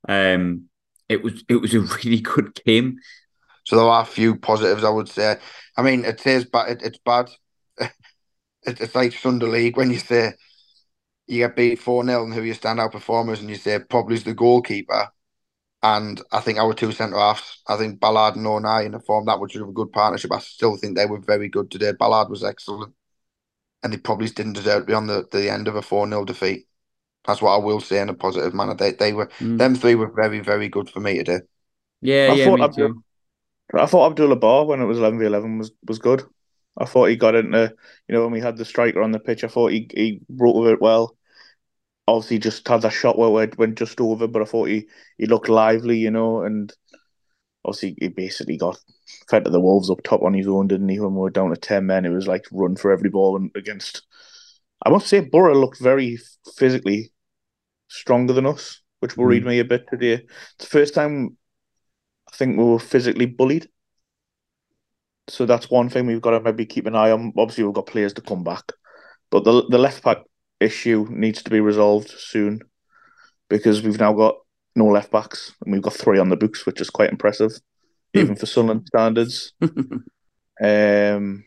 Um, 0.08 0.68
it 1.08 1.22
was 1.22 1.44
it 1.48 1.56
was 1.56 1.74
a 1.74 1.80
really 2.04 2.20
good 2.20 2.58
game. 2.64 2.98
So 3.64 3.76
there 3.76 3.84
are 3.84 4.02
a 4.02 4.06
few 4.06 4.36
positives, 4.36 4.84
I 4.84 4.90
would 4.90 5.08
say. 5.08 5.36
I 5.76 5.82
mean, 5.82 6.04
it 6.04 6.20
says 6.20 6.46
but 6.46 6.70
it, 6.70 6.82
it's 6.82 6.98
bad. 6.98 7.30
It's 8.62 8.94
like 8.94 9.12
Sunday 9.12 9.46
League 9.46 9.76
when 9.76 9.90
you 9.90 9.98
say 9.98 10.32
you 11.26 11.38
get 11.38 11.56
beat 11.56 11.78
4 11.78 12.04
0 12.04 12.24
and 12.24 12.34
who 12.34 12.42
your 12.42 12.54
standout 12.54 12.92
performers, 12.92 13.40
and 13.40 13.48
you 13.48 13.56
say 13.56 13.78
probably's 13.78 14.24
the 14.24 14.34
goalkeeper 14.34 15.10
and 15.82 16.20
I 16.30 16.40
think 16.40 16.58
our 16.58 16.74
two 16.74 16.92
centre 16.92 17.16
halves, 17.16 17.62
I 17.66 17.76
think 17.76 18.00
Ballard 18.00 18.36
and 18.36 18.46
O'Nien 18.46 18.86
in 18.86 18.92
the 18.92 19.00
form 19.00 19.24
that 19.26 19.40
which 19.40 19.54
was 19.54 19.62
a 19.62 19.72
good 19.72 19.92
partnership. 19.92 20.32
I 20.32 20.38
still 20.38 20.76
think 20.76 20.96
they 20.96 21.06
were 21.06 21.20
very 21.20 21.48
good 21.48 21.70
today. 21.70 21.92
Ballard 21.98 22.28
was 22.28 22.44
excellent. 22.44 22.94
And 23.82 23.92
they 23.92 23.96
probably 23.96 24.28
didn't 24.28 24.52
deserve 24.54 24.82
to 24.82 24.86
be 24.86 24.92
on 24.92 25.06
the, 25.06 25.26
the 25.32 25.50
end 25.50 25.68
of 25.68 25.76
a 25.76 25.82
4 25.82 26.06
0 26.06 26.24
defeat. 26.26 26.66
That's 27.26 27.40
what 27.40 27.54
I 27.54 27.58
will 27.58 27.80
say 27.80 28.00
in 28.00 28.10
a 28.10 28.14
positive 28.14 28.52
manner. 28.52 28.74
They 28.74 28.92
they 28.92 29.12
were 29.14 29.26
mm. 29.38 29.56
them 29.56 29.74
three 29.74 29.94
were 29.94 30.10
very, 30.10 30.40
very 30.40 30.68
good 30.68 30.90
for 30.90 31.00
me 31.00 31.16
today. 31.18 31.40
Yeah, 32.02 32.28
I 32.30 32.34
yeah, 32.34 32.44
thought 32.44 32.58
me 32.58 32.64
Abdul, 32.64 32.88
too. 32.88 33.04
I 33.74 33.86
thought 33.86 34.10
Abdoullah 34.10 34.36
Ba 34.36 34.64
when 34.64 34.80
it 34.80 34.86
was 34.86 34.98
eleven 34.98 35.18
v 35.18 35.26
eleven 35.26 35.58
was, 35.58 35.70
was 35.86 35.98
good. 35.98 36.24
I 36.78 36.84
thought 36.84 37.06
he 37.06 37.16
got 37.16 37.34
into 37.34 37.74
you 38.08 38.14
know 38.14 38.22
when 38.22 38.32
we 38.32 38.40
had 38.40 38.56
the 38.56 38.64
striker 38.64 39.02
on 39.02 39.12
the 39.12 39.18
pitch, 39.18 39.44
I 39.44 39.48
thought 39.48 39.72
he, 39.72 39.88
he 39.92 40.20
brought 40.28 40.60
with 40.60 40.72
it 40.72 40.80
well 40.80 41.16
obviously 42.10 42.38
just 42.38 42.66
had 42.66 42.82
that 42.82 42.92
shot 42.92 43.18
where 43.18 43.44
it 43.44 43.58
went 43.58 43.78
just 43.78 44.00
over, 44.00 44.26
but 44.26 44.42
I 44.42 44.44
thought 44.44 44.68
he, 44.68 44.86
he 45.18 45.26
looked 45.26 45.48
lively, 45.48 45.98
you 45.98 46.10
know, 46.10 46.42
and 46.42 46.72
obviously 47.64 47.96
he 47.98 48.08
basically 48.08 48.56
got 48.56 48.78
fed 49.28 49.44
to 49.44 49.50
the 49.50 49.60
Wolves 49.60 49.90
up 49.90 50.02
top 50.02 50.22
on 50.22 50.34
his 50.34 50.48
own, 50.48 50.68
didn't 50.68 50.88
he? 50.88 51.00
When 51.00 51.14
we 51.14 51.20
were 51.20 51.30
down 51.30 51.50
to 51.50 51.56
10 51.56 51.86
men, 51.86 52.04
it 52.04 52.10
was 52.10 52.26
like 52.26 52.44
run 52.52 52.76
for 52.76 52.92
every 52.92 53.10
ball 53.10 53.36
and 53.36 53.50
against. 53.54 54.02
I 54.84 54.90
must 54.90 55.06
say, 55.06 55.20
Boro 55.20 55.54
looked 55.54 55.80
very 55.80 56.18
physically 56.56 57.12
stronger 57.88 58.32
than 58.32 58.46
us, 58.46 58.80
which 59.00 59.16
worried 59.16 59.44
mm. 59.44 59.48
me 59.48 59.58
a 59.60 59.64
bit 59.64 59.86
today. 59.88 60.14
It's 60.14 60.24
the 60.58 60.66
first 60.66 60.94
time 60.94 61.36
I 62.32 62.36
think 62.36 62.58
we 62.58 62.64
were 62.64 62.78
physically 62.78 63.26
bullied. 63.26 63.68
So 65.28 65.46
that's 65.46 65.70
one 65.70 65.88
thing 65.88 66.06
we've 66.06 66.20
got 66.20 66.30
to 66.32 66.40
maybe 66.40 66.66
keep 66.66 66.86
an 66.86 66.96
eye 66.96 67.10
on. 67.10 67.32
Obviously, 67.36 67.64
we've 67.64 67.74
got 67.74 67.86
players 67.86 68.12
to 68.14 68.20
come 68.20 68.44
back, 68.44 68.72
but 69.30 69.44
the 69.44 69.64
the 69.68 69.78
left 69.78 70.02
back 70.02 70.18
issue 70.60 71.06
needs 71.10 71.42
to 71.42 71.50
be 71.50 71.60
resolved 71.60 72.10
soon 72.10 72.60
because 73.48 73.82
we've 73.82 73.98
now 73.98 74.12
got 74.12 74.36
no 74.76 74.86
left 74.86 75.10
backs 75.10 75.52
and 75.64 75.72
we've 75.72 75.82
got 75.82 75.94
three 75.94 76.18
on 76.18 76.28
the 76.28 76.36
books, 76.36 76.66
which 76.66 76.80
is 76.80 76.90
quite 76.90 77.10
impressive, 77.10 77.52
hmm. 78.14 78.20
even 78.20 78.36
for 78.36 78.46
Sunderland 78.46 78.86
standards. 78.86 79.52
um, 80.62 81.44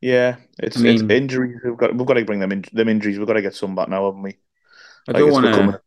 yeah, 0.00 0.36
it's, 0.58 0.76
I 0.76 0.80
mean, 0.80 0.94
it's 0.94 1.02
injuries. 1.02 1.60
We've 1.64 1.76
got 1.76 1.96
we've 1.96 2.06
got 2.06 2.14
to 2.14 2.24
bring 2.24 2.40
them 2.40 2.52
in. 2.52 2.64
Them 2.72 2.88
injuries. 2.88 3.18
We've 3.18 3.26
got 3.26 3.34
to 3.34 3.42
get 3.42 3.54
some 3.54 3.74
back 3.74 3.88
now, 3.88 4.06
haven't 4.06 4.22
we? 4.22 4.36
I 5.08 5.12
don't 5.12 5.32
want 5.32 5.46
to. 5.46 5.80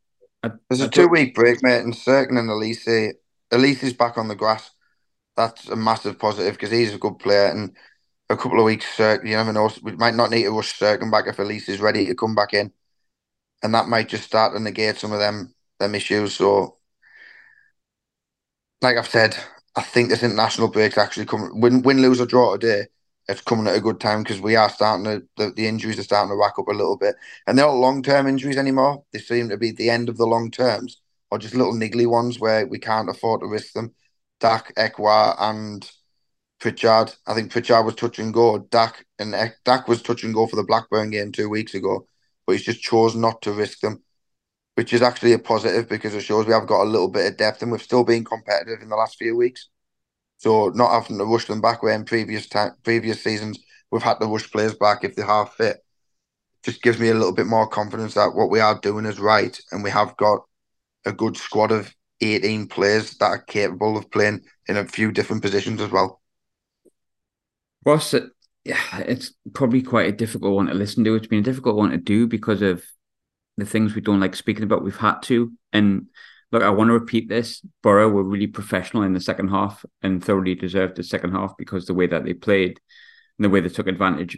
There's 0.70 0.82
a 0.82 0.90
two 0.90 1.08
week 1.08 1.36
break, 1.36 1.62
mate, 1.62 1.82
and 1.82 1.94
Cirkin 1.94 2.40
and 2.40 2.50
Alese. 2.50 3.14
Alese 3.52 3.84
is 3.84 3.94
back 3.94 4.18
on 4.18 4.28
the 4.28 4.36
grass. 4.36 4.72
That's 5.38 5.70
a 5.70 5.76
massive 5.78 6.20
positive 6.20 6.54
because 6.56 6.72
he's 6.72 6.94
a 6.96 6.98
good 7.00 7.20
player 7.20 7.48
and 7.48 7.76
a 8.30 8.38
couple 8.38 8.60
of 8.60 8.66
weeks. 8.66 9.00
Uh, 9.00 9.18
you 9.24 9.36
never 9.36 9.54
know. 9.54 9.72
We 9.84 9.94
might 9.94 10.16
not 10.16 10.32
need 10.32 10.44
to 10.44 10.52
rush 10.52 10.80
Cirkin 10.80 11.12
back 11.12 11.28
if 11.28 11.38
Alese 11.38 11.70
is 11.70 11.82
ready 11.82 12.06
to 12.08 12.16
come 12.16 12.36
back 12.36 12.54
in, 12.54 12.74
and 13.64 13.74
that 13.76 13.88
might 13.90 14.10
just 14.10 14.26
start 14.26 14.54
to 14.54 14.60
negate 14.62 14.98
some 14.98 15.14
of 15.14 15.20
them 15.20 15.56
them 15.80 15.96
issues. 15.96 16.36
So, 16.36 16.78
like 18.82 18.98
I've 18.98 19.08
said, 19.08 19.38
I 19.76 19.82
think 19.82 20.10
this 20.10 20.24
international 20.24 20.70
break's 20.70 20.98
actually 20.98 21.26
coming. 21.26 21.60
Win, 21.60 21.82
win, 21.82 22.02
lose 22.02 22.22
or 22.22 22.26
draw 22.26 22.56
today, 22.58 22.88
it's 23.28 23.42
coming 23.42 23.68
at 23.68 23.76
a 23.76 23.82
good 23.82 24.00
time 24.00 24.24
because 24.24 24.42
we 24.42 24.56
are 24.56 24.70
starting 24.70 25.06
to 25.06 25.24
the, 25.38 25.52
the 25.52 25.68
injuries 25.68 26.00
are 26.00 26.04
starting 26.04 26.30
to 26.32 26.36
rack 26.36 26.54
up 26.58 26.68
a 26.68 26.72
little 26.72 26.98
bit, 26.98 27.16
and 27.46 27.58
they're 27.58 27.66
not 27.66 27.76
long 27.76 28.02
term 28.04 28.28
injuries 28.28 28.58
anymore. 28.58 29.04
They 29.14 29.20
seem 29.20 29.50
to 29.50 29.58
be 29.58 29.72
the 29.72 29.90
end 29.90 30.10
of 30.10 30.18
the 30.18 30.26
long 30.28 30.52
terms 30.52 31.02
or 31.32 31.38
just 31.40 31.56
little 31.56 31.74
niggly 31.74 32.08
ones 32.08 32.40
where 32.40 32.66
we 32.66 32.80
can't 32.80 33.10
afford 33.10 33.42
to 33.42 33.48
risk 33.48 33.74
them. 33.74 33.94
Dack, 34.40 34.74
Ekwah, 34.76 35.36
and 35.40 35.90
Pritchard. 36.60 37.14
I 37.26 37.34
think 37.34 37.52
Pritchard 37.52 37.86
was 37.86 37.96
touch 37.96 38.20
and 38.20 38.34
go. 38.34 38.60
Dack 38.60 39.06
and 39.20 39.36
Dack 39.64 39.88
was 39.88 40.02
touch 40.02 40.24
and 40.24 40.34
go 40.34 40.48
for 40.48 40.56
the 40.56 40.64
Blackburn 40.64 41.12
game 41.12 41.32
two 41.32 41.50
weeks 41.50 41.74
ago, 41.74 42.08
but 42.46 42.54
he's 42.54 42.66
just 42.66 42.82
chose 42.82 43.16
not 43.16 43.42
to 43.44 43.52
risk 43.52 43.80
them, 43.82 44.04
which 44.76 44.94
is 44.94 45.02
actually 45.02 45.34
a 45.34 45.40
positive 45.40 45.90
because 45.90 46.16
it 46.16 46.22
shows 46.22 46.46
we 46.46 46.54
have 46.54 46.68
got 46.68 46.84
a 46.84 46.90
little 46.90 47.10
bit 47.10 47.32
of 47.32 47.38
depth 47.38 47.62
and 47.62 47.72
we've 47.72 47.82
still 47.82 48.04
been 48.04 48.26
competitive 48.26 48.82
in 48.82 48.90
the 48.90 48.96
last 48.96 49.18
few 49.18 49.36
weeks. 49.36 49.70
So 50.38 50.70
not 50.70 50.92
having 50.92 51.18
to 51.18 51.26
rush 51.26 51.46
them 51.46 51.62
back 51.62 51.82
where 51.82 51.94
in 51.94 52.06
previous 52.06 52.48
time, 52.48 52.72
previous 52.84 53.24
seasons 53.24 53.60
we've 53.92 54.04
had 54.04 54.20
to 54.20 54.28
rush 54.28 54.52
players 54.52 54.76
back 54.76 55.04
if 55.04 55.16
they 55.16 55.24
half 55.24 55.56
fit. 55.56 55.78
Just 56.64 56.82
gives 56.82 57.00
me 57.00 57.10
a 57.10 57.14
little 57.14 57.34
bit 57.34 57.46
more 57.46 57.68
confidence 57.68 58.16
that 58.16 58.36
what 58.36 58.50
we 58.50 58.60
are 58.60 58.80
doing 58.80 59.06
is 59.06 59.20
right 59.20 59.60
and 59.72 59.84
we 59.84 59.90
have 59.90 60.18
got 60.18 60.42
a 61.06 61.12
good 61.12 61.38
squad 61.38 61.72
of 61.72 61.94
18 62.22 62.68
players 62.68 63.16
that 63.18 63.26
are 63.26 63.42
capable 63.42 63.98
of 63.98 64.10
playing 64.12 64.42
in 64.68 64.78
a 64.78 64.86
few 64.86 65.12
different 65.12 65.42
positions 65.42 65.82
as 65.82 65.92
well. 65.92 66.22
Ross, 67.86 68.14
yeah, 68.64 68.98
it's 69.00 69.34
probably 69.54 69.82
quite 69.82 70.10
a 70.10 70.18
difficult 70.18 70.56
one 70.56 70.68
to 70.68 70.74
listen 70.74 71.04
to. 71.04 71.16
It's 71.16 71.28
been 71.28 71.40
a 71.40 71.44
difficult 71.44 71.76
one 71.76 71.92
to 71.92 71.98
do 71.98 72.28
because 72.28 72.62
of 72.62 72.84
the 73.58 73.66
things 73.66 73.96
we 73.96 74.02
don't 74.02 74.20
like 74.20 74.36
speaking 74.36 74.64
about. 74.64 74.84
We've 74.84 74.96
had 74.96 75.22
to, 75.24 75.54
and 75.72 76.08
look, 76.52 76.64
I 76.64 76.70
want 76.70 76.90
to 76.90 76.94
repeat 76.94 77.30
this. 77.30 77.66
Boro 77.82 78.10
were 78.10 78.24
really 78.24 78.48
professional 78.48 79.04
in 79.04 79.14
the 79.14 79.22
second 79.22 79.50
half 79.50 79.86
and 80.02 80.24
thoroughly 80.24 80.56
deserved 80.56 80.98
the 80.98 81.04
second 81.04 81.32
half 81.32 81.56
because 81.58 81.86
the 81.86 81.94
way 81.94 82.08
that 82.08 82.26
they 82.26 82.34
played 82.34 82.80
and 83.38 83.46
the 83.46 83.50
way 83.50 83.62
they 83.62 83.70
took 83.70 83.88
advantage 83.88 84.38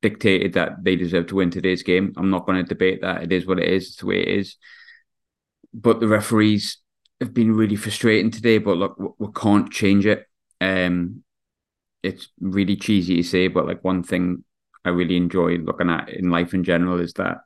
dictated 0.00 0.54
that 0.54 0.82
they 0.82 0.96
deserve 0.96 1.28
to 1.28 1.36
win 1.36 1.50
today's 1.50 1.82
game. 1.82 2.12
I'm 2.16 2.30
not 2.30 2.44
going 2.44 2.58
to 2.58 2.68
debate 2.68 3.00
that. 3.02 3.22
It 3.22 3.32
is 3.32 3.46
what 3.46 3.58
it 3.58 3.68
is. 3.68 3.88
It's 3.88 3.96
the 3.96 4.06
way 4.06 4.20
it 4.20 4.28
is. 4.28 4.56
But 5.74 6.00
the 6.00 6.08
referees 6.08 6.78
have 7.20 7.32
been 7.32 7.54
really 7.54 7.76
frustrating 7.76 8.30
today. 8.30 8.58
But 8.58 8.76
look, 8.76 9.16
we 9.18 9.28
can't 9.34 9.70
change 9.70 10.06
it. 10.06 10.26
Um, 10.60 11.22
it's 12.02 12.28
really 12.40 12.76
cheesy 12.76 13.16
to 13.16 13.22
say, 13.22 13.48
but 13.48 13.66
like 13.66 13.84
one 13.84 14.02
thing 14.02 14.44
I 14.84 14.90
really 14.90 15.16
enjoy 15.16 15.58
looking 15.58 15.90
at 15.90 16.08
in 16.10 16.30
life 16.30 16.54
in 16.54 16.64
general 16.64 17.00
is 17.00 17.12
that 17.14 17.38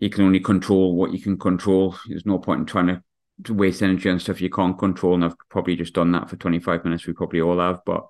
you 0.00 0.08
can 0.10 0.24
only 0.24 0.40
control 0.40 0.96
what 0.96 1.12
you 1.12 1.20
can 1.20 1.38
control. 1.38 1.96
There's 2.08 2.26
no 2.26 2.38
point 2.38 2.60
in 2.60 2.66
trying 2.66 2.86
to, 2.86 3.02
waste 3.50 3.82
energy 3.82 4.10
on 4.10 4.18
stuff 4.18 4.40
you 4.40 4.50
can't 4.50 4.76
control. 4.76 5.14
And 5.14 5.24
I've 5.24 5.36
probably 5.48 5.76
just 5.76 5.94
done 5.94 6.10
that 6.10 6.28
for 6.28 6.34
25 6.34 6.84
minutes. 6.84 7.06
We 7.06 7.12
probably 7.12 7.40
all 7.40 7.60
have, 7.60 7.80
but 7.86 8.06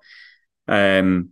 um, 0.67 1.29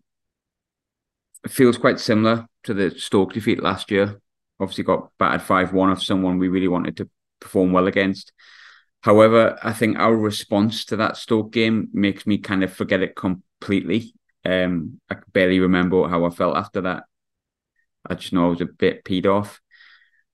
it 1.44 1.50
feels 1.50 1.80
quite 1.80 2.00
similar 2.00 2.46
to 2.66 2.76
the 2.76 2.92
Stoke 2.92 3.34
defeat 3.34 3.64
last 3.64 3.90
year. 3.90 4.22
Obviously, 4.60 4.84
got 4.84 5.10
battered 5.18 5.42
5 5.42 5.74
1 5.74 5.90
of 5.90 6.04
someone 6.04 6.38
we 6.38 6.48
really 6.48 6.68
wanted 6.68 6.98
to 6.98 7.10
perform 7.40 7.72
well 7.72 7.88
against. 7.88 8.32
However, 9.02 9.58
I 9.64 9.74
think 9.74 9.98
our 9.98 10.16
response 10.16 10.86
to 10.86 10.98
that 10.98 11.18
Stoke 11.18 11.52
game 11.52 11.90
makes 11.94 12.26
me 12.28 12.38
kind 12.40 12.64
of 12.64 12.74
forget 12.74 13.02
it 13.02 13.16
completely. 13.16 14.14
Um, 14.44 15.00
I 15.10 15.18
barely 15.34 15.60
remember 15.60 16.08
how 16.08 16.26
I 16.26 16.30
felt 16.30 16.58
after 16.58 16.82
that. 16.82 17.04
I 18.10 18.16
just 18.16 18.34
know 18.34 18.48
I 18.48 18.50
was 18.50 18.62
a 18.62 18.66
bit 18.66 19.04
peed 19.04 19.26
off. 19.26 19.62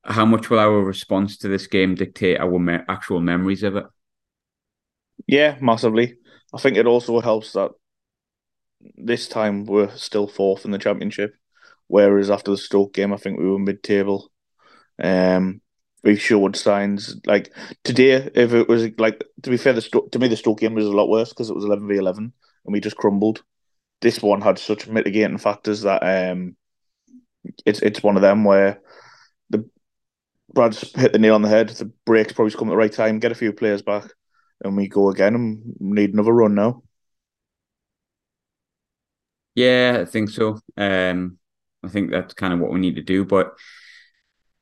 How 0.04 0.26
much 0.26 0.49
will 0.49 0.60
our 0.60 0.82
response 0.82 1.38
to 1.39 1.47
this 1.47 1.68
game 1.68 1.95
dictate 1.95 2.39
our 2.39 2.60
me- 2.60 2.80
actual 2.88 3.20
memories 3.22 3.64
of 3.64 3.76
it? 3.76 3.86
Yeah, 5.28 5.58
massively. 5.62 6.18
I 6.54 6.60
think 6.60 6.78
it 6.78 6.86
also 6.86 7.20
helps 7.22 7.54
that 7.54 7.72
this 8.95 9.28
time 9.28 9.66
we're 9.66 9.95
still 9.95 10.28
fourth 10.28 10.66
in 10.66 10.72
the 10.72 10.78
championship, 10.78 11.36
whereas 11.88 12.30
after 12.30 12.51
the 12.51 12.58
Stoke 12.58 12.93
game, 12.93 13.14
I 13.14 13.18
think 13.18 13.39
we 13.39 13.49
were 13.49 13.60
mid-table. 13.60 14.32
Um, 15.01 15.62
we 16.04 16.16
showed 16.16 16.56
signs 16.56 17.16
like 17.26 17.54
today. 17.84 18.30
If 18.36 18.54
it 18.54 18.68
was 18.68 18.89
like 18.97 19.24
to 19.43 19.49
be 19.49 19.58
fair, 19.58 19.74
the 19.74 19.82
Stoke, 19.82 20.12
to 20.12 20.20
me 20.20 20.28
the 20.28 20.38
Stoke 20.38 20.60
game 20.60 20.74
was 20.74 20.86
a 20.86 20.91
lot 20.91 21.10
worse 21.10 21.30
because 21.30 21.49
it 21.49 21.56
was 21.56 21.66
eleven 21.66 21.88
v 21.88 21.95
eleven 21.97 22.34
and 22.66 22.74
we 22.74 22.80
just 22.80 22.97
crumbled 22.97 23.43
this 24.04 24.22
one 24.22 24.41
had 24.41 24.60
such 24.60 24.88
mitigating 24.88 25.38
factors 25.38 25.82
that 25.82 26.04
um, 26.04 26.56
it's 27.66 27.82
it's 27.82 28.04
one 28.04 28.18
of 28.18 28.22
them 28.22 28.43
where 28.43 28.82
the 29.49 29.68
Brad's 30.54 30.91
hit 30.93 31.14
the 31.14 31.20
nail 31.20 31.36
on 31.36 31.41
the 31.41 31.49
head. 31.49 31.70
The 31.70 31.91
breaks 32.06 32.34
probably 32.34 32.54
come 32.54 32.68
at 32.68 32.72
the 32.72 32.78
right 32.78 32.91
time. 32.91 33.20
Get 33.20 33.32
a 33.32 33.36
few 33.36 33.54
players 33.54 33.82
back, 33.82 34.06
and 34.64 34.76
we 34.76 34.89
go 34.89 35.10
again 35.10 35.36
and 35.36 35.76
need 35.80 36.14
another 36.14 36.34
run 36.34 36.54
now. 36.54 36.84
Yeah, 39.56 39.99
I 40.01 40.06
think 40.06 40.30
so. 40.30 40.60
Um, 40.76 41.38
I 41.84 41.88
think 41.88 42.12
that's 42.12 42.34
kind 42.34 42.54
of 42.54 42.60
what 42.60 42.72
we 42.72 42.80
need 42.80 42.97
to 42.97 43.04
do. 43.04 43.24
But 43.24 43.54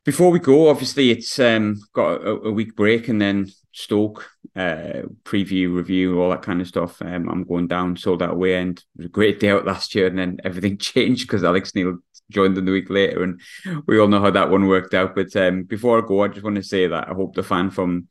before 0.04 0.30
we 0.30 0.38
go, 0.38 0.68
obviously 0.68 1.10
it's 1.10 1.38
um, 1.38 1.80
got 1.92 2.22
a, 2.22 2.30
a, 2.30 2.52
week 2.52 2.74
break 2.74 3.08
and 3.08 3.20
then 3.20 3.50
Stoke 3.72 4.28
uh, 4.56 5.02
preview, 5.24 5.74
review, 5.74 6.20
all 6.20 6.30
that 6.30 6.42
kind 6.42 6.60
of 6.60 6.66
stuff. 6.66 7.00
Um, 7.00 7.28
I'm 7.28 7.44
going 7.44 7.68
down, 7.68 7.96
sold 7.96 8.18
that 8.20 8.30
away, 8.30 8.56
and 8.56 8.76
it 8.78 8.84
was 8.96 9.06
a 9.06 9.10
great 9.10 9.40
day 9.40 9.50
out 9.50 9.64
last 9.64 9.94
year, 9.94 10.06
and 10.06 10.18
then 10.18 10.38
everything 10.44 10.76
changed 10.78 11.26
because 11.26 11.44
Alex 11.44 11.74
Neil 11.74 11.98
joined 12.30 12.56
them 12.56 12.64
the 12.64 12.72
week 12.72 12.90
later, 12.90 13.22
and 13.22 13.40
we 13.86 13.98
all 13.98 14.08
know 14.08 14.20
how 14.20 14.30
that 14.30 14.50
one 14.50 14.66
worked 14.66 14.94
out. 14.94 15.14
But 15.14 15.34
um, 15.36 15.62
before 15.62 15.98
I 15.98 16.06
go, 16.06 16.22
I 16.22 16.28
just 16.28 16.44
want 16.44 16.56
to 16.56 16.62
say 16.62 16.86
that 16.86 17.08
I 17.08 17.14
hope 17.14 17.34
the 17.34 17.42
fan 17.42 17.70
from 17.70 18.08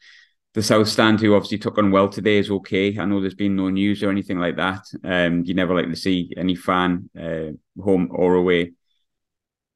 the 0.53 0.63
South 0.63 0.87
Stand, 0.87 1.19
who 1.19 1.35
obviously 1.35 1.59
took 1.59 1.77
on 1.77 1.91
well 1.91 2.09
today, 2.09 2.37
is 2.37 2.49
okay. 2.49 2.97
I 2.97 3.05
know 3.05 3.21
there's 3.21 3.35
been 3.35 3.55
no 3.55 3.69
news 3.69 4.01
or 4.01 4.09
anything 4.09 4.39
like 4.39 4.55
that. 4.55 4.81
Um, 5.03 5.43
you 5.45 5.53
never 5.53 5.75
like 5.75 5.89
to 5.89 5.95
see 5.95 6.33
any 6.37 6.55
fan, 6.55 7.09
uh, 7.19 7.51
home 7.81 8.09
or 8.11 8.35
away, 8.35 8.73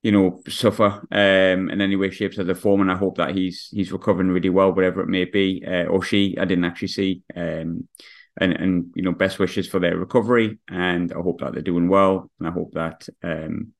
you 0.06 0.12
know, 0.12 0.40
suffer 0.48 1.02
um, 1.12 1.72
in 1.72 1.82
any 1.82 1.96
way, 1.96 2.12
shapes, 2.12 2.38
or 2.38 2.44
the 2.44 2.54
form. 2.54 2.82
And 2.82 2.92
I 2.92 2.96
hope 2.96 3.18
that 3.18 3.34
he's 3.34 3.70
he's 3.72 3.92
recovering 3.92 4.28
really 4.28 4.52
well, 4.52 4.72
whatever 4.72 5.02
it 5.02 5.08
may 5.08 5.26
be, 5.26 5.64
uh, 5.68 5.86
or 5.86 6.04
she. 6.04 6.38
I 6.40 6.46
didn't 6.46 6.66
actually 6.66 6.90
see. 6.90 7.24
Um, 7.36 7.88
and 8.40 8.54
and 8.54 8.92
you 8.96 9.02
know, 9.02 9.14
best 9.14 9.40
wishes 9.40 9.68
for 9.68 9.80
their 9.80 9.98
recovery, 9.98 10.60
and 10.70 11.12
I 11.12 11.16
hope 11.16 11.40
that 11.40 11.54
they're 11.54 11.64
doing 11.64 11.90
well, 11.90 12.30
and 12.38 12.48
I 12.48 12.52
hope 12.52 12.74
that 12.74 13.10
um, 13.24 13.74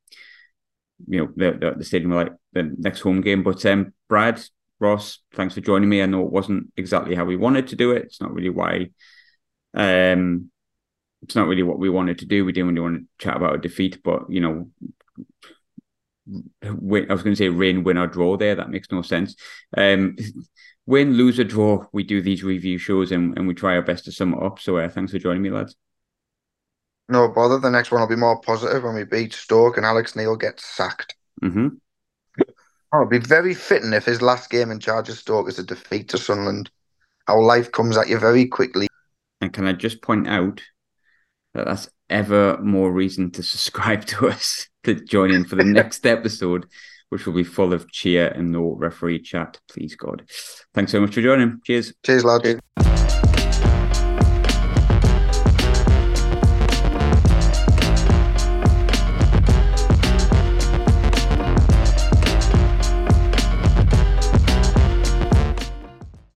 you 1.08 1.20
know 1.20 1.30
the 1.36 1.60
the, 1.60 1.76
the 1.78 1.86
stadium 1.86 2.10
like 2.10 2.34
the 2.54 2.74
next 2.76 3.02
home 3.02 3.22
game. 3.22 3.44
But 3.44 3.64
um, 3.68 3.94
Brad 4.10 4.42
Ross, 4.80 5.20
thanks 5.36 5.54
for 5.54 5.62
joining 5.62 5.90
me. 5.90 6.02
I 6.02 6.08
know 6.08 6.24
it 6.24 6.32
wasn't 6.32 6.74
exactly 6.76 7.14
how 7.14 7.26
we 7.26 7.36
wanted 7.36 7.68
to 7.68 7.76
do 7.76 7.92
it. 7.92 8.06
It's 8.06 8.20
not 8.20 8.34
really 8.34 8.50
why. 8.50 8.90
Um, 9.76 10.50
it's 11.22 11.36
not 11.36 11.48
really 11.48 11.62
what 11.62 11.78
we 11.78 11.92
wanted 11.92 12.18
to 12.20 12.26
do. 12.26 12.46
We 12.46 12.52
didn't 12.52 12.70
really 12.70 12.82
want 12.82 12.98
to 12.98 13.24
chat 13.24 13.38
about 13.38 13.54
a 13.54 13.60
defeat, 13.60 14.02
but 14.04 14.24
you 14.28 14.42
know, 14.42 14.72
win, 16.64 17.10
I 17.10 17.14
was 17.14 17.24
going 17.24 17.36
to 17.36 17.38
say 17.38 17.50
rain, 17.50 17.84
win 17.84 17.98
or 17.98 18.08
draw 18.08 18.38
there. 18.38 18.56
That 18.56 18.70
makes 18.70 18.92
no 18.92 19.02
sense. 19.02 19.36
Um, 19.76 20.16
win, 20.86 21.14
lose 21.14 21.40
or 21.40 21.44
draw, 21.44 21.86
we 21.94 22.04
do 22.04 22.22
these 22.22 22.44
review 22.44 22.78
shows 22.78 23.12
and, 23.12 23.38
and 23.38 23.48
we 23.48 23.54
try 23.54 23.76
our 23.76 23.82
best 23.82 24.06
to 24.06 24.12
sum 24.12 24.34
it 24.34 24.44
up. 24.44 24.60
So 24.60 24.78
uh, 24.78 24.90
thanks 24.90 25.12
for 25.12 25.20
joining 25.20 25.42
me, 25.42 25.52
lads. 25.52 25.76
No 27.08 27.28
bother. 27.28 27.60
The 27.60 27.70
next 27.70 27.92
one 27.92 28.02
will 28.02 28.08
be 28.08 28.16
more 28.16 28.42
positive 28.42 28.84
when 28.84 28.96
we 28.96 29.04
beat 29.04 29.34
Stoke 29.34 29.78
and 29.78 29.86
Alex 29.86 30.16
Neil 30.16 30.36
gets 30.36 30.66
sacked. 30.66 31.16
Mm-hmm. 31.44 31.68
Oh, 32.94 33.02
it'll 33.02 33.10
be 33.10 33.20
very 33.20 33.54
fitting 33.54 33.94
if 33.94 34.06
his 34.06 34.22
last 34.22 34.50
game 34.50 34.72
in 34.72 34.80
charge 34.80 35.10
of 35.10 35.18
Stoke 35.18 35.50
is 35.50 35.60
a 35.60 35.64
defeat 35.64 36.10
to 36.10 36.18
Sunderland. 36.18 36.72
How 37.28 37.40
life 37.40 37.72
comes 37.72 37.98
at 37.98 38.08
you 38.08 38.18
very 38.18 38.48
quickly. 38.48 38.88
And 39.42 39.52
can 39.52 39.66
I 39.66 39.74
just 39.74 40.02
point 40.02 40.28
out 40.28 40.62
that 41.54 41.66
that's 41.66 41.90
ever 42.10 42.58
more 42.60 42.92
reason 42.92 43.32
to 43.32 43.44
subscribe 43.44 44.06
to 44.06 44.30
us 44.30 44.68
to 44.86 44.96
join 44.96 45.32
in 45.32 45.46
for 45.46 45.56
the 45.56 45.64
next 45.64 46.06
episode, 46.06 46.66
which 47.10 47.26
will 47.26 47.34
be 47.34 47.44
full 47.44 47.74
of 47.74 47.92
cheer 47.92 48.28
and 48.30 48.52
no 48.52 48.76
referee 48.78 49.22
chat. 49.22 49.60
Please, 49.70 49.96
God. 49.96 50.24
Thanks 50.74 50.92
so 50.92 51.02
much 51.02 51.14
for 51.14 51.22
joining. 51.22 51.62
Cheers. 51.66 51.94
Cheers, 52.04 52.24
lads. 52.24 52.44
Cheers. 52.44 52.95